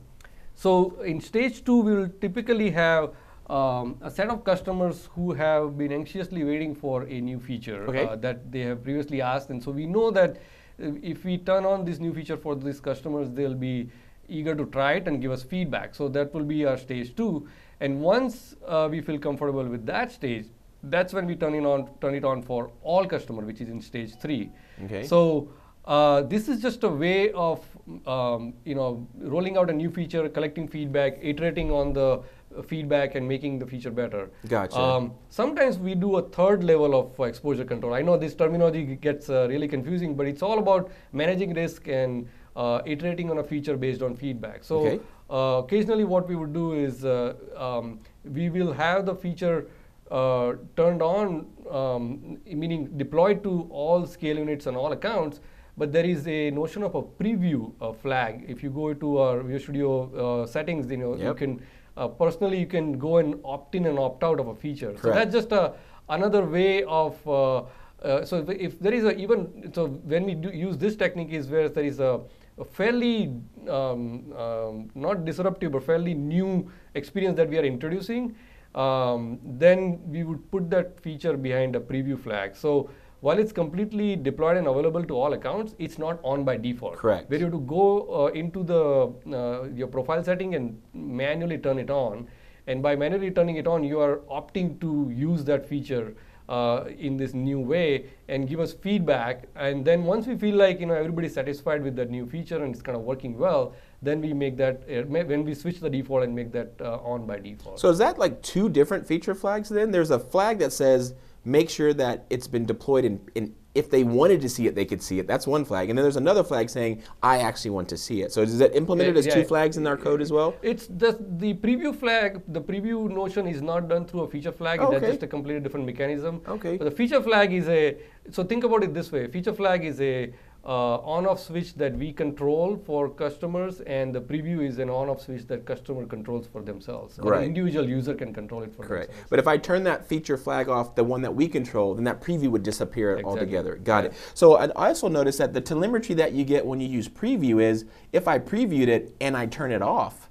So 0.54 0.70
in 1.14 1.20
stage 1.20 1.64
two, 1.64 1.80
we 1.82 1.94
will 1.94 2.08
typically 2.20 2.70
have 2.70 3.10
um, 3.58 3.96
a 4.00 4.10
set 4.10 4.28
of 4.28 4.44
customers 4.44 5.08
who 5.14 5.32
have 5.32 5.76
been 5.78 5.92
anxiously 5.92 6.44
waiting 6.44 6.74
for 6.74 7.02
a 7.04 7.20
new 7.20 7.38
feature 7.40 7.78
Okay. 7.88 8.04
uh, 8.06 8.16
that 8.16 8.50
they 8.52 8.60
have 8.60 8.82
previously 8.84 9.20
asked, 9.20 9.50
and 9.50 9.62
so 9.62 9.72
we 9.80 9.86
know 9.86 10.10
that 10.10 10.36
uh, 10.36 10.92
if 11.02 11.24
we 11.24 11.38
turn 11.38 11.64
on 11.64 11.84
this 11.84 11.98
new 11.98 12.14
feature 12.14 12.36
for 12.36 12.54
these 12.54 12.80
customers, 12.80 13.28
they'll 13.30 13.60
be 13.64 13.90
eager 14.28 14.54
to 14.54 14.66
try 14.66 14.92
it 15.00 15.08
and 15.08 15.20
give 15.20 15.32
us 15.32 15.42
feedback. 15.42 15.94
So 15.94 16.08
that 16.08 16.32
will 16.32 16.44
be 16.44 16.64
our 16.64 16.78
stage 16.78 17.14
two. 17.16 17.48
And 17.80 18.00
once 18.00 18.54
uh, 18.66 18.88
we 18.90 19.00
feel 19.00 19.18
comfortable 19.18 19.64
with 19.64 19.84
that 19.86 20.12
stage, 20.12 20.46
that's 20.84 21.12
when 21.12 21.26
we 21.26 21.34
turn 21.34 21.54
it 21.54 21.64
on, 21.64 21.88
turn 22.00 22.14
it 22.14 22.24
on 22.24 22.42
for 22.42 22.70
all 22.82 23.06
customer, 23.06 23.42
which 23.42 23.60
is 23.60 23.68
in 23.68 23.80
stage 23.80 24.14
three. 24.20 24.50
Okay. 24.84 25.02
So 25.06 25.48
uh, 25.84 26.22
this 26.22 26.48
is 26.48 26.62
just 26.62 26.84
a 26.84 26.88
way 26.88 27.32
of 27.32 27.64
um, 28.06 28.54
you 28.64 28.74
know 28.74 29.06
rolling 29.18 29.56
out 29.56 29.70
a 29.70 29.72
new 29.72 29.90
feature, 29.90 30.28
collecting 30.28 30.68
feedback, 30.68 31.18
iterating 31.20 31.72
on 31.72 31.92
the 31.92 32.22
feedback, 32.66 33.14
and 33.14 33.26
making 33.26 33.58
the 33.58 33.66
feature 33.66 33.90
better. 33.90 34.30
Gotcha. 34.48 34.78
Um, 34.78 35.14
sometimes 35.28 35.78
we 35.78 35.94
do 35.94 36.16
a 36.16 36.22
third 36.22 36.64
level 36.64 36.94
of 36.98 37.18
uh, 37.18 37.24
exposure 37.24 37.64
control. 37.64 37.94
I 37.94 38.02
know 38.02 38.16
this 38.16 38.34
terminology 38.34 38.96
gets 38.96 39.30
uh, 39.30 39.46
really 39.48 39.68
confusing, 39.68 40.14
but 40.14 40.26
it's 40.26 40.42
all 40.42 40.58
about 40.58 40.90
managing 41.12 41.54
risk 41.54 41.88
and 41.88 42.28
uh, 42.56 42.82
iterating 42.84 43.30
on 43.30 43.38
a 43.38 43.44
feature 43.44 43.76
based 43.76 44.02
on 44.02 44.14
feedback. 44.16 44.64
So 44.64 44.78
Okay. 44.80 45.00
uh, 45.30 45.62
occasionally, 45.64 46.04
what 46.04 46.28
we 46.28 46.36
would 46.36 46.52
do 46.52 46.72
is 46.72 47.04
uh, 47.04 47.34
um, 47.56 48.00
we 48.24 48.50
will 48.50 48.72
have 48.72 49.06
the 49.06 49.14
feature 49.14 49.68
uh, 50.10 50.54
turned 50.76 51.02
on, 51.02 51.46
um, 51.70 52.38
meaning 52.44 52.90
deployed 52.96 53.44
to 53.44 53.68
all 53.70 54.06
scale 54.06 54.36
units 54.38 54.66
and 54.66 54.76
all 54.76 54.90
accounts. 54.92 55.40
But 55.78 55.92
there 55.92 56.04
is 56.04 56.26
a 56.26 56.50
notion 56.50 56.82
of 56.82 56.94
a 56.96 57.02
preview 57.02 57.72
uh, 57.80 57.92
flag. 57.92 58.44
If 58.48 58.62
you 58.62 58.70
go 58.70 58.92
to 58.92 59.18
our 59.18 59.40
Visual 59.40 59.60
Studio 59.60 60.42
uh, 60.42 60.46
settings, 60.46 60.90
you 60.90 60.96
know 60.98 61.14
you 61.14 61.24
Yep. 61.26 61.36
can 61.36 61.62
uh, 62.00 62.08
personally 62.08 62.58
you 62.58 62.66
can 62.66 62.98
go 62.98 63.18
and 63.18 63.38
opt 63.44 63.74
in 63.74 63.86
and 63.86 63.98
opt 63.98 64.24
out 64.24 64.40
of 64.40 64.48
a 64.48 64.54
feature. 64.54 64.94
So 65.02 65.12
that's 65.12 65.32
just 65.32 65.52
a 65.52 65.74
another 66.08 66.44
way 66.44 66.82
of. 66.84 67.28
Uh, 67.28 67.62
uh, 68.02 68.24
so 68.24 68.38
if, 68.38 68.48
if 68.48 68.80
there 68.80 68.94
is 68.94 69.04
a 69.04 69.14
even 69.24 69.70
so 69.74 69.88
when 70.12 70.24
we 70.24 70.34
do 70.34 70.50
use 70.50 70.78
this 70.78 70.96
technique 70.96 71.32
is 71.40 71.48
where 71.48 71.68
there 71.68 71.84
is 71.84 72.00
a, 72.00 72.20
a 72.58 72.64
fairly 72.64 73.34
um, 73.68 74.32
um, 74.44 74.90
not 74.94 75.26
disruptive 75.26 75.72
but 75.72 75.82
fairly 75.82 76.14
new 76.14 76.70
experience 76.94 77.36
that 77.36 77.50
we 77.50 77.58
are 77.58 77.64
introducing, 77.64 78.34
um, 78.74 79.38
then 79.64 80.00
we 80.10 80.22
would 80.22 80.50
put 80.50 80.70
that 80.70 80.98
feature 81.00 81.36
behind 81.36 81.76
a 81.76 81.80
preview 81.80 82.18
flag. 82.18 82.56
So 82.56 82.88
while 83.20 83.38
it's 83.38 83.52
completely 83.52 84.16
deployed 84.16 84.56
and 84.56 84.66
available 84.66 85.04
to 85.04 85.14
all 85.14 85.32
accounts, 85.34 85.74
it's 85.78 85.98
not 85.98 86.18
on 86.22 86.44
by 86.44 86.56
default. 86.56 86.96
Correct. 86.96 87.30
Where 87.30 87.38
you 87.38 87.46
have 87.46 87.54
to 87.54 87.60
go 87.60 88.24
uh, 88.24 88.26
into 88.28 88.62
the 88.62 89.12
uh, 89.36 89.68
your 89.74 89.88
profile 89.88 90.24
setting 90.24 90.54
and 90.54 90.80
manually 90.94 91.58
turn 91.58 91.78
it 91.78 91.90
on. 91.90 92.26
And 92.66 92.82
by 92.82 92.96
manually 92.96 93.30
turning 93.30 93.56
it 93.56 93.66
on, 93.66 93.84
you 93.84 94.00
are 94.00 94.18
opting 94.30 94.80
to 94.80 95.10
use 95.12 95.44
that 95.44 95.66
feature 95.66 96.14
uh, 96.48 96.84
in 96.98 97.16
this 97.16 97.32
new 97.32 97.60
way 97.60 98.06
and 98.28 98.48
give 98.48 98.60
us 98.60 98.72
feedback. 98.72 99.44
And 99.54 99.84
then 99.84 100.04
once 100.04 100.26
we 100.26 100.36
feel 100.36 100.56
like 100.56 100.80
you 100.80 100.86
know 100.86 100.94
everybody's 100.94 101.34
satisfied 101.34 101.82
with 101.82 101.96
that 101.96 102.10
new 102.10 102.26
feature 102.26 102.62
and 102.62 102.74
it's 102.74 102.82
kind 102.82 102.96
of 102.96 103.02
working 103.02 103.38
well, 103.38 103.74
then 104.02 104.20
we 104.20 104.32
make 104.32 104.56
that 104.56 104.82
uh, 104.90 105.02
when 105.02 105.44
we 105.44 105.54
switch 105.54 105.80
the 105.80 105.90
default 105.90 106.24
and 106.24 106.34
make 106.34 106.52
that 106.52 106.72
uh, 106.80 106.98
on 106.98 107.26
by 107.26 107.38
default. 107.38 107.78
So 107.80 107.90
is 107.90 107.98
that 107.98 108.18
like 108.18 108.42
two 108.42 108.68
different 108.68 109.06
feature 109.06 109.34
flags 109.34 109.68
then? 109.68 109.90
There's 109.90 110.10
a 110.10 110.18
flag 110.18 110.58
that 110.58 110.72
says 110.72 111.14
make 111.44 111.70
sure 111.70 111.94
that 111.94 112.26
it's 112.30 112.46
been 112.46 112.66
deployed 112.66 113.04
in, 113.04 113.20
in 113.34 113.54
if 113.74 113.88
they 113.88 114.02
wanted 114.02 114.40
to 114.40 114.48
see 114.48 114.66
it, 114.66 114.74
they 114.74 114.84
could 114.84 115.00
see 115.00 115.20
it. 115.20 115.28
That's 115.28 115.46
one 115.46 115.64
flag. 115.64 115.90
And 115.90 115.96
then 115.96 116.04
there's 116.04 116.16
another 116.16 116.42
flag 116.42 116.68
saying 116.68 117.02
I 117.22 117.38
actually 117.38 117.70
want 117.70 117.88
to 117.90 117.96
see 117.96 118.22
it. 118.22 118.32
So 118.32 118.42
is 118.42 118.58
that 118.58 118.74
implemented 118.74 119.14
Yeah, 119.14 119.20
as 119.20 119.26
yeah. 119.26 119.34
two 119.34 119.44
flags 119.44 119.76
in 119.76 119.86
our 119.86 119.96
code 119.96 120.20
as 120.20 120.32
well? 120.32 120.54
It's 120.60 120.88
the 120.88 121.16
the 121.38 121.54
preview 121.54 121.94
flag. 121.94 122.42
The 122.48 122.60
preview 122.60 123.08
notion 123.08 123.46
is 123.46 123.62
not 123.62 123.88
done 123.88 124.06
through 124.06 124.22
a 124.22 124.28
feature 124.28 124.52
flag. 124.52 124.80
Okay. 124.80 124.98
That's 124.98 125.12
just 125.12 125.22
a 125.22 125.28
completely 125.28 125.62
different 125.62 125.86
mechanism. 125.86 126.42
Okay. 126.48 126.76
But 126.78 126.84
the 126.84 126.90
feature 126.90 127.22
flag 127.22 127.52
is 127.52 127.68
a. 127.68 127.96
So 128.30 128.42
think 128.42 128.64
about 128.64 128.82
it 128.82 128.92
this 128.92 129.12
way: 129.12 129.28
feature 129.28 129.52
flag 129.52 129.84
is 129.84 130.00
a 130.00 130.32
Uh, 130.62 130.96
on-off 130.98 131.40
switch 131.40 131.74
that 131.74 131.96
we 131.96 132.12
control 132.12 132.76
for 132.84 133.08
customers, 133.08 133.80
and 133.82 134.14
the 134.14 134.20
preview 134.20 134.62
is 134.62 134.78
an 134.78 134.90
on-off 134.90 135.22
switch 135.22 135.46
that 135.46 135.64
customer 135.64 136.04
controls 136.04 136.46
for 136.46 136.60
themselves. 136.62 137.18
Right. 137.18 137.38
an 137.40 137.44
individual 137.46 137.88
user 137.88 138.14
can 138.14 138.34
control 138.34 138.62
it 138.62 138.74
for 138.74 138.84
Correct. 138.84 139.06
themselves. 139.08 139.30
But 139.30 139.38
if 139.38 139.48
I 139.48 139.56
turn 139.56 139.84
that 139.84 140.06
feature 140.06 140.36
flag 140.36 140.68
off, 140.68 140.94
the 140.94 141.04
one 141.04 141.22
that 141.22 141.34
we 141.34 141.48
control, 141.48 141.94
then 141.94 142.04
that 142.04 142.20
preview 142.20 142.50
would 142.50 142.62
disappear 142.62 143.12
Exactly. 143.12 143.30
altogether. 143.30 143.76
Got 143.76 144.04
it. 144.06 144.14
So 144.34 144.56
I 144.56 144.88
also 144.88 145.08
noticed 145.08 145.38
that 145.38 145.54
the 145.54 145.60
telemetry 145.62 146.14
that 146.16 146.32
you 146.32 146.44
get 146.44 146.64
when 146.66 146.78
you 146.80 146.88
use 146.88 147.08
preview 147.08 147.62
is 147.62 147.86
if 148.12 148.28
I 148.28 148.38
previewed 148.38 148.88
it 148.88 149.14
and 149.20 149.36
I 149.36 149.46
turn 149.46 149.72
it 149.72 149.82
off, 149.82 150.29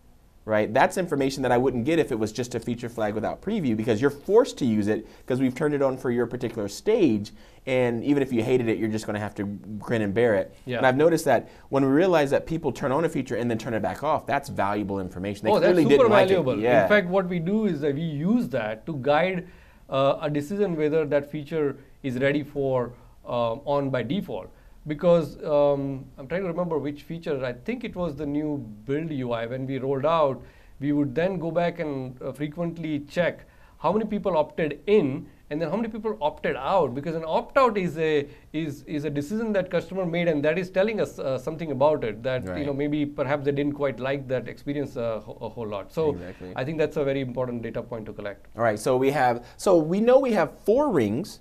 right? 0.50 0.74
That's 0.74 0.98
information 0.98 1.44
that 1.44 1.52
I 1.52 1.58
wouldn't 1.58 1.86
get 1.86 2.00
if 2.00 2.12
it 2.12 2.18
was 2.18 2.32
just 2.32 2.56
a 2.56 2.60
feature 2.60 2.90
flag 2.90 3.14
without 3.14 3.42
preview 3.42 3.78
because 3.78 4.02
you're 4.02 4.10
forced 4.10 4.58
to 4.58 4.66
use 4.66 4.88
it 4.88 5.08
because 5.20 5.40
we've 5.40 5.54
turned 5.54 5.76
it 5.76 5.82
on 5.82 5.96
for 5.96 6.10
your 6.10 6.26
particular 6.26 6.68
stage. 6.68 7.32
And 7.68 8.04
even 8.04 8.24
if 8.24 8.34
you 8.34 8.44
hated 8.44 8.68
it, 8.68 8.80
you're 8.80 8.90
just 8.90 9.06
going 9.06 9.14
to 9.14 9.20
have 9.20 9.36
to 9.36 9.44
grin 9.78 10.02
and 10.02 10.12
bear 10.12 10.34
it. 10.36 10.56
Yeah. 10.66 10.78
And 10.78 10.88
I've 10.88 10.98
noticed 10.98 11.26
that 11.26 11.50
when 11.70 11.86
we 11.86 11.92
realize 11.92 12.32
that 12.32 12.48
people 12.48 12.72
turn 12.72 12.92
on 12.92 13.06
a 13.06 13.10
feature 13.10 13.36
and 13.36 13.50
then 13.50 13.60
turn 13.60 13.76
it 13.76 13.82
back 13.82 14.04
off, 14.04 14.26
that's 14.26 14.50
valuable 14.50 15.00
information. 15.00 15.46
They 15.46 15.52
oh, 15.52 15.60
that's 15.60 15.78
super 15.78 15.90
didn't 15.90 16.10
like 16.10 16.26
it. 16.26 16.30
valuable. 16.30 16.60
Yeah. 16.60 16.84
In 16.84 16.90
fact, 16.90 17.08
what 17.08 17.28
we 17.28 17.38
do 17.38 17.68
is 17.68 17.82
that 17.82 17.94
we 17.94 18.02
use 18.02 18.50
that 18.50 18.88
to 18.88 18.98
guide 19.02 19.48
uh, 19.90 20.18
a 20.22 20.30
decision 20.30 20.76
whether 20.76 21.06
that 21.06 21.30
feature 21.30 21.78
is 22.02 22.18
ready 22.18 22.44
for 22.44 22.94
um, 23.26 23.62
on 23.66 23.92
by 23.92 24.02
default. 24.02 24.50
Because 24.88 25.42
um, 25.44 26.06
I'm 26.18 26.28
trying 26.28 26.42
to 26.42 26.48
remember 26.48 26.78
which 26.78 27.04
feature. 27.04 27.44
I 27.46 27.54
think 27.54 27.84
it 27.84 27.96
was 27.96 28.16
the 28.16 28.26
new 28.26 28.58
build 28.86 29.12
UI 29.12 29.48
when 29.48 29.68
we 29.68 29.78
rolled 29.78 30.06
out. 30.06 30.42
We 30.80 30.94
would 30.94 31.14
then 31.14 31.38
go 31.40 31.52
back 31.52 31.80
and 31.80 32.20
uh, 32.22 32.32
frequently 32.32 33.02
check 33.02 33.46
how 33.80 33.92
many 33.92 34.06
people 34.06 34.38
opted 34.38 34.82
in 34.88 35.28
and 35.50 35.62
then 35.62 35.70
how 35.70 35.76
many 35.76 35.88
people 35.88 36.18
opted 36.22 36.56
out 36.56 36.94
because 36.94 37.16
an 37.16 37.24
opt 37.26 37.58
out 37.58 37.78
is 37.78 37.98
a 37.98 38.28
is 38.54 38.84
is 38.84 39.06
a 39.06 39.10
decision 39.10 39.52
that 39.54 39.72
customer 39.72 40.06
made 40.06 40.28
and 40.28 40.44
that 40.44 40.60
is 40.60 40.70
telling 40.70 41.02
us 41.02 41.18
uh, 41.18 41.38
something 41.38 41.72
about 41.72 42.04
it 42.04 42.22
that 42.22 42.46
you 42.58 42.66
know 42.66 42.74
maybe 42.74 43.06
perhaps 43.06 43.46
they 43.46 43.52
didn't 43.52 43.74
quite 43.74 44.00
like 44.00 44.28
that 44.28 44.48
experience 44.48 44.96
uh, 44.98 45.22
a 45.42 45.50
whole 45.50 45.68
lot 45.68 45.92
so 45.92 46.12
Exactly. 46.12 46.54
i 46.56 46.64
think 46.64 46.78
that's 46.78 46.98
a 46.98 47.04
very 47.04 47.22
important 47.22 47.62
data 47.62 47.82
point 47.82 48.06
to 48.06 48.14
collect 48.14 48.48
All 48.56 48.64
right, 48.64 48.78
so 48.78 48.98
we 48.98 49.12
have, 49.12 49.46
so 49.58 49.78
we 49.78 50.02
know 50.02 50.20
we 50.20 50.34
have 50.34 50.60
four 50.60 50.92
rings. 50.92 51.40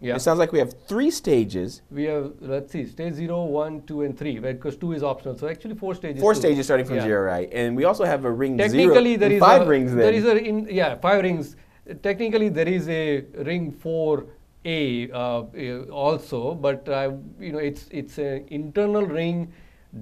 Yeah 0.00 0.16
It 0.16 0.20
sounds 0.20 0.38
like 0.38 0.52
we 0.52 0.58
have 0.58 0.72
three 0.88 1.10
stages, 1.10 1.82
we 1.90 2.04
have 2.04 2.32
let's 2.40 2.72
see 2.72 2.84
stage 2.86 3.14
0 3.14 3.44
1 3.44 3.82
2 3.86 4.02
and 4.02 4.18
3 4.18 4.38
right 4.40 4.54
because 4.54 4.76
2 4.76 4.92
is 4.92 5.02
optional 5.02 5.36
so 5.38 5.48
actually 5.48 5.74
four 5.74 5.94
stages 5.94 6.20
four 6.20 6.34
too. 6.34 6.40
stages 6.40 6.66
starting 6.66 6.86
from 6.86 6.96
Yeah. 6.96 7.04
zero, 7.04 7.22
right? 7.24 7.48
And 7.52 7.76
we 7.76 7.84
also 7.84 8.04
have 8.04 8.24
a 8.24 8.30
ring 8.30 8.58
technically 8.58 9.14
zero, 9.14 9.18
there 9.20 9.28
and 9.28 9.36
is 9.36 9.40
five 9.40 9.62
a, 9.62 9.66
rings 9.66 9.90
then. 9.94 9.98
there 10.00 10.12
is 10.12 10.24
a 10.24 10.36
in 10.36 10.66
yeah 10.70 10.96
five 10.96 11.22
rings 11.22 11.56
technically 12.02 12.48
there 12.50 12.68
is 12.68 12.88
a 12.88 13.22
ring 13.50 13.72
4a 13.72 15.10
uh, 15.12 15.16
uh, 15.16 15.84
also 15.90 16.54
but 16.54 16.88
uh, 16.88 17.12
you 17.40 17.52
know 17.52 17.58
it's 17.58 17.88
it's 17.90 18.18
an 18.18 18.44
internal 18.50 19.02
ring 19.06 19.50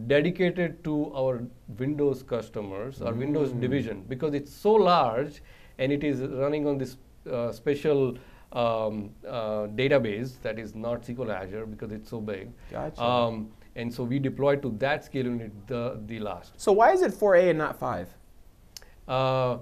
dedicated 0.08 0.82
to 0.82 1.12
our 1.14 1.42
windows 1.78 2.22
customers 2.22 3.00
our 3.02 3.12
windows 3.14 3.50
Mm. 3.52 3.60
division 3.60 4.04
because 4.08 4.34
it's 4.34 4.52
so 4.52 4.72
large 4.72 5.40
and 5.78 5.92
it 5.92 6.02
is 6.02 6.20
running 6.44 6.66
on 6.66 6.78
this 6.78 6.96
uh, 7.30 7.52
special 7.52 8.16
um, 8.54 9.10
uh, 9.26 9.66
database 9.74 10.40
that 10.42 10.58
is 10.58 10.74
not 10.74 11.02
SQL 11.02 11.34
Azure 11.34 11.66
because 11.66 11.92
it's 11.92 12.08
so 12.08 12.20
big. 12.20 12.50
Gotcha. 12.70 13.02
Um, 13.02 13.50
and 13.76 13.92
so 13.92 14.04
we 14.04 14.18
deploy 14.18 14.56
to 14.56 14.70
that 14.78 15.04
scale 15.04 15.24
unit 15.24 15.52
the, 15.66 16.00
the 16.06 16.20
last. 16.20 16.52
so 16.56 16.72
why 16.72 16.92
is 16.92 17.02
it 17.02 17.12
4A 17.12 17.50
and 17.50 17.58
not 17.58 17.78
5? 17.78 18.08
Uh, 19.08 19.58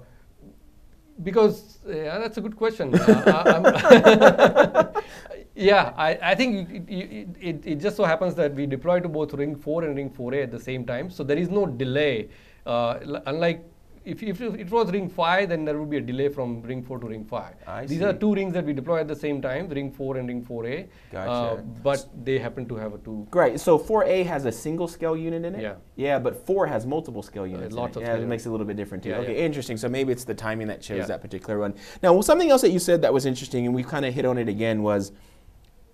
because 1.23 1.79
yeah, 1.87 2.19
that's 2.19 2.37
a 2.37 2.41
good 2.41 2.55
question. 2.55 2.93
Uh, 3.03 5.01
yeah, 5.55 5.93
I, 5.95 6.17
I 6.21 6.35
think 6.35 6.69
it, 6.69 6.89
it, 6.89 7.27
it, 7.39 7.61
it 7.65 7.75
just 7.75 7.95
so 7.95 8.03
happens 8.03 8.35
that 8.35 8.53
we 8.53 8.65
deploy 8.65 8.99
to 8.99 9.09
both 9.09 9.33
Ring 9.33 9.55
4 9.55 9.83
and 9.83 9.95
Ring 9.95 10.09
4A 10.09 10.43
at 10.43 10.51
the 10.51 10.59
same 10.59 10.85
time, 10.85 11.09
so 11.09 11.23
there 11.23 11.37
is 11.37 11.49
no 11.49 11.65
delay. 11.65 12.29
Uh, 12.65 13.21
unlike 13.25 13.63
if, 14.05 14.21
if 14.21 14.41
it 14.41 14.69
was 14.69 14.91
Ring 14.91 15.07
5, 15.09 15.49
then 15.49 15.63
there 15.65 15.77
would 15.79 15.89
be 15.89 15.97
a 15.97 16.01
delay 16.01 16.27
from 16.29 16.61
Ring 16.63 16.83
4 16.83 16.99
to 16.99 17.07
Ring 17.07 17.23
5. 17.23 17.53
I 17.67 17.85
These 17.85 18.01
are 18.01 18.13
two 18.13 18.33
rings 18.33 18.53
that 18.53 18.65
we 18.65 18.73
deploy 18.73 18.99
at 18.99 19.07
the 19.07 19.15
same 19.15 19.41
time, 19.41 19.69
Ring 19.69 19.91
4 19.91 20.17
and 20.17 20.27
Ring 20.27 20.43
4A. 20.43 20.83
Uh, 20.83 20.85
Gotcha. 21.11 21.61
but 21.81 22.07
they 22.25 22.37
happen 22.39 22.65
to 22.67 22.75
have 22.75 22.93
a 22.93 22.97
two. 22.97 23.25
Great. 23.31 23.59
So 23.59 23.79
4A 23.79 24.25
has 24.25 24.45
a 24.45 24.51
single 24.51 24.87
scale 24.87 25.15
unit 25.15 25.45
in 25.45 25.55
it? 25.55 25.61
Yeah. 25.61 25.75
Yeah, 25.95 26.19
but 26.19 26.45
4 26.45 26.67
has 26.67 26.85
multiple 26.85 27.23
scale 27.23 27.47
units. 27.47 27.71
in 27.71 27.75
lots 27.75 27.95
it. 27.95 28.01
of 28.01 28.03
Yeah, 28.03 28.13
scale 28.15 28.23
it 28.23 28.27
makes 28.27 28.45
it 28.45 28.49
a 28.49 28.51
little 28.51 28.67
bit 28.67 28.75
different 28.77 29.03
too. 29.03 29.09
Yeah, 29.11 29.17
okay, 29.19 29.37
yeah. 29.37 29.45
interesting. 29.45 29.77
So 29.77 29.87
maybe 29.87 30.11
it's 30.11 30.25
the 30.25 30.35
timing 30.35 30.67
that 30.67 30.81
chose 30.81 30.97
Yeah. 30.99 31.05
that 31.05 31.21
particular 31.21 31.59
one. 31.59 31.73
Now, 32.01 32.13
well, 32.13 32.23
something 32.23 32.49
else 32.51 32.61
that 32.61 32.71
you 32.71 32.79
said 32.79 33.01
that 33.03 33.13
was 33.13 33.25
interesting, 33.25 33.65
and 33.65 33.73
we 33.73 33.83
kind 33.83 34.05
of 34.05 34.13
hit 34.13 34.25
on 34.25 34.37
it 34.37 34.49
again, 34.49 34.83
was 34.83 35.11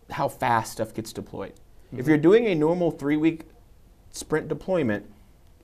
how 0.09 0.27
fast 0.27 0.71
stuff 0.73 0.93
gets 0.93 1.13
deployed. 1.13 1.53
If 1.91 1.99
Mm-hmm. 1.99 2.09
you're 2.09 2.17
doing 2.17 2.45
a 2.47 2.55
normal 2.55 2.91
three 2.91 3.17
week 3.17 3.43
sprint 4.11 4.47
deployment, 4.47 5.05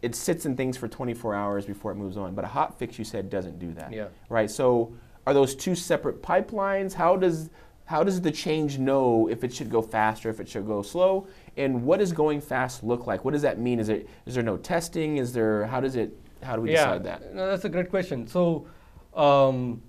it 0.05 0.13
sits 0.13 0.45
in 0.45 0.55
things 0.55 0.77
for 0.77 0.87
24 0.87 1.33
hours 1.33 1.65
before 1.65 1.91
it 1.91 1.95
moves 1.95 2.15
on. 2.15 2.35
But 2.35 2.45
a 2.45 2.47
hot 2.47 2.77
fix, 2.77 2.99
you 2.99 3.03
said, 3.03 3.27
doesn't 3.27 3.57
do 3.57 3.73
that. 3.73 3.91
Yeah. 3.91 4.09
Right. 4.29 4.51
So 4.51 4.93
are 5.25 5.33
those 5.33 5.55
two 5.55 5.73
separate 5.73 6.21
pipelines? 6.21 6.93
How 6.93 7.17
does 7.17 7.49
how 7.85 8.03
does 8.03 8.19
the 8.21 8.31
change 8.31 8.77
know 8.79 9.27
if 9.27 9.43
it 9.43 9.53
should 9.53 9.69
go 9.69 9.81
fast 9.81 10.25
or 10.25 10.29
if 10.29 10.39
it 10.39 10.47
should 10.47 10.67
go 10.67 10.83
slow? 10.83 11.27
And 11.57 11.83
what 11.83 11.99
does 11.99 12.11
going 12.11 12.39
fast 12.39 12.83
look 12.83 13.07
like? 13.07 13.25
What 13.25 13.31
does 13.31 13.41
that 13.41 13.57
mean? 13.57 13.79
Is 13.79 13.89
it 13.89 14.07
is 14.27 14.35
there 14.35 14.43
no 14.43 14.57
testing? 14.57 15.17
Is 15.17 15.33
there 15.33 15.65
how 15.65 15.81
does 15.81 15.95
it 15.95 16.15
how 16.43 16.55
do 16.55 16.61
we 16.61 16.71
yeah, 16.71 16.85
decide 16.85 17.03
that? 17.05 17.33
No, 17.33 17.47
that's 17.47 17.65
a 17.65 17.69
great 17.69 17.89
question. 17.89 18.27
So, 18.27 18.67
um, 19.15 19.81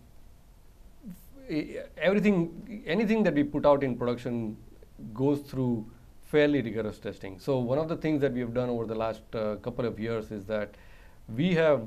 everything, 1.98 2.83
anything 2.87 3.22
that 3.24 3.35
we 3.35 3.44
put 3.44 3.66
out 3.66 3.85
in 3.85 3.96
production 3.96 4.57
goes 5.12 5.40
through 5.40 5.87
fairly 6.27 6.61
rigorous 6.61 6.99
testing. 6.99 7.39
So, 7.39 7.59
one 7.59 7.79
of 7.79 7.89
the 7.89 7.97
things 7.97 8.21
that 8.21 8.33
we 8.33 8.41
have 8.41 8.53
done 8.55 8.69
over 8.69 8.85
the 8.87 8.95
last 8.95 9.23
uh, 9.35 9.57
couple 9.57 9.87
of 9.87 9.99
years 9.99 10.31
is 10.33 10.45
that 10.47 10.75
we 11.35 11.55
have 11.55 11.83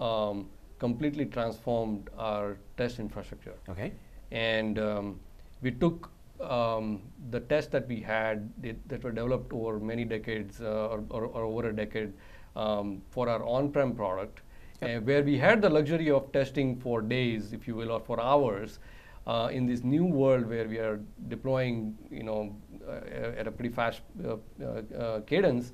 um, 0.00 0.48
completely 0.78 1.26
transformed 1.26 2.08
our 2.16 2.56
test 2.76 2.98
infrastructure 3.00 3.54
Okay. 3.68 3.92
and 4.30 4.78
um, 4.78 5.20
we 5.60 5.70
took 5.72 6.10
um, 6.40 7.02
the 7.30 7.40
tests 7.40 7.70
that 7.72 7.88
we 7.88 8.00
had 8.00 8.48
that, 8.62 8.76
that 8.88 9.02
were 9.02 9.10
developed 9.10 9.52
over 9.52 9.80
many 9.80 10.04
decades 10.04 10.60
uh, 10.60 10.86
or, 10.86 11.04
or, 11.10 11.24
or 11.24 11.44
over 11.44 11.70
a 11.70 11.74
decade 11.74 12.12
um, 12.54 13.02
for 13.10 13.28
our 13.28 13.44
on-prem 13.44 13.94
product, 13.94 14.42
uh, 14.82 14.98
where 14.98 15.22
we 15.22 15.36
had 15.36 15.60
the 15.60 15.68
luxury 15.68 16.10
of 16.10 16.30
testing 16.32 16.76
for 16.76 17.02
days, 17.02 17.52
if 17.52 17.66
you 17.66 17.74
will, 17.74 17.90
or 17.90 18.00
for 18.00 18.20
hours. 18.20 18.78
Uh, 19.26 19.48
in 19.52 19.66
this 19.66 19.84
new 19.84 20.06
world 20.06 20.48
where 20.48 20.66
we 20.66 20.78
are 20.78 21.00
deploying, 21.28 21.94
you 22.10 22.22
know, 22.22 22.56
at 22.88 23.46
a 23.46 23.50
pretty 23.50 23.74
fast 23.74 24.00
uh, 24.24 24.36
uh, 24.62 24.66
uh, 24.96 25.20
cadence, 25.20 25.72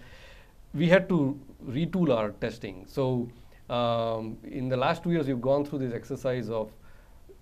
we 0.75 0.89
had 0.89 1.09
to 1.09 1.39
retool 1.67 2.15
our 2.15 2.31
testing. 2.33 2.85
So 2.87 3.29
um, 3.71 4.39
in 4.45 4.69
the 4.69 4.77
last 4.77 5.03
two 5.03 5.13
years, 5.13 5.27
we've 5.27 5.41
gone 5.41 5.65
through 5.65 5.81
this 5.81 5.95
exercise 5.95 6.51
of 6.51 6.73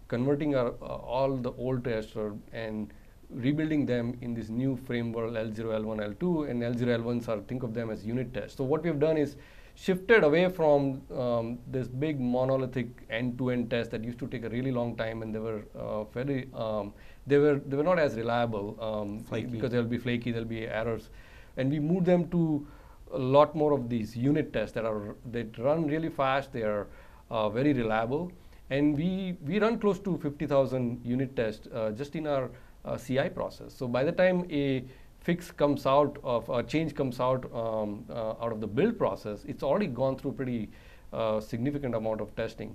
converting 0.09 0.55
our, 0.55 0.71
all 0.71 1.37
the 1.37 1.53
old 1.53 1.85
tests 1.85 2.15
or, 2.17 2.37
and 2.53 2.93
rebuilding 3.31 3.87
them 3.87 4.17
in 4.21 4.35
this 4.35 4.51
new 4.51 4.77
framework 4.77 5.31
L0, 5.33 5.57
L1, 5.57 6.17
L2, 6.17 6.51
and 6.51 6.63
L0, 6.63 7.03
L1s 7.03 7.29
are 7.29 7.41
think 7.43 7.63
of 7.63 7.73
them 7.73 7.91
as 7.91 8.05
unit 8.05 8.35
tests. 8.35 8.57
So 8.57 8.65
what 8.65 8.83
we've 8.83 9.01
done 9.01 9.17
is 9.17 9.37
shifted 9.75 10.25
away 10.25 10.49
from 10.49 11.03
um, 11.17 11.59
this 11.67 11.89
big 11.89 12.21
monolithic 12.21 12.89
end-to-end 13.11 13.71
test 13.71 13.91
that 13.91 14.05
used 14.05 14.19
to 14.19 14.27
take 14.27 14.45
a 14.45 14.49
really 14.49 14.71
long 14.71 14.97
time, 14.97 15.23
and 15.23 15.35
they 15.35 15.39
were 15.39 15.63
uh, 15.75 16.05
very 16.05 16.49
um, 16.55 16.93
they 17.27 17.39
were 17.39 17.61
they 17.67 17.77
were 17.77 17.83
not 17.83 17.99
as 17.99 18.17
reliable 18.17 18.77
um, 18.81 19.19
because 19.51 19.71
they'll 19.71 19.85
be 19.85 19.99
flaky, 19.99 20.31
there'll 20.31 20.47
be 20.47 20.67
errors, 20.67 21.11
and 21.57 21.71
we 21.71 21.79
moved 21.79 22.07
them 22.07 22.29
to 22.31 22.67
a 23.13 23.19
lot 23.19 23.55
more 23.55 23.73
of 23.73 23.89
these 23.89 24.17
unit 24.17 24.53
tests 24.53 24.75
that 24.75 24.85
are 24.85 25.15
that 25.31 25.59
run 25.59 25.87
really 25.87 26.09
fast. 26.09 26.53
They 26.53 26.63
are 26.63 26.87
uh, 27.31 27.49
very 27.49 27.73
reliable, 27.73 28.33
and 28.71 28.97
we 28.97 29.37
we 29.47 29.59
run 29.59 29.79
close 29.79 29.99
to 30.01 30.19
50,000 30.19 31.01
unit 31.05 31.35
tests 31.37 31.69
uh, 31.73 31.91
just 31.91 32.17
in 32.17 32.27
our 32.27 32.51
uh, 32.85 32.97
CI 32.97 33.29
process. 33.29 33.75
So 33.75 33.89
by 33.89 34.05
the 34.05 34.13
time 34.13 34.47
a 34.51 34.85
fix 35.23 35.51
comes 35.51 35.87
out 35.87 36.19
of 36.23 36.49
a 36.49 36.63
change 36.63 36.95
comes 36.95 37.21
out 37.21 37.45
um, 37.55 38.05
uh, 38.11 38.31
out 38.43 38.53
of 38.53 38.61
the 38.61 38.67
build 38.67 38.99
process, 38.99 39.45
it's 39.45 39.63
already 39.63 39.87
gone 39.87 40.17
through 40.17 40.33
pretty 40.33 40.71
uh, 41.13 41.41
significant 41.41 41.95
amount 41.95 42.21
of 42.21 42.35
testing. 42.37 42.75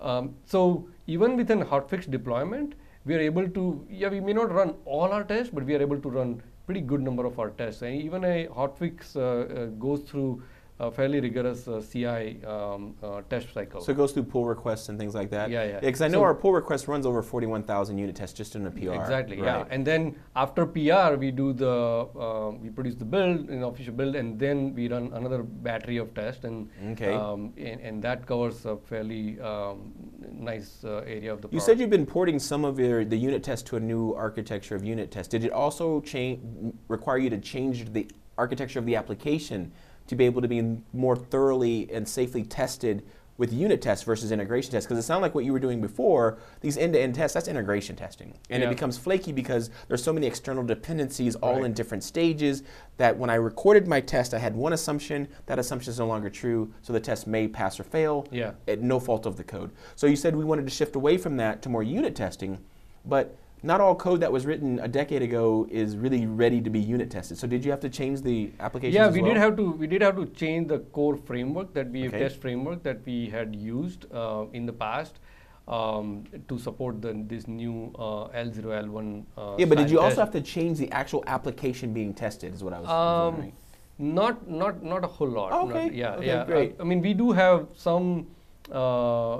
Um, 0.00 0.34
so 0.44 0.88
even 1.06 1.36
within 1.36 1.62
hotfix 1.62 2.10
deployment, 2.10 2.74
we 3.04 3.14
are 3.14 3.20
able 3.20 3.48
to 3.48 3.86
yeah 3.90 4.08
we 4.08 4.20
may 4.20 4.32
not 4.32 4.52
run 4.52 4.74
all 4.84 5.12
our 5.12 5.24
tests, 5.24 5.52
but 5.52 5.64
we 5.64 5.74
are 5.74 5.82
able 5.82 6.00
to 6.00 6.10
run 6.10 6.42
pretty 6.66 6.80
good 6.82 7.00
number 7.00 7.24
of 7.24 7.38
our 7.38 7.50
tests. 7.50 7.82
And 7.82 8.00
even 8.02 8.24
a 8.24 8.46
hotfix 8.48 9.16
uh, 9.16 9.20
uh, 9.20 9.66
goes 9.86 10.00
through 10.00 10.42
a 10.80 10.90
fairly 10.92 11.20
rigorous 11.20 11.66
uh, 11.66 11.82
CI 11.90 12.44
um, 12.44 12.94
uh, 13.02 13.20
test 13.28 13.52
cycle. 13.52 13.80
So 13.80 13.90
it 13.90 13.96
goes 13.96 14.12
through 14.12 14.24
pull 14.24 14.44
requests 14.46 14.88
and 14.88 14.98
things 14.98 15.12
like 15.14 15.28
that. 15.30 15.50
Yeah, 15.50 15.64
yeah. 15.64 15.80
Because 15.80 16.00
I 16.02 16.08
know 16.08 16.18
So- 16.18 16.24
our 16.24 16.34
pull 16.34 16.52
request 16.52 16.86
runs 16.86 17.04
over 17.04 17.20
41,000 17.20 17.98
unit 17.98 18.14
tests 18.14 18.36
just 18.36 18.54
in 18.54 18.64
a 18.66 18.70
PR. 18.70 18.92
Exactly, 18.92 19.38
yeah. 19.38 19.64
And 19.70 19.84
then 19.84 20.14
after 20.36 20.64
PR, 20.66 21.16
we 21.16 21.32
do 21.32 21.52
the 21.52 21.68
uh, 22.16 22.50
we 22.62 22.70
produce 22.70 22.94
the 22.94 23.04
build, 23.04 23.50
an 23.50 23.64
official 23.64 23.92
build, 23.92 24.14
and 24.14 24.38
then 24.38 24.72
we 24.74 24.88
run 24.88 25.10
another 25.14 25.42
battery 25.42 25.96
of 25.96 26.14
tests, 26.14 26.44
and 26.44 26.68
Okay. 26.92 27.12
um, 27.12 27.52
and, 27.56 27.80
and 27.80 28.02
that 28.02 28.24
covers 28.26 28.64
a 28.64 28.76
fairly 28.76 29.40
um, 29.40 29.92
nice 30.32 30.84
uh, 30.84 31.02
area 31.06 31.32
of 31.32 31.42
the. 31.42 31.48
You 31.50 31.60
said 31.60 31.80
you've 31.80 31.90
been 31.90 32.06
porting 32.06 32.38
some 32.38 32.64
of 32.64 32.78
your, 32.78 33.04
the 33.04 33.16
unit 33.16 33.42
test 33.42 33.66
to 33.66 33.76
a 33.76 33.80
new 33.80 34.14
architecture 34.14 34.76
of 34.76 34.84
unit 34.84 35.10
test. 35.10 35.30
Did 35.32 35.44
it 35.44 35.50
also 35.50 36.00
change, 36.02 36.40
require 36.86 37.18
you 37.18 37.30
to 37.30 37.38
change 37.38 37.92
the 37.92 38.08
architecture 38.36 38.78
of 38.78 38.86
the 38.86 38.94
application 38.94 39.72
to 40.08 40.16
be 40.16 40.24
able 40.24 40.42
to 40.42 40.48
be 40.48 40.78
more 40.92 41.16
thoroughly 41.16 41.88
and 41.92 42.08
safely 42.08 42.42
tested 42.42 43.04
with 43.36 43.52
unit 43.52 43.80
tests 43.80 44.04
versus 44.04 44.32
integration 44.32 44.72
tests? 44.72 44.86
Because 44.86 44.98
it 44.98 45.06
sounded 45.06 45.22
like 45.22 45.34
what 45.34 45.44
you 45.44 45.52
were 45.52 45.60
doing 45.60 45.80
before, 45.80 46.38
these 46.60 46.76
end-to-end 46.76 47.14
tests, 47.14 47.34
that's 47.34 47.46
integration 47.46 47.94
testing. 47.94 48.34
And 48.50 48.62
it 48.64 48.68
becomes 48.68 48.98
flaky 48.98 49.30
because 49.30 49.70
there's 49.86 50.02
so 50.02 50.12
many 50.12 50.26
external 50.26 50.64
dependencies 50.64 51.36
all 51.36 51.56
Right. 51.56 51.64
in 51.66 51.72
different 51.72 52.02
stages 52.02 52.64
that 52.96 53.16
when 53.16 53.30
I 53.30 53.36
recorded 53.36 53.86
my 53.86 54.00
test, 54.00 54.34
I 54.34 54.38
had 54.38 54.56
one 54.56 54.72
assumption, 54.72 55.28
that 55.46 55.58
assumption 55.58 55.90
is 55.92 56.00
no 56.00 56.06
longer 56.08 56.30
true, 56.30 56.72
so 56.82 56.92
the 56.92 56.98
test 57.00 57.28
may 57.28 57.46
pass 57.46 57.78
or 57.78 57.84
fail 57.84 58.26
Yeah. 58.32 58.52
at 58.66 58.80
no 58.82 58.98
fault 58.98 59.24
of 59.24 59.36
the 59.36 59.44
code. 59.44 59.70
So 59.94 60.08
you 60.08 60.16
said 60.16 60.34
we 60.34 60.44
wanted 60.44 60.64
to 60.66 60.72
shift 60.72 60.96
away 60.96 61.16
from 61.16 61.36
that 61.36 61.62
to 61.62 61.68
more 61.68 61.84
unit 61.84 62.16
testing, 62.16 62.58
but 63.04 63.36
not 63.62 63.80
all 63.80 63.94
code 63.94 64.20
that 64.20 64.30
was 64.30 64.46
written 64.46 64.78
a 64.80 64.88
decade 64.88 65.22
ago 65.22 65.66
is 65.70 65.96
really 65.96 66.26
ready 66.26 66.60
to 66.60 66.70
be 66.70 66.78
unit 66.78 67.10
tested. 67.10 67.38
So 67.38 67.46
did 67.46 67.64
you 67.64 67.70
have 67.70 67.80
to 67.80 67.88
change 67.88 68.22
the 68.22 68.50
application? 68.60 68.94
Yeah, 68.94 69.10
we 69.10 69.20
well? 69.20 69.32
did 69.34 69.40
have 69.40 69.56
to 69.56 69.70
we 69.72 69.86
did 69.86 70.02
have 70.02 70.16
to 70.16 70.26
change 70.26 70.68
the 70.68 70.78
core 70.98 71.16
framework 71.16 71.74
that 71.74 71.90
we 71.90 72.06
Okay. 72.08 72.18
test 72.18 72.40
framework 72.40 72.82
that 72.84 73.04
we 73.04 73.28
had 73.28 73.54
used 73.56 74.06
uh, 74.12 74.44
in 74.52 74.66
the 74.66 74.72
past 74.72 75.18
um, 75.66 76.24
to 76.48 76.58
support 76.58 77.02
the, 77.02 77.12
this 77.26 77.46
new 77.48 77.92
uh, 77.98 78.28
L0 78.28 78.62
L1. 78.64 79.24
Uh, 79.36 79.56
Yeah, 79.58 79.66
but 79.66 79.78
did 79.78 79.90
you 79.90 79.98
also 80.00 80.16
test. 80.16 80.18
have 80.20 80.30
to 80.32 80.40
change 80.40 80.78
the 80.78 80.90
actual 80.92 81.24
application 81.26 81.92
being 81.92 82.14
tested? 82.14 82.54
Is 82.54 82.62
what 82.62 82.72
I 82.72 82.80
was 82.80 82.88
Um, 82.88 83.34
wondering. 83.34 83.52
not 83.98 84.48
not 84.48 84.82
not 84.84 85.04
a 85.04 85.08
whole 85.08 85.28
lot. 85.28 85.52
Oh, 85.52 85.66
not- 85.66 85.76
okay. 85.76 85.94
yeah, 85.94 86.14
Okay, 86.16 86.26
yeah. 86.26 86.44
great. 86.44 86.76
I, 86.78 86.82
I 86.82 86.84
mean, 86.84 87.00
we 87.02 87.12
do 87.12 87.32
have 87.32 87.66
some 87.74 88.26
uh, 88.70 89.38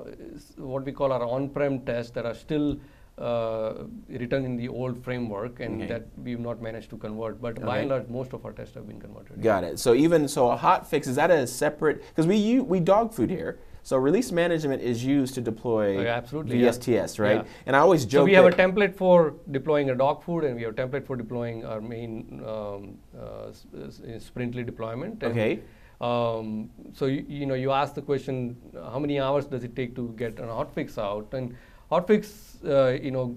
what 0.56 0.84
we 0.84 0.92
call 0.92 1.12
our 1.12 1.22
on-prem 1.24 1.80
tests 1.80 2.10
that 2.12 2.24
are 2.26 2.34
still 2.34 2.78
uh, 3.20 3.84
written 4.08 4.44
in 4.44 4.56
the 4.56 4.68
old 4.68 5.02
framework, 5.04 5.60
and 5.60 5.82
Okay. 5.82 5.86
that 5.92 6.06
we've 6.22 6.40
not 6.40 6.60
managed 6.62 6.90
to 6.90 6.96
convert. 6.96 7.40
But 7.40 7.60
by 7.60 7.78
and 7.78 7.88
large, 7.90 8.08
most 8.08 8.32
of 8.32 8.44
our 8.44 8.52
tests 8.52 8.74
have 8.74 8.86
been 8.86 9.00
converted. 9.00 9.42
Got 9.42 9.64
it. 9.64 9.78
So 9.78 9.94
even 9.94 10.28
so, 10.28 10.50
a 10.50 10.56
hot 10.56 10.88
fix 10.88 11.06
is 11.06 11.16
that 11.16 11.30
a 11.30 11.46
separate? 11.46 12.04
Because 12.08 12.26
we 12.26 12.60
we 12.60 12.80
dog 12.80 13.12
food 13.12 13.30
here. 13.30 13.58
So 13.82 13.96
release 13.96 14.30
management 14.32 14.82
is 14.82 15.02
used 15.02 15.34
to 15.34 15.40
deploy 15.40 15.96
Oh, 15.98 16.02
yeah, 16.02 16.16
absolutely, 16.16 16.58
yeah. 16.58 16.68
VSTS, 16.68 17.18
right? 17.18 17.36
Yeah. 17.36 17.64
And 17.66 17.74
I 17.74 17.78
always 17.78 18.04
joke 18.04 18.20
So 18.20 18.24
we 18.24 18.34
have 18.34 18.44
a 18.44 18.50
template 18.50 18.94
for 18.94 19.34
deploying 19.50 19.88
a 19.90 19.94
dog 19.94 20.22
food, 20.22 20.44
and 20.44 20.56
we 20.56 20.62
have 20.62 20.72
a 20.74 20.80
template 20.82 21.06
for 21.06 21.16
deploying 21.16 21.64
our 21.64 21.80
main 21.80 22.42
um, 22.46 22.98
uh, 23.18 23.48
s- 23.48 23.64
s- 23.86 24.24
Sprintly 24.24 24.62
deployment. 24.62 25.22
And, 25.22 25.32
Okay. 25.32 25.60
Um, 26.00 26.70
so 26.92 27.06
you, 27.06 27.24
you 27.28 27.46
know, 27.46 27.54
you 27.54 27.72
ask 27.72 27.94
the 27.94 28.02
question, 28.02 28.56
how 28.92 28.98
many 29.00 29.18
hours 29.18 29.46
does 29.46 29.64
it 29.64 29.74
take 29.74 29.96
to 29.96 30.14
get 30.16 30.38
an 30.38 30.46
hotfix 30.58 30.96
out? 30.96 31.32
And 31.32 31.56
hotfix, 31.90 32.64
uh, 32.64 32.98
you 33.02 33.10
know, 33.10 33.36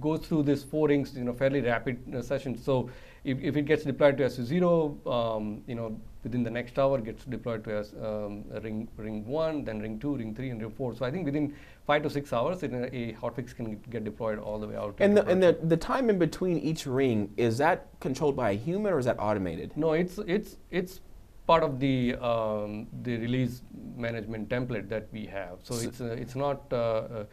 goes 0.00 0.26
through 0.26 0.42
this 0.44 0.62
four 0.62 0.88
rings, 0.88 1.14
you 1.16 1.24
know, 1.24 1.32
fairly 1.32 1.60
rapid 1.60 2.14
uh, 2.14 2.22
sessions. 2.22 2.64
So 2.64 2.90
if, 3.24 3.40
if 3.40 3.56
it 3.56 3.62
gets 3.62 3.84
deployed 3.84 4.16
to 4.18 4.24
SU0, 4.24 5.06
um, 5.06 5.62
you 5.66 5.74
know, 5.74 6.00
within 6.22 6.42
the 6.42 6.50
next 6.50 6.78
hour 6.78 6.98
gets 7.00 7.24
deployed 7.24 7.64
to 7.64 7.78
S, 7.78 7.94
um, 8.02 8.44
ring 8.62 8.88
ring 8.96 9.24
one, 9.26 9.64
then 9.64 9.80
ring 9.80 9.98
two, 9.98 10.16
ring 10.16 10.34
three, 10.34 10.50
and 10.50 10.60
ring 10.60 10.70
four. 10.70 10.94
So 10.94 11.04
I 11.04 11.10
think 11.10 11.24
within 11.24 11.54
five 11.86 12.02
to 12.02 12.10
six 12.10 12.32
hours, 12.32 12.62
it, 12.62 12.72
a 12.72 13.12
hotfix 13.20 13.54
can 13.54 13.80
get 13.90 14.04
deployed 14.04 14.38
all 14.38 14.58
the 14.58 14.66
way 14.68 14.76
out. 14.76 14.96
And 15.00 15.16
the, 15.16 15.26
and 15.26 15.42
the, 15.42 15.58
the 15.62 15.76
time 15.76 16.10
in 16.10 16.18
between 16.18 16.58
each 16.58 16.86
ring 16.86 17.32
is 17.36 17.58
that 17.58 17.88
controlled 18.00 18.36
by 18.36 18.50
a 18.50 18.56
human 18.56 18.92
or 18.92 18.98
is 18.98 19.06
that 19.06 19.18
automated? 19.18 19.76
No, 19.76 19.92
it's 19.92 20.18
it's 20.26 20.56
it's 20.70 21.00
part 21.46 21.62
of 21.62 21.80
the 21.80 22.14
um, 22.16 22.86
the 23.02 23.16
release 23.16 23.62
management 23.96 24.48
template 24.48 24.88
that 24.88 25.08
we 25.12 25.26
have. 25.26 25.58
So, 25.62 25.74
So- 25.74 25.88
it's 25.88 26.00
uh, 26.00 26.04
it's 26.18 26.36
not. 26.36 26.62
Uh, 26.72 26.76
uh, 26.76 27.24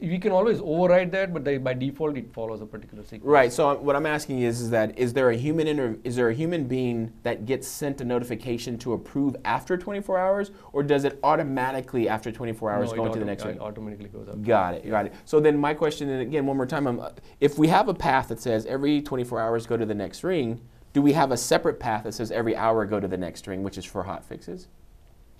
we 0.00 0.18
can 0.18 0.32
always 0.32 0.60
override 0.60 1.12
that, 1.12 1.32
but 1.32 1.44
they, 1.44 1.58
by 1.58 1.74
default 1.74 2.16
it 2.16 2.32
follows 2.32 2.60
a 2.60 2.66
particular 2.66 3.04
sequence. 3.04 3.24
Right. 3.24 3.52
So 3.52 3.76
what 3.76 3.94
I'm 3.94 4.06
asking 4.06 4.40
is, 4.40 4.60
is 4.60 4.70
that 4.70 4.98
is 4.98 5.12
there 5.12 5.30
a 5.30 5.36
human 5.36 5.68
inter- 5.68 5.98
is 6.02 6.16
there 6.16 6.28
a 6.28 6.34
human 6.34 6.64
being 6.64 7.12
that 7.22 7.46
gets 7.46 7.68
sent 7.68 8.00
a 8.00 8.04
notification 8.04 8.78
to 8.78 8.94
approve 8.94 9.36
after 9.44 9.76
24 9.76 10.18
hours, 10.18 10.50
or 10.72 10.82
does 10.82 11.04
it 11.04 11.18
automatically 11.22 12.08
after 12.08 12.32
24 12.32 12.70
hours 12.70 12.90
no, 12.90 12.96
go 12.96 13.06
into 13.06 13.18
the 13.18 13.24
next 13.24 13.44
ring? 13.44 13.60
automatically 13.60 14.08
goes 14.08 14.28
up. 14.28 14.42
Got 14.42 14.74
it. 14.74 14.88
Got 14.88 15.06
it. 15.06 15.14
So 15.24 15.40
then 15.40 15.56
my 15.58 15.74
question, 15.74 16.08
and 16.08 16.22
again 16.22 16.46
one 16.46 16.56
more 16.56 16.66
time, 16.66 16.86
um, 16.86 17.06
if 17.40 17.58
we 17.58 17.68
have 17.68 17.88
a 17.88 17.94
path 17.94 18.28
that 18.28 18.40
says 18.40 18.66
every 18.66 19.02
24 19.02 19.40
hours 19.40 19.66
go 19.66 19.76
to 19.76 19.86
the 19.86 19.94
next 19.94 20.24
ring, 20.24 20.60
do 20.92 21.00
we 21.00 21.12
have 21.12 21.32
a 21.32 21.36
separate 21.36 21.78
path 21.78 22.04
that 22.04 22.12
says 22.12 22.30
every 22.30 22.56
hour 22.56 22.84
go 22.86 22.98
to 22.98 23.08
the 23.08 23.16
next 23.16 23.46
ring, 23.46 23.62
which 23.62 23.78
is 23.78 23.84
for 23.84 24.02
hot 24.02 24.24
fixes? 24.24 24.68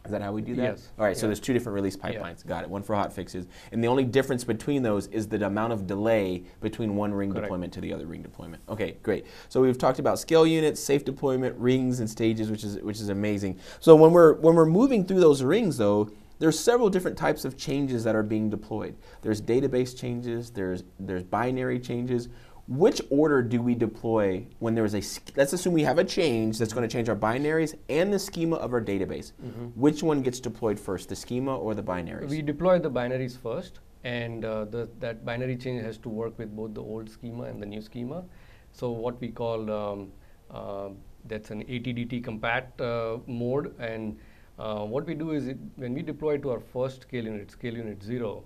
Is 0.05 0.11
that 0.11 0.21
how 0.21 0.33
we 0.33 0.43
do 0.43 0.57
that? 0.57 0.63
Yes. 0.63 0.89
All 0.99 1.05
right. 1.05 1.17
So 1.17 1.27
there's 1.27 1.39
two 1.39 1.53
different 1.53 1.75
release 1.75 1.97
Yeah. 1.97 2.11
pipelines. 2.11 2.45
Got 2.45 2.65
it. 2.65 2.71
One 2.71 2.83
for 2.83 2.95
hot 2.97 3.13
fixes, 3.13 3.47
and 3.71 3.83
the 3.83 3.89
only 3.89 4.05
difference 4.05 4.43
between 4.43 4.83
those 4.83 5.07
is 5.09 5.29
the 5.29 5.45
amount 5.47 5.73
of 5.73 5.87
delay 5.87 6.43
between 6.61 6.97
one 6.97 7.15
ring 7.15 7.31
Correct. 7.31 7.45
deployment 7.45 7.73
to 7.75 7.81
the 7.81 7.93
other 7.93 8.07
ring 8.07 8.23
deployment. 8.23 8.63
Okay, 8.69 8.97
great. 9.03 9.27
So 9.49 9.61
we've 9.61 9.79
talked 9.79 10.01
about 10.01 10.19
scale 10.19 10.47
units, 10.47 10.81
safe 10.81 11.05
deployment, 11.05 11.57
rings, 11.57 12.01
and 12.01 12.11
stages, 12.11 12.51
which 12.51 12.65
is 12.65 12.79
which 12.81 13.01
is 13.01 13.11
amazing. 13.11 13.59
So 13.81 13.95
when 13.95 14.13
we're 14.13 14.35
when 14.35 14.57
we're 14.57 14.67
moving 14.67 15.05
through 15.05 15.21
those 15.21 15.43
rings, 15.43 15.77
though, 15.77 16.11
there's 16.41 16.59
several 16.59 16.91
different 16.91 17.17
types 17.17 17.45
of 17.45 17.57
changes 17.57 18.03
that 18.03 18.17
are 18.17 18.25
being 18.25 18.51
deployed. 18.51 18.97
There's 19.21 19.41
database 19.41 19.97
changes. 19.97 20.51
There's 20.51 20.83
there's 20.99 21.23
binary 21.23 21.79
changes. 21.79 22.29
Which 22.69 23.03
order 23.11 23.43
do 23.43 23.61
we 23.61 23.75
deploy 23.75 24.47
when 24.61 24.75
there 24.75 24.85
is 24.85 24.95
a, 24.95 25.03
let's 25.37 25.53
assume 25.53 25.73
we 25.75 25.83
have 25.83 25.99
a 25.99 26.05
change 26.05 26.59
that's 26.59 26.73
going 26.73 26.89
to 26.89 26.93
change 26.93 27.09
our 27.09 27.17
binaries 27.17 27.75
and 27.89 28.13
the 28.13 28.19
schema 28.19 28.57
of 28.57 28.73
our 28.73 28.81
database. 28.81 29.33
Which 29.75 30.03
one 30.03 30.23
gets 30.23 30.39
deployed 30.41 30.79
first, 30.79 31.09
the 31.09 31.17
schema 31.17 31.57
or 31.57 31.75
the 31.75 31.83
binaries? 31.83 32.29
We 32.29 32.41
deploy 32.41 32.79
the 32.79 32.91
binaries 32.91 33.37
first, 33.37 33.81
and 34.05 34.45
uh, 34.45 34.65
the, 34.67 34.89
that 35.01 35.25
binary 35.25 35.57
change 35.57 35.83
has 35.83 35.99
to 35.99 36.09
work 36.09 36.39
with 36.39 36.55
both 36.55 36.75
the 36.75 36.83
old 36.83 37.11
schema 37.11 37.45
and 37.45 37.61
the 37.61 37.67
new 37.67 37.81
schema. 37.81 38.25
So 38.73 38.91
what 38.91 39.21
we 39.21 39.29
call 39.29 39.71
um, 39.71 40.13
uh, 40.51 40.91
that's 41.27 41.51
an 41.51 41.65
ATDT 41.65 42.25
compat 42.25 42.81
uh, 42.81 43.21
mode, 43.27 43.75
and 43.79 44.19
uh, 44.59 44.85
what 44.85 45.07
we 45.07 45.15
do 45.15 45.33
is 45.33 45.49
it, 45.49 45.59
when 45.77 45.95
we 45.95 46.03
deploy 46.03 46.39
to 46.39 46.51
our 46.51 46.61
first 46.61 47.03
scale 47.03 47.25
unit, 47.25 47.51
scale 47.51 47.75
unit 47.75 48.03
zero, 48.03 48.45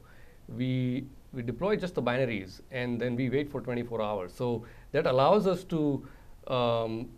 we 0.48 1.06
we 1.36 1.42
deploy 1.42 1.76
just 1.76 1.94
the 1.94 2.02
binaries, 2.02 2.60
and 2.72 2.98
then 3.00 3.14
we 3.14 3.28
wait 3.30 3.50
for 3.50 3.60
24 3.60 4.02
hours. 4.02 4.32
So 4.34 4.64
that 4.92 5.06
allows 5.06 5.46
us 5.46 5.62
to 5.64 6.04
um, 6.48 7.08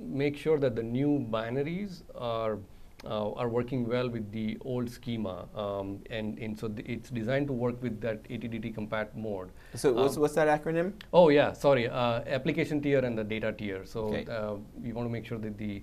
make 0.00 0.36
sure 0.36 0.58
that 0.58 0.74
the 0.74 0.82
new 0.82 1.26
binaries 1.30 2.02
are 2.16 2.58
uh, 3.04 3.32
are 3.32 3.50
working 3.50 3.86
well 3.86 4.08
with 4.08 4.32
the 4.32 4.56
old 4.64 4.88
schema, 4.88 5.44
um, 5.54 5.98
and, 6.08 6.38
and 6.38 6.58
so 6.58 6.68
th- 6.68 6.88
it's 6.88 7.10
designed 7.10 7.46
to 7.46 7.52
work 7.52 7.82
with 7.82 8.00
that 8.00 8.22
ATDT 8.30 8.74
compat 8.74 9.14
mode. 9.14 9.50
so 9.74 9.92
what's, 9.92 10.16
Um, 10.16 10.22
what's 10.22 10.34
that 10.36 10.48
acronym? 10.48 10.94
Oh 11.12 11.28
yeah, 11.28 11.52
sorry, 11.52 11.86
uh, 11.86 12.22
application 12.38 12.80
tier 12.80 13.00
and 13.04 13.18
the 13.18 13.24
data 13.24 13.52
tier. 13.52 13.84
So 13.84 14.04
Okay. 14.06 14.24
uh, 14.24 14.54
we 14.82 14.94
want 14.94 15.06
to 15.06 15.12
make 15.12 15.26
sure 15.26 15.36
that 15.38 15.58
the 15.58 15.82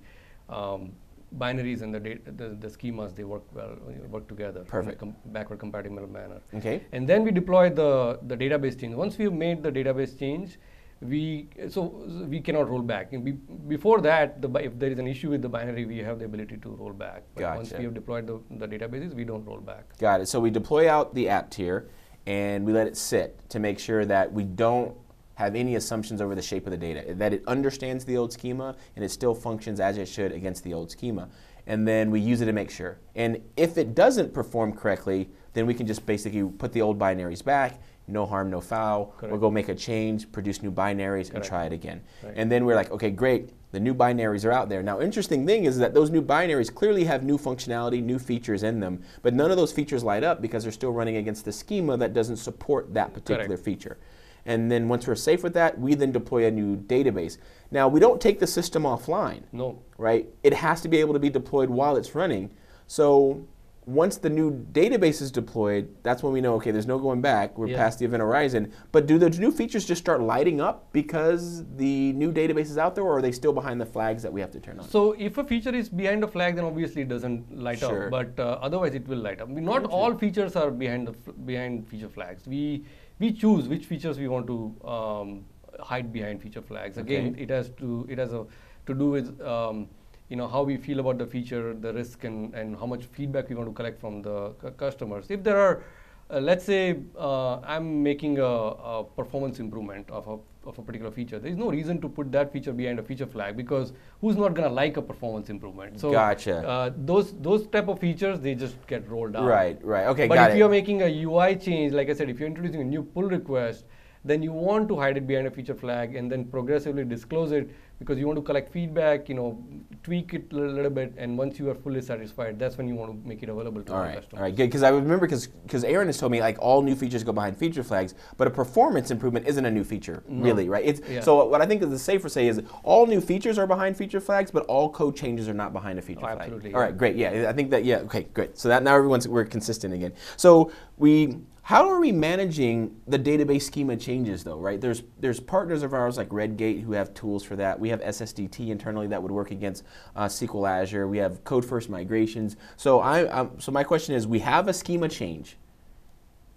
um, 0.50 0.94
binaries 1.38 1.82
and 1.82 1.94
the, 1.94 2.00
data, 2.00 2.32
the 2.36 2.50
the 2.60 2.68
schemas 2.68 3.16
they 3.16 3.24
work 3.24 3.44
well, 3.54 3.78
work 4.10 4.28
together 4.28 4.64
Perfect. 4.68 5.02
in 5.02 5.10
a 5.10 5.12
com- 5.12 5.32
backward 5.32 5.60
compatible 5.60 6.08
manner. 6.08 6.42
Okay. 6.54 6.84
And 6.92 7.08
then 7.08 7.24
we 7.24 7.32
deploy 7.32 7.70
the, 7.70 8.20
the 8.28 8.36
database 8.36 8.80
change. 8.80 8.96
Once 8.96 9.18
we've 9.18 9.34
made 9.34 9.64
the 9.64 9.72
database 9.72 10.18
change, 10.18 10.58
we 11.02 11.48
so 11.70 11.82
we 12.28 12.42
cannot 12.42 12.70
roll 12.70 12.82
back. 12.82 13.12
Be, 13.12 13.32
before 13.32 14.02
that, 14.02 14.42
the, 14.42 14.50
if 14.60 14.78
there 14.78 14.92
is 14.92 15.00
an 15.00 15.08
issue 15.08 15.30
with 15.30 15.42
the 15.42 15.50
binary, 15.50 15.86
we 15.86 15.98
have 16.00 16.20
the 16.20 16.26
ability 16.26 16.58
to 16.58 16.70
roll 16.70 16.94
back. 16.94 17.24
But 17.34 17.56
once 17.56 17.74
we 17.74 17.86
have 17.86 17.94
deployed 17.94 18.28
the, 18.28 18.40
the 18.58 18.68
databases, 18.68 19.14
we 19.14 19.24
don't 19.24 19.46
roll 19.46 19.62
back. 19.62 19.98
Got 19.98 20.22
it. 20.22 20.28
So 20.28 20.40
we 20.40 20.50
deploy 20.50 20.90
out 20.90 21.16
the 21.16 21.30
app 21.30 21.50
tier 21.50 21.90
and 22.28 22.66
we 22.66 22.74
let 22.74 22.88
it 22.88 22.98
sit 22.98 23.50
to 23.50 23.60
make 23.60 23.80
sure 23.80 24.06
that 24.06 24.32
we 24.32 24.44
don't 24.44 24.96
have 25.36 25.56
any 25.56 25.76
assumptions 25.76 26.22
over 26.22 26.36
the 26.36 26.42
shape 26.42 26.66
of 26.68 26.72
the 26.72 26.78
data, 26.78 27.14
that 27.16 27.34
it 27.34 27.44
understands 27.48 28.06
the 28.06 28.18
old 28.18 28.32
schema 28.34 28.76
and 28.96 29.04
it 29.04 29.10
still 29.10 29.34
functions 29.34 29.80
as 29.80 29.98
it 29.98 30.08
should 30.08 30.32
against 30.32 30.64
the 30.64 30.74
old 30.74 30.92
schema. 30.92 31.30
And 31.68 31.88
then 31.88 32.12
we 32.12 32.20
use 32.20 32.42
it 32.42 32.46
to 32.46 32.54
make 32.54 32.72
sure. 32.72 33.00
And 33.16 33.42
if 33.56 33.78
it 33.78 33.94
doesn't 33.94 34.34
perform 34.34 34.74
correctly, 34.74 35.30
then 35.54 35.66
we 35.66 35.74
can 35.74 35.86
just 35.86 36.06
basically 36.06 36.44
put 36.44 36.74
the 36.74 36.82
old 36.82 36.98
binaries 36.98 37.44
back, 37.44 37.80
no 38.08 38.26
harm, 38.26 38.50
no 38.50 38.62
foul. 38.62 39.16
We'll 39.22 39.38
go 39.38 39.52
make 39.52 39.70
a 39.70 39.76
change, 39.76 40.32
produce 40.32 40.62
new 40.62 40.72
binaries, 40.72 41.34
and 41.34 41.44
try 41.44 41.66
it 41.66 41.74
again. 41.74 42.02
Right. 42.24 42.34
And 42.36 42.52
then 42.52 42.66
we're 42.66 42.76
like, 42.76 42.92
okay, 42.92 43.12
great. 43.12 43.52
The 43.72 43.80
new 43.80 43.94
binaries 43.94 44.44
are 44.44 44.52
out 44.52 44.68
there. 44.68 44.84
Now, 44.84 45.00
interesting 45.00 45.46
thing 45.46 45.64
is 45.64 45.78
that 45.78 45.94
those 45.94 46.10
new 46.10 46.22
binaries 46.22 46.74
clearly 46.74 47.06
have 47.06 47.24
new 47.24 47.38
functionality, 47.38 48.04
new 48.04 48.20
features 48.20 48.64
in 48.64 48.82
them, 48.82 49.02
but 49.22 49.34
none 49.34 49.50
of 49.50 49.56
those 49.56 49.72
features 49.72 50.04
light 50.04 50.24
up 50.24 50.42
because 50.42 50.64
they're 50.64 50.74
still 50.74 50.92
running 50.92 51.16
against 51.16 51.46
the 51.46 51.54
schema 51.54 51.96
that 51.98 52.14
doesn't 52.14 52.38
support 52.38 52.94
that 52.94 53.14
particular 53.14 53.48
Correct. 53.48 53.64
feature. 53.64 53.98
And 54.46 54.72
then 54.72 54.88
once 54.90 55.08
we're 55.08 55.16
safe 55.16 55.44
with 55.44 55.54
that, 55.54 55.80
we 55.80 55.94
then 55.96 56.12
deploy 56.12 56.46
a 56.48 56.52
new 56.52 56.76
database. 56.78 57.38
Now, 57.70 57.88
we 57.88 58.00
don't 58.00 58.20
take 58.20 58.40
the 58.40 58.48
system 58.48 58.84
offline, 58.84 59.44
No, 59.52 59.80
right? 59.98 60.28
It 60.44 60.54
has 60.54 60.82
to 60.82 60.90
be 60.90 60.98
able 60.98 61.14
to 61.14 61.20
be 61.20 61.30
deployed 61.30 61.70
while 61.70 61.96
it's 61.96 62.16
running. 62.16 62.52
So 62.88 63.46
once 63.88 64.18
the 64.18 64.30
new 64.30 64.52
database 64.74 65.22
is 65.22 65.32
deployed, 65.32 65.88
that's 66.04 66.22
when 66.22 66.34
we 66.34 66.40
know, 66.42 66.54
okay, 66.56 66.70
there's 66.72 66.86
no 66.86 67.00
going 67.00 67.20
back. 67.22 67.58
We're 67.58 67.68
Yeah. 67.68 67.78
past 67.78 67.98
the 68.00 68.06
event 68.06 68.22
horizon. 68.22 68.72
But 68.92 69.08
do 69.08 69.18
the 69.18 69.30
new 69.30 69.52
features 69.52 69.86
just 69.86 70.02
start 70.02 70.22
lighting 70.22 70.62
up 70.62 70.88
because 70.92 71.66
the 71.78 72.14
new 72.14 72.32
database 72.32 72.70
is 72.70 72.78
out 72.78 72.94
there, 72.96 73.04
or 73.04 73.18
are 73.18 73.22
they 73.22 73.32
still 73.32 73.54
behind 73.54 73.82
the 73.82 73.86
flags 73.86 74.22
that 74.24 74.32
we 74.34 74.40
have 74.42 74.52
to 74.52 74.60
turn 74.60 74.80
on? 74.80 74.88
So 74.88 75.16
if 75.18 75.38
a 75.38 75.44
feature 75.44 75.74
is 75.74 75.90
behind 75.90 76.24
a 76.24 76.28
flag, 76.28 76.56
then 76.58 76.66
obviously 76.66 77.02
it 77.04 77.08
doesn't 77.10 77.58
light 77.58 77.80
Sure. 77.80 78.06
up. 78.06 78.12
But 78.12 78.40
uh, 78.40 78.60
otherwise, 78.62 78.94
it 78.94 79.08
will 79.08 79.18
light 79.18 79.42
up. 79.42 79.50
Not 79.50 79.86
all 79.86 80.14
features 80.16 80.56
are 80.56 80.70
behind 80.72 81.08
the 81.08 81.14
f- 81.14 81.34
behind 81.46 81.88
feature 81.88 82.10
flags. 82.10 82.46
We 82.48 82.86
we 83.22 83.32
choose 83.32 83.68
which 83.74 83.86
features 83.86 84.20
we 84.20 84.28
want 84.28 84.48
to 84.48 84.60
um, 84.98 85.46
hide 85.80 86.12
behind 86.12 86.42
feature 86.42 86.62
flags. 86.62 86.98
Again, 86.98 87.34
Okay. 87.34 87.44
it 87.44 87.50
has 87.58 87.70
to 87.82 88.06
it 88.10 88.18
has 88.24 88.34
a 88.34 88.46
to 88.88 88.94
do 89.02 89.10
with 89.16 89.42
um, 89.56 89.88
you 90.30 90.38
know 90.42 90.48
how 90.48 90.64
we 90.64 90.78
feel 90.78 91.00
about 91.06 91.18
the 91.24 91.28
feature, 91.34 91.74
the 91.88 91.94
risk, 91.94 92.24
and 92.32 92.54
and 92.62 92.78
how 92.84 92.88
much 92.94 93.06
feedback 93.20 93.50
we 93.50 93.56
want 93.62 93.70
to 93.70 93.76
collect 93.82 94.00
from 94.06 94.22
the 94.30 94.38
cu- 94.64 94.72
customers. 94.86 95.30
If 95.38 95.44
there 95.50 95.60
are 95.66 95.84
uh, 96.30 96.40
let's 96.40 96.66
say 96.66 96.84
uh, 97.18 97.60
I'm 97.76 97.92
making 98.04 98.40
a, 98.40 98.46
a 98.46 99.04
performance 99.04 99.60
improvement 99.60 100.10
of 100.10 100.28
a, 100.28 100.38
of 100.66 100.78
a 100.78 100.82
particular 100.82 101.12
feature. 101.12 101.40
There 101.40 101.52
is 101.52 101.58
no 101.58 101.70
reason 101.70 102.00
to 102.02 102.10
put 102.10 102.32
that 102.32 102.54
feature 102.54 102.72
behind 102.72 103.00
a 103.00 103.04
feature 103.04 103.26
flag 103.26 103.58
because 103.58 103.94
who's 104.20 104.36
not 104.36 104.54
going 104.54 104.68
to 104.68 104.74
like 104.74 104.98
a 104.98 105.02
performance 105.02 105.50
improvement? 105.50 106.00
So 106.00 106.12
Gotcha. 106.12 106.68
uh, 106.68 106.92
those 106.96 107.34
those 107.42 107.68
type 107.68 107.88
of 107.88 108.00
features 108.00 108.40
they 108.40 108.54
just 108.56 108.76
get 108.88 109.10
rolled 109.10 109.36
out. 109.36 109.46
Right, 109.46 109.84
right. 109.84 110.08
Okay, 110.08 110.28
but 110.28 110.38
if 110.38 110.56
it. 110.56 110.58
you're 110.58 110.70
making 110.70 111.02
a 111.02 111.24
UI 111.24 111.56
change, 111.56 111.94
like 111.94 112.10
I 112.10 112.14
said, 112.14 112.30
if 112.30 112.40
you're 112.40 112.48
introducing 112.48 112.82
a 112.82 112.84
new 112.84 113.04
pull 113.04 113.24
request, 113.24 113.86
then 114.24 114.44
you 114.44 114.52
want 114.52 114.88
to 114.90 114.96
hide 114.96 115.18
it 115.18 115.26
behind 115.26 115.48
a 115.48 115.52
feature 115.52 115.74
flag 115.74 116.16
and 116.16 116.32
then 116.32 116.46
progressively 116.46 117.04
disclose 117.04 117.52
it 117.52 117.72
because 118.02 118.18
you 118.18 118.26
want 118.26 118.38
to 118.38 118.42
collect 118.42 118.74
feedback, 118.74 119.30
you 119.30 119.36
know, 119.36 119.64
tweak 120.02 120.34
it 120.34 120.52
a 120.52 120.56
little, 120.56 120.90
bit, 120.90 121.14
and 121.18 121.38
once 121.38 121.60
you 121.60 121.70
are 121.70 121.76
fully 121.76 122.02
satisfied, 122.02 122.58
that's 122.58 122.76
when 122.76 122.88
you 122.88 122.96
want 122.96 123.12
to 123.12 123.28
make 123.30 123.44
it 123.44 123.50
available 123.50 123.84
to 123.84 123.94
All 123.94 124.00
the 124.00 124.06
right, 124.08 124.16
customer. 124.16 124.40
all 124.40 124.44
right, 124.46 124.56
good. 124.56 124.66
Because 124.66 124.82
I 124.82 124.90
remember 124.90 125.28
because 125.28 125.84
Aaron 125.84 126.08
has 126.08 126.18
told 126.18 126.32
me 126.32 126.42
like 126.42 126.58
all 126.60 126.82
new 126.82 126.96
features 126.96 127.24
go 127.24 127.32
behind 127.32 127.56
feature 127.56 127.84
flags, 127.84 128.16
but 128.38 128.48
a 128.48 128.50
performance 128.50 129.12
improvement 129.12 129.48
isn't 129.48 129.64
a 129.64 129.70
new 129.70 129.84
feature, 129.84 130.24
really, 130.28 130.68
right? 130.68 130.84
It's 130.84 131.02
Yeah. 131.08 131.22
so 131.22 131.46
what 131.46 131.62
I 131.62 131.68
think 131.68 131.84
is 131.84 131.90
the 131.90 132.00
safer 132.00 132.28
say 132.28 132.48
is 132.48 132.60
all 132.84 133.06
new 133.06 133.22
features 133.22 133.60
are 133.60 133.68
behind 133.68 133.96
feature 133.96 134.20
flags, 134.20 134.50
but 134.50 134.66
all 134.66 134.90
code 134.90 135.16
changes 135.16 135.48
are 135.48 135.54
not 135.54 135.72
behind 135.72 136.00
a 136.00 136.02
feature 136.02 136.22
Oh, 136.24 136.28
flag. 136.28 136.40
absolutely, 136.40 136.74
All 136.74 136.82
right, 136.82 136.98
great. 136.98 137.16
Yeah, 137.16 137.46
I 137.48 137.54
think 137.54 137.70
that. 137.70 137.86
Yeah, 137.86 137.98
okay, 138.08 138.24
great. 138.34 138.58
So 138.58 138.68
that 138.70 138.82
now 138.82 138.96
everyone's 138.96 139.28
we're 139.28 139.46
consistent 139.46 139.94
again. 139.94 140.14
So 140.38 140.72
we. 140.98 141.38
How 141.64 141.88
are 141.92 142.00
we 142.00 142.12
managing 142.12 143.00
the 143.08 143.20
database 143.20 143.62
schema 143.62 143.96
changes 143.96 144.44
though, 144.44 144.58
right? 144.58 144.82
There's 144.82 145.04
there's 145.20 145.40
partners 145.40 145.84
of 145.84 145.94
ours 145.94 146.18
like 146.18 146.28
Redgate 146.34 146.80
who 146.82 146.94
have 146.94 147.14
tools 147.14 147.44
for 147.44 147.56
that. 147.56 147.80
We 147.80 147.90
have 147.92 148.02
SSDT 148.02 148.70
internally 148.70 149.08
that 149.08 149.22
would 149.22 149.32
work 149.32 149.52
against 149.52 149.84
uh, 150.16 150.26
SQL 150.26 150.70
Azure. 150.70 151.08
We 151.08 151.18
have 151.20 151.44
code 151.44 151.66
first 151.66 151.90
migrations. 151.90 152.56
So 152.78 153.00
I 153.00 153.28
um, 153.28 153.52
so 153.60 153.72
my 153.72 153.84
question 153.84 154.16
is, 154.16 154.28
we 154.28 154.40
have 154.40 154.68
a 154.68 154.74
schema 154.74 155.10
change. 155.10 155.58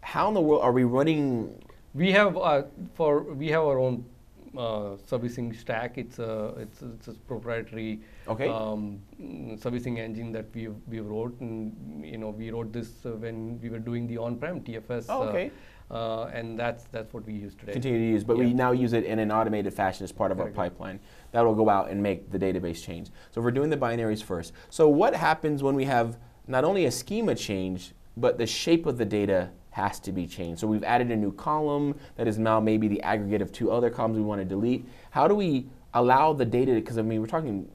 How 0.00 0.28
in 0.28 0.34
the 0.34 0.40
world 0.40 0.62
are 0.62 0.72
we 0.72 0.84
running? 0.84 1.62
We 1.94 2.12
have 2.12 2.36
uh, 2.36 2.62
for 2.94 3.22
we 3.22 3.48
have 3.48 3.62
our 3.62 3.78
own 3.78 4.04
uh, 4.56 4.96
servicing 5.06 5.52
stack. 5.52 5.98
It's 5.98 6.18
a 6.18 6.54
it's 6.58 6.82
a, 6.82 6.86
it's 6.92 7.08
a 7.08 7.12
proprietary 7.12 8.00
Okay. 8.28 8.48
um, 8.48 9.00
servicing 9.58 9.98
engine 9.98 10.32
that 10.32 10.46
we 10.54 10.68
we 10.88 11.00
wrote, 11.00 11.38
and 11.40 12.04
you 12.04 12.18
know 12.18 12.30
we 12.30 12.50
wrote 12.50 12.72
this 12.72 13.04
uh, 13.04 13.10
when 13.10 13.60
we 13.60 13.68
were 13.68 13.78
doing 13.78 14.06
the 14.06 14.18
on-prem 14.18 14.60
TFS. 14.60 15.06
Oh, 15.08 15.24
okay. 15.24 15.46
Uh, 15.46 15.50
uh, 15.94 16.28
and 16.34 16.58
that's 16.58 16.84
that's 16.90 17.14
what 17.14 17.24
we 17.24 17.32
use 17.32 17.54
today. 17.54 17.72
Continue 17.72 17.98
to 17.98 18.04
use, 18.04 18.24
but 18.24 18.36
we 18.36 18.52
now 18.52 18.72
use 18.72 18.92
it 18.92 19.04
in 19.04 19.20
an 19.20 19.30
automated 19.30 19.72
fashion 19.72 20.02
as 20.02 20.10
part 20.10 20.32
of 20.32 20.40
our 20.40 20.50
pipeline. 20.50 20.98
That 21.30 21.42
will 21.42 21.54
go 21.54 21.68
out 21.70 21.88
and 21.88 22.02
make 22.02 22.32
the 22.32 22.38
database 22.38 22.82
change. 22.82 23.10
So 23.30 23.40
we're 23.40 23.52
doing 23.52 23.70
the 23.70 23.76
binaries 23.76 24.22
first. 24.22 24.52
So 24.70 24.88
what 24.88 25.14
happens 25.14 25.62
when 25.62 25.76
we 25.76 25.84
have 25.84 26.18
not 26.48 26.64
only 26.64 26.86
a 26.86 26.90
schema 26.90 27.36
change, 27.36 27.92
but 28.16 28.38
the 28.38 28.46
shape 28.46 28.86
of 28.86 28.98
the 28.98 29.04
data 29.04 29.50
has 29.70 30.00
to 30.00 30.12
be 30.12 30.26
changed. 30.26 30.60
So 30.60 30.66
we've 30.66 30.84
added 30.84 31.12
a 31.12 31.16
new 31.16 31.32
column 31.32 31.94
that 32.16 32.26
is 32.26 32.38
now 32.38 32.58
maybe 32.58 32.88
the 32.88 33.00
aggregate 33.02 33.40
of 33.40 33.52
two 33.52 33.70
other 33.70 33.88
columns 33.88 34.16
we 34.16 34.22
want 34.22 34.40
to 34.40 34.44
delete. 34.44 34.86
How 35.10 35.28
do 35.28 35.36
we 35.36 35.68
allow 35.94 36.32
the 36.32 36.44
data? 36.44 36.72
Because 36.72 36.98
I 36.98 37.02
mean, 37.02 37.20
we're 37.20 37.28
talking 37.28 37.68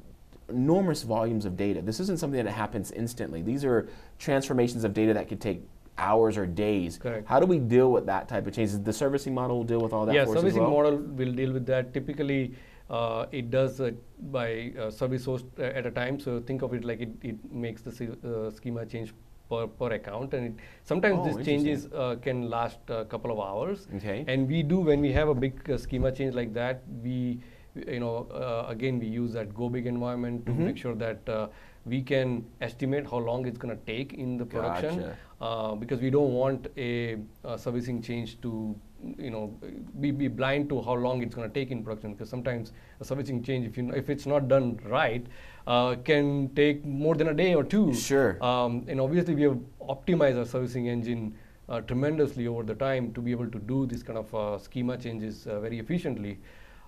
enormous 0.49 1.03
volumes 1.03 1.45
of 1.45 1.55
data. 1.55 1.81
This 1.81 2.01
isn't 2.01 2.19
something 2.19 2.43
that 2.43 2.51
happens 2.51 2.91
instantly. 2.91 3.41
These 3.41 3.63
are 3.63 3.87
transformations 4.17 4.83
of 4.83 4.93
data 4.93 5.13
that 5.13 5.29
could 5.29 5.39
take 5.39 5.61
hours 5.99 6.37
or 6.37 6.45
days. 6.45 6.97
Correct. 6.97 7.27
How 7.27 7.39
do 7.39 7.45
we 7.45 7.59
deal 7.59 7.91
with 7.91 8.05
that 8.05 8.27
type 8.27 8.47
of 8.47 8.53
change? 8.53 8.71
Does 8.71 8.81
the 8.81 8.93
servicing 8.93 9.33
model 9.33 9.57
will 9.57 9.63
deal 9.75 9.81
with 9.81 9.93
all 9.93 10.05
that 10.05 10.15
yeah, 10.15 10.25
servicing 10.25 10.61
well? 10.63 10.71
model 10.71 10.97
will 10.97 11.33
deal 11.33 11.51
with 11.53 11.65
that. 11.67 11.93
Typically, 11.93 12.53
uh, 12.89 13.25
it 13.31 13.49
does 13.51 13.79
uh, 13.81 13.91
by 14.37 14.73
uh, 14.79 14.89
service 14.89 15.25
host 15.25 15.45
uh, 15.59 15.63
at 15.63 15.85
a 15.85 15.91
time. 15.91 16.19
So 16.19 16.39
think 16.39 16.61
of 16.61 16.73
it 16.73 16.83
like 16.83 17.01
it, 17.01 17.11
it 17.21 17.51
makes 17.51 17.81
the 17.81 17.91
uh, 17.91 18.49
schema 18.51 18.85
change 18.85 19.13
per, 19.49 19.67
per 19.67 19.91
account, 19.93 20.33
and 20.33 20.47
it, 20.47 20.63
sometimes 20.83 21.19
Oh, 21.19 21.25
these 21.27 21.45
changes 21.45 21.87
uh, 21.87 22.15
can 22.21 22.49
last 22.49 22.79
a 22.89 23.05
couple 23.05 23.31
of 23.31 23.39
hours. 23.39 23.87
Okay. 23.97 24.23
And 24.27 24.47
we 24.47 24.63
do 24.63 24.79
when 24.79 25.01
we 25.01 25.11
have 25.11 25.27
a 25.29 25.35
big 25.35 25.69
uh, 25.69 25.77
schema 25.77 26.11
change 26.11 26.33
like 26.35 26.53
that, 26.53 26.83
we 27.03 27.39
you 27.87 27.99
know 27.99 28.27
uh, 28.33 28.65
again 28.67 28.99
we 28.99 29.07
use 29.07 29.33
that 29.33 29.53
go 29.53 29.69
big 29.69 29.85
environment 29.85 30.45
to 30.45 30.51
Mhm. 30.51 30.65
make 30.69 30.77
sure 30.77 30.95
that 30.95 31.29
uh, 31.29 31.47
we 31.85 32.01
can 32.01 32.31
estimate 32.67 33.05
how 33.11 33.17
long 33.17 33.45
it's 33.49 33.59
going 33.63 33.75
to 33.75 33.83
take 33.85 34.13
in 34.13 34.37
the 34.37 34.45
production 34.45 34.97
Gotcha. 35.01 35.17
Uh, 35.41 35.73
because 35.75 35.99
we 36.01 36.09
don't 36.09 36.33
want 36.33 36.67
a, 36.77 37.17
a 37.43 37.57
servicing 37.57 38.01
change 38.01 38.39
to 38.41 38.75
you 39.17 39.29
know 39.29 39.57
be, 40.01 40.11
be 40.11 40.27
blind 40.27 40.67
to 40.69 40.81
how 40.81 40.93
long 40.93 41.21
it's 41.21 41.33
going 41.33 41.47
to 41.47 41.53
take 41.53 41.71
in 41.71 41.83
production 41.83 42.13
because 42.13 42.29
sometimes 42.29 42.73
a 42.99 43.05
servicing 43.05 43.41
change 43.41 43.65
if 43.65 43.77
you 43.77 43.89
if 43.93 44.09
it's 44.09 44.25
not 44.25 44.47
done 44.49 44.77
right 44.85 45.25
uh, 45.67 45.95
can 46.03 46.49
take 46.55 46.83
more 46.85 47.15
than 47.15 47.29
a 47.29 47.33
day 47.33 47.53
or 47.55 47.63
two 47.63 47.93
Sure. 47.93 48.41
um, 48.43 48.85
and 48.89 48.99
obviously 48.99 49.35
we 49.35 49.43
have 49.43 49.57
optimized 49.81 50.37
our 50.37 50.45
servicing 50.45 50.87
engine 50.87 51.33
uh, 51.69 51.79
tremendously 51.81 52.47
over 52.47 52.63
the 52.63 52.75
time 52.75 53.13
to 53.13 53.21
be 53.21 53.31
able 53.31 53.49
to 53.49 53.59
do 53.59 53.85
this 53.85 54.03
kind 54.03 54.17
of 54.17 54.33
uh, 54.35 54.57
schema 54.57 54.97
changes 54.97 55.45
uh, 55.47 55.59
very 55.59 55.77
efficiently. 55.79 56.39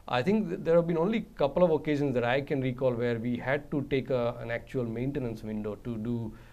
I 0.08 0.24
think 0.24 0.48
th- 0.50 0.60
there 0.64 0.76
have 0.76 0.88
been 0.88 0.98
only 0.98 1.20
a 1.20 1.38
couple 1.38 1.64
of 1.64 1.70
occasions 1.72 2.16
that 2.16 2.24
I 2.24 2.42
can 2.42 2.60
recall 2.62 2.92
where 2.92 3.20
we 3.20 3.38
had 3.38 3.70
to 3.72 3.84
take 3.92 4.10
a, 4.10 4.36
an 4.40 4.50
actual 4.50 4.84
maintenance 4.84 5.44
window 5.44 5.76
to 5.84 5.98
do 5.98 6.16
a, 6.16 6.26
s- 6.26 6.34
a 6.40 6.51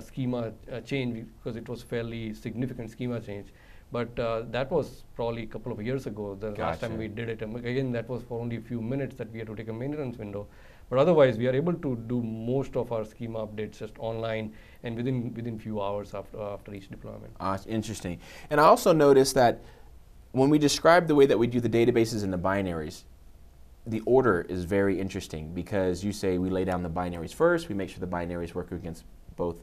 schema 0.00 0.52
uh, 0.72 0.80
change 0.80 1.26
because 1.38 1.56
it 1.56 1.68
was 1.68 1.82
fairly 1.82 2.34
significant 2.34 2.90
schema 2.90 3.20
change. 3.20 3.48
But 3.90 4.18
uh, 4.18 4.42
that 4.50 4.70
was 4.70 5.04
probably 5.16 5.44
a 5.44 5.46
couple 5.46 5.72
of 5.72 5.80
years 5.82 6.06
ago. 6.06 6.36
The 6.38 6.50
last 6.50 6.80
time 6.80 6.98
we 6.98 7.08
did 7.08 7.30
it, 7.30 7.40
and 7.40 7.56
again, 7.56 7.90
that 7.92 8.08
was 8.08 8.22
for 8.22 8.38
only 8.38 8.56
a 8.56 8.60
few 8.60 8.82
minutes 8.82 9.16
that 9.16 9.32
we 9.32 9.38
had 9.38 9.48
to 9.48 9.56
take 9.56 9.68
a 9.68 9.72
maintenance 9.72 10.18
window. 10.18 10.46
But 10.90 10.98
otherwise, 10.98 11.38
we 11.38 11.46
are 11.46 11.54
able 11.54 11.72
to 11.72 11.96
do 12.06 12.22
most 12.22 12.76
of 12.76 12.92
our 12.92 13.04
schema 13.04 13.46
updates 13.46 13.78
just 13.78 13.98
online 13.98 14.52
and 14.82 14.96
within 14.96 15.32
within 15.34 15.58
few 15.58 15.80
hours 15.80 16.14
after 16.14 16.40
after 16.40 16.74
each 16.74 16.90
deployment. 16.90 17.32
Ah, 17.40 17.58
interesting. 17.66 18.18
And 18.50 18.60
I 18.60 18.64
also 18.64 18.92
noticed 18.92 19.34
that 19.34 19.60
when 20.32 20.50
we 20.50 20.58
describe 20.58 21.06
the 21.06 21.14
way 21.14 21.26
that 21.26 21.38
we 21.38 21.46
do 21.46 21.60
the 21.60 21.68
databases 21.68 22.24
and 22.24 22.32
the 22.32 22.38
binaries, 22.38 23.04
the 23.86 24.00
order 24.00 24.46
is 24.48 24.64
very 24.64 25.00
interesting 25.00 25.54
because 25.54 26.04
you 26.04 26.12
say 26.12 26.36
we 26.36 26.50
lay 26.50 26.64
down 26.64 26.82
the 26.82 26.90
binaries 26.90 27.34
first, 27.34 27.68
we 27.70 27.74
make 27.74 27.88
sure 27.88 28.00
the 28.00 28.06
binaries 28.06 28.54
work 28.54 28.72
against 28.72 29.04
both 29.38 29.62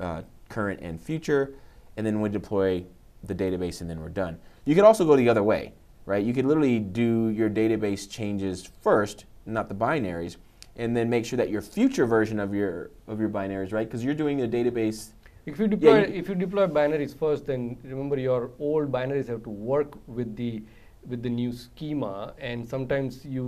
uh, 0.00 0.22
current 0.50 0.80
and 0.82 1.00
future, 1.00 1.54
and 1.96 2.04
then 2.06 2.20
we 2.20 2.28
deploy 2.28 2.84
the 3.22 3.34
database 3.34 3.80
and 3.80 3.88
then 3.88 4.00
we're 4.00 4.10
done. 4.24 4.38
You 4.66 4.74
could 4.74 4.84
also 4.84 5.06
go 5.06 5.16
the 5.16 5.28
other 5.30 5.42
way, 5.42 5.72
right? 6.04 6.22
You 6.22 6.34
could 6.34 6.44
literally 6.44 6.78
do 6.78 7.28
your 7.28 7.48
database 7.48 8.10
changes 8.10 8.68
first, 8.82 9.24
not 9.46 9.68
the 9.70 9.74
binaries, 9.74 10.36
and 10.76 10.94
then 10.96 11.08
make 11.08 11.24
sure 11.24 11.36
that 11.38 11.48
your 11.48 11.62
future 11.62 12.04
version 12.04 12.38
of 12.40 12.52
your 12.54 12.90
of 13.06 13.20
your 13.20 13.30
binaries, 13.30 13.72
right? 13.72 13.86
Because 13.88 14.04
you're 14.04 14.20
doing 14.24 14.36
the 14.38 14.48
database 14.58 15.12
If 15.46 15.58
you 15.60 15.66
deploy 15.68 15.98
you- 16.06 16.14
if 16.20 16.28
you 16.30 16.34
deploy 16.34 16.66
binaries 16.66 17.14
first, 17.22 17.46
then 17.46 17.76
remember 17.84 18.18
your 18.18 18.50
old 18.58 18.90
binaries 18.90 19.28
have 19.32 19.42
to 19.44 19.50
work 19.72 19.90
with 20.18 20.34
the 20.36 20.62
with 21.10 21.22
the 21.22 21.28
new 21.30 21.52
schema, 21.52 22.32
and 22.50 22.66
sometimes 22.74 23.24
you 23.36 23.44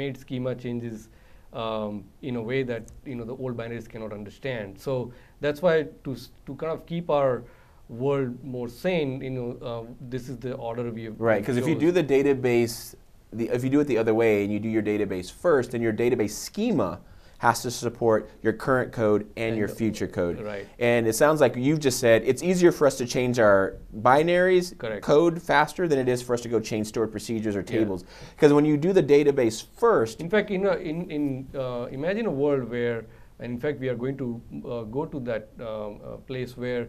made 0.00 0.16
schema 0.24 0.54
changes 0.64 1.08
um, 1.52 2.04
in 2.22 2.36
a 2.36 2.42
way 2.42 2.62
that 2.62 2.90
you 3.04 3.14
know 3.14 3.24
the 3.24 3.36
old 3.36 3.56
binaries 3.56 3.88
cannot 3.88 4.12
understand. 4.12 4.78
So 4.78 5.12
that's 5.40 5.62
why 5.62 5.86
to 6.04 6.16
to 6.46 6.54
kind 6.54 6.72
of 6.72 6.86
keep 6.86 7.10
our 7.10 7.44
world 7.88 8.42
more 8.44 8.68
sane, 8.68 9.22
you 9.22 9.30
know, 9.30 9.58
uh, 9.62 9.92
this 10.08 10.28
is 10.28 10.36
the 10.38 10.54
order 10.54 10.90
we 10.90 11.04
have. 11.04 11.20
Right, 11.20 11.40
because 11.40 11.56
if 11.56 11.66
you 11.66 11.74
do 11.74 11.90
the 11.90 12.04
database, 12.04 12.94
the, 13.32 13.48
if 13.48 13.64
you 13.64 13.70
do 13.70 13.80
it 13.80 13.86
the 13.86 13.98
other 13.98 14.14
way 14.14 14.44
and 14.44 14.52
you 14.52 14.58
do 14.58 14.68
your 14.68 14.82
database 14.82 15.32
first, 15.32 15.70
then 15.72 15.80
your 15.80 15.92
database 15.92 16.32
schema 16.32 17.00
has 17.38 17.62
to 17.62 17.70
support 17.70 18.30
your 18.42 18.52
current 18.52 18.92
code 18.92 19.22
and, 19.36 19.50
And 19.50 19.56
your 19.56 19.68
future 19.68 20.06
code. 20.08 20.40
right. 20.40 20.66
And 20.78 21.06
it 21.06 21.14
sounds 21.14 21.40
like 21.40 21.54
you've 21.56 21.78
just 21.80 22.00
said 22.00 22.22
it's 22.24 22.42
easier 22.42 22.72
for 22.72 22.86
us 22.86 22.96
to 22.98 23.06
change 23.06 23.38
our 23.38 23.76
binaries 24.00 24.76
Correct. 24.76 25.02
code 25.04 25.40
faster 25.40 25.86
than 25.88 25.98
it 25.98 26.08
is 26.08 26.20
for 26.20 26.34
us 26.34 26.40
to 26.42 26.48
go 26.48 26.58
change 26.60 26.88
stored 26.88 27.10
procedures 27.12 27.54
or 27.56 27.62
tables. 27.62 28.04
Because 28.34 28.52
when 28.52 28.64
you 28.64 28.76
do 28.76 28.92
the 28.92 29.02
database 29.02 29.64
first, 29.78 30.20
In 30.20 30.28
fact, 30.28 30.50
in 30.50 30.66
a, 30.66 30.74
in, 30.74 31.10
in 31.10 31.48
uh, 31.54 31.86
imagine 31.92 32.26
a 32.26 32.30
world 32.30 32.68
where, 32.68 33.06
and 33.38 33.52
in 33.52 33.60
fact, 33.60 33.78
we 33.78 33.88
are 33.88 33.94
going 33.94 34.16
to 34.18 34.42
uh, 34.68 34.82
go 34.82 35.06
to 35.06 35.20
that 35.20 35.48
um, 35.60 36.00
uh, 36.04 36.16
place 36.16 36.56
where 36.56 36.88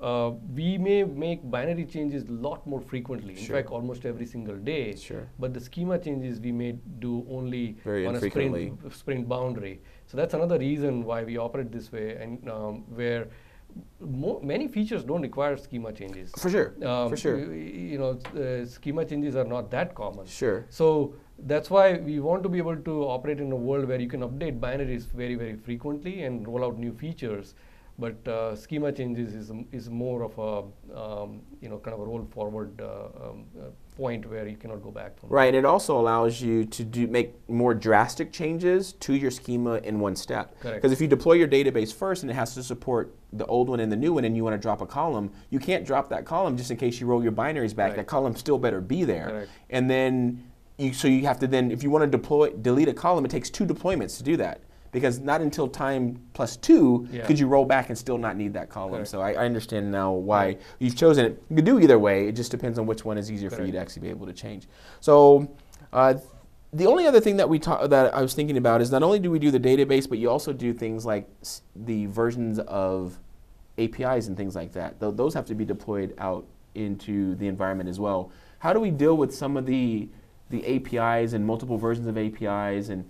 uh, 0.00 0.30
we 0.54 0.78
may 0.78 1.02
make 1.04 1.48
binary 1.50 1.84
changes 1.84 2.24
a 2.28 2.32
lot 2.32 2.66
more 2.66 2.80
frequently. 2.80 3.34
In 3.34 3.38
Sure. 3.44 3.56
fact, 3.56 3.70
almost 3.70 4.04
every 4.06 4.26
single 4.26 4.56
day. 4.56 4.94
Sure. 4.94 5.26
But 5.38 5.54
the 5.54 5.60
schema 5.60 5.98
changes 5.98 6.40
we 6.40 6.52
may 6.52 6.72
do 7.00 7.26
only 7.28 7.76
Very 7.84 8.06
on 8.06 8.14
a 8.14 8.20
sprint, 8.20 8.94
sprint 8.94 9.28
boundary. 9.28 9.80
So 10.06 10.16
that's 10.16 10.34
another 10.34 10.58
reason 10.58 11.04
why 11.04 11.24
we 11.24 11.36
operate 11.36 11.72
this 11.72 11.90
way, 11.92 12.16
and 12.16 12.48
um, 12.48 12.84
where 12.94 13.28
mo- 14.00 14.40
many 14.42 14.68
features 14.68 15.04
don't 15.04 15.22
require 15.22 15.56
schema 15.56 15.92
changes. 15.92 16.30
for 16.38 16.48
sure, 16.50 16.74
Um, 16.84 17.10
for 17.10 17.16
sure, 17.16 17.36
y- 17.36 17.46
y- 17.46 17.88
You 17.92 17.98
know, 17.98 18.12
uh, 18.42 18.64
schema 18.66 19.04
changes 19.04 19.34
are 19.36 19.44
not 19.44 19.70
that 19.72 19.94
common. 19.94 20.26
sure. 20.26 20.64
So 20.68 21.14
that's 21.46 21.70
why 21.70 21.98
we 21.98 22.20
want 22.20 22.42
to 22.44 22.48
be 22.48 22.58
able 22.58 22.76
to 22.76 23.02
operate 23.16 23.40
in 23.40 23.50
a 23.52 23.56
world 23.56 23.86
where 23.88 24.00
you 24.00 24.08
can 24.08 24.20
update 24.28 24.58
binaries 24.60 25.06
very, 25.22 25.34
very 25.34 25.56
frequently 25.56 26.22
and 26.22 26.46
roll 26.46 26.64
out 26.64 26.78
new 26.78 26.92
features. 26.92 27.54
But 27.98 28.28
uh, 28.28 28.54
schema 28.54 28.92
changes 28.92 29.34
is, 29.34 29.50
is 29.72 29.90
more 29.90 30.22
of 30.22 30.38
a 30.38 30.96
um, 30.96 31.42
you 31.60 31.68
know 31.68 31.78
kind 31.78 31.94
of 31.94 32.00
a 32.00 32.04
roll 32.04 32.24
forward 32.30 32.80
uh, 32.80 33.30
um, 33.30 33.46
uh, 33.58 33.64
point 33.96 34.24
where 34.30 34.46
you 34.46 34.56
cannot 34.56 34.84
go 34.84 34.92
back 34.92 35.18
from. 35.18 35.30
Right, 35.30 35.48
and 35.48 35.56
it 35.56 35.64
also 35.64 35.98
allows 35.98 36.40
you 36.40 36.64
to 36.64 36.84
do 36.84 37.08
make 37.08 37.34
more 37.48 37.74
drastic 37.74 38.32
changes 38.32 38.92
to 38.94 39.14
your 39.14 39.32
schema 39.32 39.78
in 39.78 39.98
one 39.98 40.14
step. 40.14 40.60
Correct. 40.60 40.76
Because 40.76 40.92
if 40.92 41.00
you 41.00 41.08
deploy 41.08 41.32
your 41.32 41.48
database 41.48 41.92
first 41.92 42.22
and 42.22 42.30
it 42.30 42.34
has 42.34 42.54
to 42.54 42.62
support 42.62 43.16
the 43.32 43.46
old 43.46 43.68
one 43.68 43.80
and 43.80 43.90
the 43.90 43.96
new 43.96 44.12
one, 44.12 44.24
and 44.24 44.36
you 44.36 44.44
want 44.44 44.54
to 44.54 44.62
drop 44.62 44.80
a 44.80 44.86
column, 44.86 45.32
you 45.50 45.58
can't 45.58 45.84
drop 45.84 46.08
that 46.10 46.24
column 46.24 46.56
just 46.56 46.70
in 46.70 46.76
case 46.76 47.00
you 47.00 47.06
roll 47.08 47.22
your 47.22 47.32
binaries 47.32 47.74
back. 47.74 47.88
Right. 47.88 47.96
That 47.96 48.06
column 48.06 48.36
still 48.36 48.58
better 48.58 48.80
be 48.80 49.02
there. 49.02 49.28
Correct. 49.28 49.50
And 49.70 49.90
then, 49.90 50.44
you, 50.78 50.92
so 50.92 51.08
you 51.08 51.26
have 51.26 51.40
to 51.40 51.48
then, 51.48 51.72
if 51.72 51.82
you 51.82 51.90
want 51.90 52.04
to 52.04 52.10
deploy, 52.10 52.50
delete 52.50 52.88
a 52.88 52.94
column, 52.94 53.24
it 53.24 53.32
takes 53.32 53.50
two 53.50 53.66
deployments 53.66 54.16
to 54.18 54.22
do 54.22 54.36
that. 54.36 54.62
Because 54.90 55.18
not 55.20 55.40
until 55.40 55.68
time 55.68 56.20
plus 56.32 56.56
two 56.56 57.06
Yeah. 57.12 57.26
could 57.26 57.38
you 57.38 57.46
roll 57.46 57.64
back 57.64 57.88
and 57.90 57.98
still 57.98 58.18
not 58.18 58.36
need 58.36 58.54
that 58.54 58.70
column. 58.70 58.92
Correct. 58.94 59.08
So 59.08 59.20
I, 59.20 59.32
I 59.32 59.44
understand 59.44 59.90
now 59.92 60.12
why 60.12 60.56
you've 60.78 60.96
chosen 60.96 61.26
it. 61.26 61.42
You 61.50 61.56
can 61.56 61.64
do 61.64 61.78
either 61.80 61.98
way. 61.98 62.28
It 62.28 62.32
just 62.36 62.50
depends 62.50 62.78
on 62.78 62.86
which 62.86 63.04
one 63.04 63.18
is 63.18 63.30
easier 63.30 63.50
for 63.50 63.64
you 63.64 63.72
to 63.72 63.78
actually 63.78 64.02
be 64.02 64.08
able 64.08 64.26
to 64.26 64.32
change. 64.32 64.66
So 65.00 65.50
uh, 65.92 66.14
the 66.72 66.86
only 66.86 67.06
other 67.06 67.20
thing 67.20 67.36
that 67.36 67.48
we 67.48 67.58
ta- 67.58 67.86
that 67.86 68.14
I 68.14 68.22
was 68.22 68.34
thinking 68.34 68.56
about 68.56 68.80
is 68.80 68.90
not 68.90 69.02
only 69.02 69.18
do 69.18 69.30
we 69.30 69.38
do 69.38 69.50
the 69.50 69.60
database, 69.60 70.08
but 70.08 70.18
you 70.18 70.30
also 70.30 70.52
do 70.52 70.72
things 70.72 71.04
like 71.06 71.28
s- 71.42 71.62
the 71.76 72.06
versions 72.06 72.58
of 72.60 73.18
APIs 73.78 74.26
and 74.28 74.36
things 74.36 74.54
like 74.56 74.72
that. 74.72 74.98
Th- 75.00 75.14
those 75.14 75.34
have 75.34 75.44
to 75.46 75.54
be 75.54 75.64
deployed 75.64 76.14
out 76.18 76.46
into 76.74 77.34
the 77.36 77.46
environment 77.48 77.88
as 77.88 77.98
well. 78.00 78.30
How 78.58 78.72
do 78.72 78.80
we 78.80 78.90
deal 78.90 79.16
with 79.16 79.34
some 79.34 79.56
of 79.56 79.66
the 79.66 80.08
the 80.50 80.64
APIs 80.76 81.34
and 81.34 81.44
multiple 81.46 81.76
versions 81.76 82.06
of 82.06 82.16
APIs 82.16 82.88
and 82.88 83.04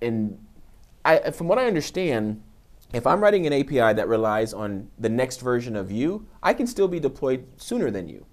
and 0.00 0.38
I, 1.04 1.30
from 1.30 1.48
what 1.48 1.58
I 1.58 1.66
understand, 1.66 2.42
if 2.92 3.06
I'm 3.06 3.20
writing 3.20 3.46
an 3.46 3.52
API 3.52 3.94
that 3.94 4.08
relies 4.08 4.54
on 4.54 4.88
the 4.98 5.08
next 5.08 5.40
version 5.40 5.76
of 5.76 5.90
you, 5.90 6.26
I 6.42 6.54
can 6.54 6.66
still 6.66 6.88
be 6.88 7.00
deployed 7.00 7.46
sooner 7.56 7.90
than 7.90 8.08
you. 8.08 8.24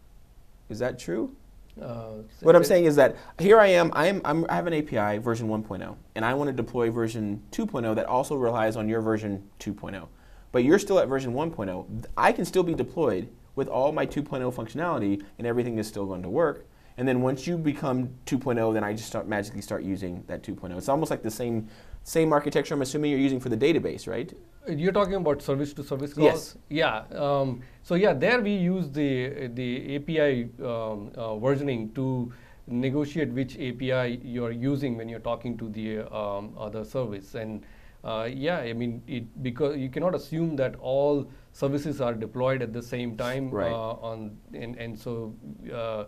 Is 0.69 0.79
that 0.79 0.99
true? 0.99 1.35
Uh, 1.81 2.17
What 2.41 2.55
I'm 2.55 2.63
saying 2.63 2.85
is 2.85 2.95
that 2.97 3.15
here 3.39 3.59
I 3.59 3.67
am, 3.67 3.91
I, 3.93 4.07
am 4.07 4.21
I'm, 4.23 4.45
I 4.49 4.55
have 4.55 4.67
an 4.67 4.73
API 4.73 5.17
version 5.19 5.47
1.0, 5.47 5.95
and 6.15 6.25
I 6.25 6.33
want 6.33 6.49
to 6.49 6.53
deploy 6.53 6.91
version 6.91 7.41
2.0 7.51 7.95
that 7.95 8.05
also 8.05 8.35
relies 8.35 8.75
on 8.75 8.87
your 8.87 9.01
version 9.01 9.43
2.0. 9.59 10.07
But 10.51 10.63
you're 10.63 10.79
still 10.79 10.99
at 10.99 11.07
version 11.07 11.33
1.0. 11.33 12.05
I 12.17 12.31
can 12.31 12.45
still 12.45 12.63
be 12.63 12.75
deployed 12.75 13.29
with 13.55 13.67
all 13.67 13.91
my 13.91 14.05
2.0 14.05 14.53
functionality, 14.53 15.23
and 15.37 15.47
everything 15.47 15.77
is 15.77 15.87
still 15.87 16.05
going 16.05 16.23
to 16.23 16.29
work. 16.29 16.65
And 16.97 17.07
then 17.07 17.21
once 17.21 17.47
you 17.47 17.57
become 17.57 18.09
2.0, 18.25 18.73
then 18.73 18.83
I 18.83 18.93
just 18.93 19.07
start 19.07 19.27
magically 19.27 19.61
start 19.61 19.83
using 19.83 20.23
that 20.27 20.43
2.0. 20.43 20.77
It's 20.77 20.89
almost 20.89 21.11
like 21.11 21.23
the 21.23 21.31
same 21.31 21.67
same 22.03 22.33
architecture. 22.33 22.73
I'm 22.73 22.81
assuming 22.81 23.11
you're 23.11 23.19
using 23.19 23.39
for 23.39 23.49
the 23.49 23.57
database, 23.57 24.07
right? 24.07 24.33
You're 24.67 24.91
talking 24.91 25.15
about 25.15 25.41
service 25.41 25.73
to 25.73 25.83
service 25.83 26.13
calls? 26.13 26.57
Yes. 26.69 27.03
Yeah. 27.13 27.17
Um, 27.17 27.61
so 27.83 27.95
yeah, 27.95 28.13
there 28.13 28.41
we 28.41 28.53
use 28.53 28.91
the 28.91 29.47
the 29.53 29.95
API 29.95 30.49
um, 30.59 31.11
uh, 31.15 31.37
versioning 31.45 31.93
to 31.95 32.31
negotiate 32.67 33.29
which 33.29 33.55
API 33.55 34.21
you're 34.23 34.51
using 34.51 34.97
when 34.97 35.09
you're 35.09 35.19
talking 35.19 35.57
to 35.57 35.69
the 35.69 36.01
um, 36.15 36.53
other 36.57 36.83
service. 36.83 37.35
And 37.35 37.65
uh, 38.03 38.27
yeah, 38.31 38.57
I 38.57 38.73
mean, 38.73 39.01
it, 39.07 39.43
because 39.43 39.77
you 39.77 39.89
cannot 39.89 40.15
assume 40.15 40.55
that 40.55 40.75
all 40.75 41.29
services 41.53 42.01
are 42.01 42.13
deployed 42.13 42.61
at 42.61 42.73
the 42.73 42.81
same 42.81 43.17
time. 43.17 43.49
Right. 43.49 43.71
Uh, 43.71 44.09
on 44.11 44.37
and 44.53 44.75
and 44.75 44.97
so 44.97 45.35
uh, 45.73 46.05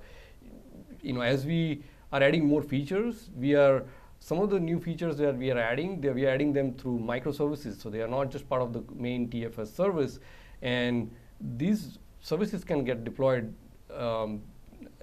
you 1.04 1.14
know 1.14 1.22
as 1.22 1.46
we 1.46 1.84
are 2.12 2.22
adding 2.22 2.46
more 2.48 2.62
features, 2.62 3.30
we 3.36 3.56
are 3.56 3.84
some 4.20 4.40
of 4.40 4.50
the 4.50 4.60
new 4.60 4.80
features 4.80 5.18
that 5.18 5.38
we 5.38 5.52
are 5.52 5.58
adding, 5.58 6.00
we 6.02 6.26
are 6.26 6.30
adding 6.30 6.54
them 6.54 6.74
through 6.76 6.98
microservices. 7.00 7.82
So 7.82 7.90
they 7.90 8.02
are 8.02 8.08
not 8.08 8.32
just 8.32 8.48
part 8.48 8.62
of 8.62 8.72
the 8.72 8.84
main 8.96 9.30
TFS 9.30 9.76
service, 9.76 10.20
and 10.62 11.12
these 11.58 12.00
services 12.22 12.64
can 12.64 12.86
get 12.86 13.04
deployed 13.04 13.54
um, 13.94 14.42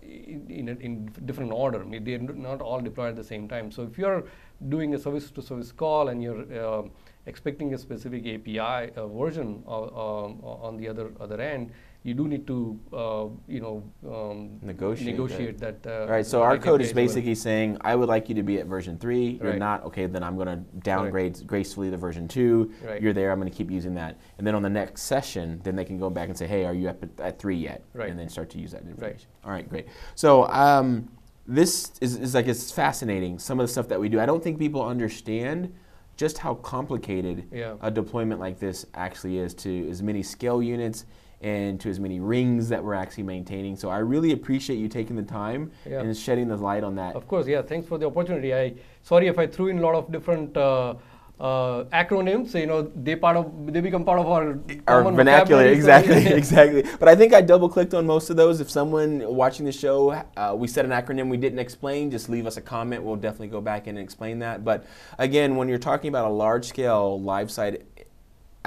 in, 0.02 0.46
in, 0.48 0.68
a, 0.70 0.72
in 0.72 1.06
different 1.26 1.52
order. 1.52 1.82
I 1.82 1.84
mean, 1.84 2.04
they're 2.04 2.18
not 2.18 2.62
all 2.62 2.80
deployed 2.80 3.10
at 3.10 3.16
the 3.16 3.24
same 3.24 3.46
time. 3.46 3.70
So 3.70 3.82
if 3.82 3.98
you're 3.98 4.24
doing 4.68 4.94
a 4.94 4.98
service-to-service 4.98 5.72
call 5.72 6.08
and 6.08 6.22
you're 6.22 6.66
um 6.66 6.90
expecting 7.26 7.74
a 7.74 7.78
specific 7.78 8.26
API 8.26 8.92
uh, 8.96 9.06
version 9.06 9.62
of, 9.66 9.84
um, 9.88 10.40
on 10.42 10.76
the 10.76 10.88
other 10.88 11.12
other 11.20 11.40
end, 11.40 11.70
you 12.02 12.14
do 12.14 12.26
need 12.26 12.46
to 12.46 12.80
uh, 12.92 13.26
you 13.46 13.60
know 13.60 13.82
um, 14.08 14.58
Negotiate 14.62 15.06
negotiate 15.12 15.58
that. 15.58 15.86
Uh, 15.86 16.00
All 16.02 16.06
right, 16.08 16.24
so 16.24 16.42
our 16.42 16.56
code 16.56 16.80
is 16.80 16.88
as 16.88 16.94
well. 16.94 17.04
basically 17.04 17.34
saying, 17.34 17.76
I 17.82 17.94
would 17.94 18.08
like 18.08 18.28
you 18.28 18.34
to 18.36 18.42
be 18.42 18.58
at 18.58 18.66
version 18.66 18.96
three. 18.98 19.38
You're 19.42 19.50
Right. 19.50 19.58
not, 19.58 19.84
okay, 19.84 20.06
then 20.06 20.22
I'm 20.22 20.36
going 20.36 20.48
to 20.48 20.56
downgrade 20.80 21.46
gracefully 21.46 21.90
to 21.90 21.96
version 21.98 22.26
two. 22.26 22.72
Right. 22.82 23.02
You're 23.02 23.12
there, 23.12 23.30
I'm 23.32 23.38
going 23.38 23.50
to 23.50 23.56
keep 23.56 23.70
using 23.70 23.94
that. 23.96 24.18
And 24.38 24.46
then 24.46 24.54
on 24.54 24.62
the 24.62 24.70
next 24.70 25.02
session, 25.02 25.60
then 25.62 25.76
they 25.76 25.84
can 25.84 25.98
go 25.98 26.08
back 26.08 26.28
and 26.28 26.38
say, 26.38 26.46
hey, 26.46 26.64
are 26.64 26.72
you 26.74 26.88
at, 26.88 26.98
at 27.18 27.38
three 27.38 27.56
yet? 27.56 27.82
Right. 27.92 28.08
And 28.08 28.18
then 28.18 28.28
start 28.30 28.48
to 28.50 28.58
use 28.58 28.72
that 28.72 28.82
information. 28.82 29.28
Right. 29.42 29.44
All 29.44 29.50
right, 29.50 29.68
great. 29.68 29.86
So 30.14 30.46
um, 30.48 31.08
this 31.46 31.92
is, 32.00 32.16
is 32.16 32.34
like, 32.34 32.46
it's 32.48 32.70
fascinating, 32.72 33.38
some 33.38 33.60
of 33.60 33.64
the 33.66 33.72
stuff 33.72 33.88
that 33.88 34.00
we 34.00 34.08
do. 34.08 34.20
I 34.20 34.26
don't 34.26 34.42
think 34.42 34.58
people 34.58 34.82
understand 34.82 35.72
just 36.16 36.38
how 36.38 36.54
complicated 36.54 37.46
Yeah. 37.52 37.74
a 37.82 37.90
deployment 37.90 38.40
like 38.40 38.58
this 38.58 38.86
actually 38.94 39.38
is 39.38 39.52
to 39.54 39.88
as 39.90 40.02
many 40.02 40.22
scale 40.22 40.62
units 40.62 41.04
and 41.40 41.80
to 41.80 41.88
as 41.88 41.98
many 41.98 42.20
rings 42.20 42.68
that 42.68 42.82
we're 42.84 42.94
actually 42.94 43.22
maintaining. 43.22 43.74
So 43.76 43.88
I 43.88 43.98
really 43.98 44.32
appreciate 44.32 44.76
you 44.76 44.88
taking 44.88 45.16
the 45.16 45.22
time 45.22 45.70
Yeah. 45.86 46.00
and 46.00 46.16
shedding 46.16 46.48
the 46.48 46.56
light 46.56 46.84
on 46.84 46.94
that. 46.96 47.16
Of 47.16 47.26
course, 47.26 47.46
yeah. 47.46 47.62
Thanks 47.62 47.88
for 47.88 47.96
the 47.98 48.06
opportunity. 48.06 48.54
I 48.54 48.74
sorry 49.02 49.26
if 49.28 49.38
I 49.38 49.46
threw 49.46 49.68
in 49.68 49.78
a 49.78 49.82
lot 49.82 49.94
of 49.94 50.12
different 50.12 50.54
uh, 50.56 50.94
uh, 51.40 51.84
acronyms. 51.84 52.52
You 52.52 52.66
know, 52.66 52.82
they 52.94 53.16
part 53.16 53.38
of 53.38 53.72
they 53.72 53.80
become 53.80 54.04
part 54.04 54.20
of 54.20 54.26
our 54.26 54.58
our 54.86 55.10
vernacular 55.10 55.64
exactly 55.64 56.26
exactly 56.40 56.84
but 56.98 57.08
i 57.08 57.14
think 57.16 57.32
i 57.32 57.40
double 57.40 57.68
clicked 57.68 57.94
on 57.94 58.06
most 58.06 58.28
of 58.28 58.36
those 58.36 58.60
if 58.60 58.68
someone 58.70 59.22
watching 59.34 59.64
the 59.64 59.72
show 59.72 60.10
uh, 60.36 60.54
we 60.54 60.68
said 60.68 60.84
an 60.84 60.90
acronym 60.90 61.30
we 61.30 61.38
didn't 61.38 61.58
explain 61.58 62.10
just 62.10 62.28
leave 62.28 62.46
us 62.46 62.58
a 62.58 62.60
comment 62.60 63.02
we'll 63.02 63.16
definitely 63.16 63.48
go 63.48 63.60
back 63.60 63.86
and 63.86 63.98
explain 63.98 64.38
that 64.40 64.64
but 64.64 64.84
again 65.18 65.56
when 65.56 65.66
you're 65.68 65.78
talking 65.78 66.08
about 66.08 66.26
a 66.26 66.32
large 66.32 66.66
scale 66.66 67.20
live 67.22 67.50
site 67.50 67.82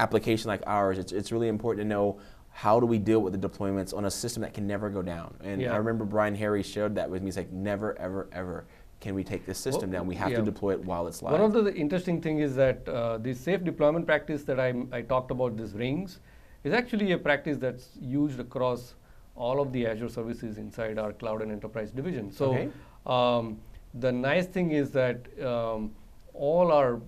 application 0.00 0.48
like 0.48 0.62
ours 0.66 0.98
it's, 0.98 1.12
it's 1.12 1.30
really 1.30 1.48
important 1.48 1.84
to 1.84 1.88
know 1.88 2.18
how 2.56 2.78
do 2.78 2.86
we 2.86 2.98
deal 2.98 3.18
with 3.20 3.32
the 3.38 3.48
deployments 3.48 3.92
on 3.92 4.04
a 4.04 4.10
system 4.10 4.40
that 4.40 4.54
can 4.54 4.64
never 4.64 4.88
go 4.88 5.02
down 5.02 5.34
and 5.42 5.60
Yeah. 5.60 5.74
i 5.74 5.76
remember 5.76 6.04
brian 6.04 6.36
harry 6.36 6.62
shared 6.62 6.94
that 6.94 7.10
with 7.10 7.20
me 7.20 7.26
he's 7.26 7.36
like 7.36 7.50
never 7.52 7.98
ever 7.98 8.28
ever 8.32 8.64
can 9.00 9.12
we 9.16 9.24
take 9.24 9.44
this 9.44 9.58
system 9.58 9.90
Well, 9.90 10.00
down 10.02 10.06
we 10.06 10.14
have 10.14 10.30
yeah. 10.30 10.36
to 10.38 10.42
deploy 10.52 10.70
it 10.74 10.84
while 10.84 11.08
it's 11.08 11.20
live 11.20 11.32
One 11.32 11.40
of 11.42 11.52
the 11.52 11.74
interesting 11.74 12.20
thing 12.22 12.38
is 12.38 12.54
that 12.54 12.88
uh, 12.88 13.18
the 13.18 13.34
safe 13.34 13.64
deployment 13.64 14.06
practice 14.06 14.44
that 14.44 14.58
I, 14.60 14.72
I 14.92 15.02
talked 15.02 15.30
about, 15.32 15.56
these 15.58 15.74
rings, 15.74 16.20
is 16.62 16.72
actually 16.72 17.10
a 17.12 17.18
practice 17.18 17.58
that's 17.58 17.88
used 18.00 18.38
across 18.40 18.94
all 19.36 19.60
of 19.60 19.72
the 19.72 19.86
Azure 19.88 20.08
services 20.08 20.56
inside 20.56 20.98
our 20.98 21.12
cloud 21.12 21.42
and 21.42 21.52
enterprise 21.52 21.90
division. 21.90 22.30
So 22.32 22.46
Okay. 22.54 22.70
um, 23.04 23.60
the 24.04 24.12
nice 24.12 24.46
thing 24.46 24.70
is 24.70 24.90
that 24.92 25.18
um, 25.52 25.92
all 26.32 26.72
our 26.72 27.00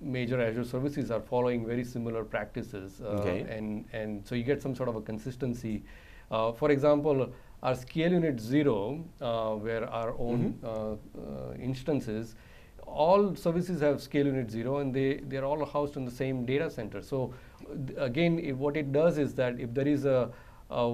major 0.00 0.40
Azure 0.40 0.64
services 0.64 1.10
are 1.10 1.20
following 1.20 1.66
very 1.66 1.84
similar 1.84 2.24
practices, 2.24 3.00
uh, 3.00 3.08
Okay. 3.18 3.40
and 3.56 3.84
and 3.92 4.26
so 4.26 4.34
you 4.34 4.44
get 4.44 4.62
some 4.62 4.74
sort 4.74 4.88
of 4.88 4.96
a 4.96 5.00
consistency. 5.00 5.82
Uh, 6.30 6.52
for 6.52 6.70
example, 6.70 7.32
our 7.62 7.74
scale 7.74 8.12
unit 8.12 8.40
zero, 8.40 9.04
uh, 9.20 9.54
where 9.54 9.84
our 9.88 10.14
own 10.18 10.58
uh, 10.64 10.92
uh, 10.92 11.54
instances, 11.60 12.34
all 12.86 13.34
services 13.34 13.80
have 13.80 14.00
scale 14.02 14.26
unit 14.26 14.50
zero, 14.50 14.78
and 14.78 14.94
they 14.94 15.08
they're 15.28 15.44
all 15.44 15.64
housed 15.64 15.96
in 15.96 16.04
the 16.04 16.10
same 16.22 16.44
data 16.46 16.70
center. 16.70 17.02
So 17.02 17.32
th- 17.86 17.98
again, 17.98 18.38
if 18.38 18.56
what 18.56 18.76
it 18.76 18.92
does 18.92 19.18
is 19.18 19.34
that 19.34 19.60
if 19.60 19.74
there 19.74 19.88
is 19.88 20.04
a, 20.04 20.30
a 20.70 20.86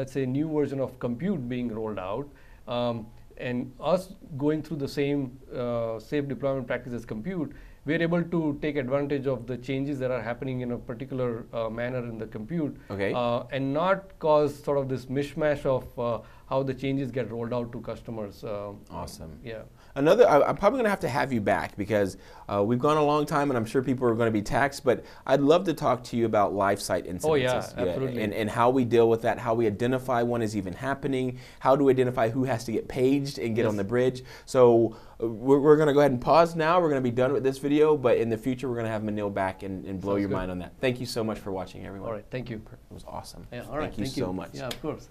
let's 0.00 0.12
say 0.12 0.26
new 0.26 0.48
version 0.52 0.80
of 0.80 0.98
compute 0.98 1.48
being 1.48 1.68
rolled 1.82 1.98
out. 1.98 2.28
Um, 2.68 3.06
and 3.38 3.70
us 3.78 4.14
going 4.38 4.62
through 4.62 4.78
the 4.78 4.88
same 4.88 5.38
uh, 5.54 5.98
safe 5.98 6.26
deployment 6.26 6.66
practice 6.66 6.94
as 6.94 7.04
compute, 7.04 7.52
we're 7.86 8.02
able 8.02 8.22
to 8.34 8.58
take 8.60 8.76
advantage 8.76 9.26
of 9.26 9.46
the 9.46 9.56
changes 9.56 9.98
that 10.00 10.10
are 10.10 10.20
happening 10.20 10.60
in 10.60 10.72
a 10.72 10.78
particular 10.78 11.46
uh, 11.52 11.68
manner 11.70 11.98
in 12.08 12.18
the 12.18 12.26
compute 12.26 12.76
Okay. 12.90 13.12
uh, 13.14 13.44
and 13.52 13.72
not 13.72 14.18
cause 14.18 14.62
sort 14.62 14.78
of 14.78 14.88
this 14.88 15.06
mishmash 15.06 15.64
of 15.64 15.98
uh, 15.98 16.20
how 16.50 16.62
the 16.62 16.74
changes 16.74 17.10
get 17.10 17.30
rolled 17.30 17.52
out 17.52 17.70
to 17.72 17.80
customers. 17.80 18.42
Uh, 18.44 18.72
Awesome. 18.90 19.38
Yeah. 19.44 19.62
Another, 19.96 20.28
I, 20.28 20.42
I'm 20.42 20.56
probably 20.56 20.76
going 20.76 20.84
to 20.84 20.90
have 20.90 21.00
to 21.00 21.08
have 21.08 21.32
you 21.32 21.40
back 21.40 21.74
because 21.76 22.18
uh, 22.52 22.62
we've 22.62 22.78
gone 22.78 22.98
a 22.98 23.04
long 23.04 23.24
time, 23.24 23.50
and 23.50 23.56
I'm 23.56 23.64
sure 23.64 23.82
people 23.82 24.06
are 24.06 24.14
going 24.14 24.28
to 24.28 24.32
be 24.32 24.42
taxed. 24.42 24.84
But 24.84 25.04
I'd 25.26 25.40
love 25.40 25.64
to 25.64 25.74
talk 25.74 26.04
to 26.04 26.16
you 26.16 26.26
about 26.26 26.54
live 26.54 26.82
site 26.82 27.06
incidents. 27.06 27.24
Oh, 27.24 27.34
yeah, 27.34 27.54
absolutely. 27.54 28.22
and, 28.22 28.34
and 28.34 28.50
how 28.50 28.68
we 28.68 28.84
deal 28.84 29.08
with 29.08 29.22
that, 29.22 29.38
how 29.38 29.54
we 29.54 29.66
identify 29.66 30.22
one 30.22 30.42
is 30.42 30.54
even 30.54 30.74
happening, 30.74 31.38
how 31.60 31.74
do 31.74 31.84
we 31.84 31.92
identify 31.92 32.28
who 32.28 32.44
has 32.44 32.64
to 32.64 32.72
get 32.72 32.88
paged 32.88 33.38
and 33.38 33.56
get 33.56 33.64
on 33.64 33.76
the 33.76 33.84
bridge. 33.84 34.22
So 34.44 34.96
uh, 35.22 35.26
we're, 35.26 35.60
we're 35.60 35.76
going 35.76 35.88
to 35.88 35.94
go 35.94 36.00
ahead 36.00 36.12
and 36.12 36.20
pause 36.20 36.54
now. 36.54 36.78
We're 36.78 36.90
going 36.90 37.02
to 37.02 37.10
be 37.10 37.14
done 37.14 37.32
with 37.32 37.42
this 37.42 37.56
video, 37.56 37.96
but 37.96 38.18
in 38.18 38.28
the 38.28 38.36
future, 38.36 38.68
we're 38.68 38.74
going 38.74 38.86
to 38.86 38.92
have 38.92 39.02
Munil 39.02 39.32
back 39.32 39.62
and, 39.62 39.86
and 39.86 39.98
blow 39.98 40.12
Sounds 40.12 40.20
your 40.20 40.28
good. 40.28 40.36
mind 40.36 40.50
on 40.50 40.58
that. 40.58 40.74
Thank 40.78 41.00
you 41.00 41.06
so 41.06 41.24
much 41.24 41.38
for 41.38 41.52
watching, 41.52 41.86
everyone. 41.86 42.12
Right. 42.12 42.24
Thank 42.30 42.50
you. 42.50 42.56
It 42.90 42.94
was 42.94 43.04
awesome. 43.08 43.46
Yeah. 43.50 43.64
All 43.70 43.78
right. 43.78 43.94
Thank 43.94 43.98
you 43.98 44.06
so 44.06 44.32
much. 44.32 44.50
Yeah. 44.52 44.66
Of 44.66 44.82
course. 44.82 45.08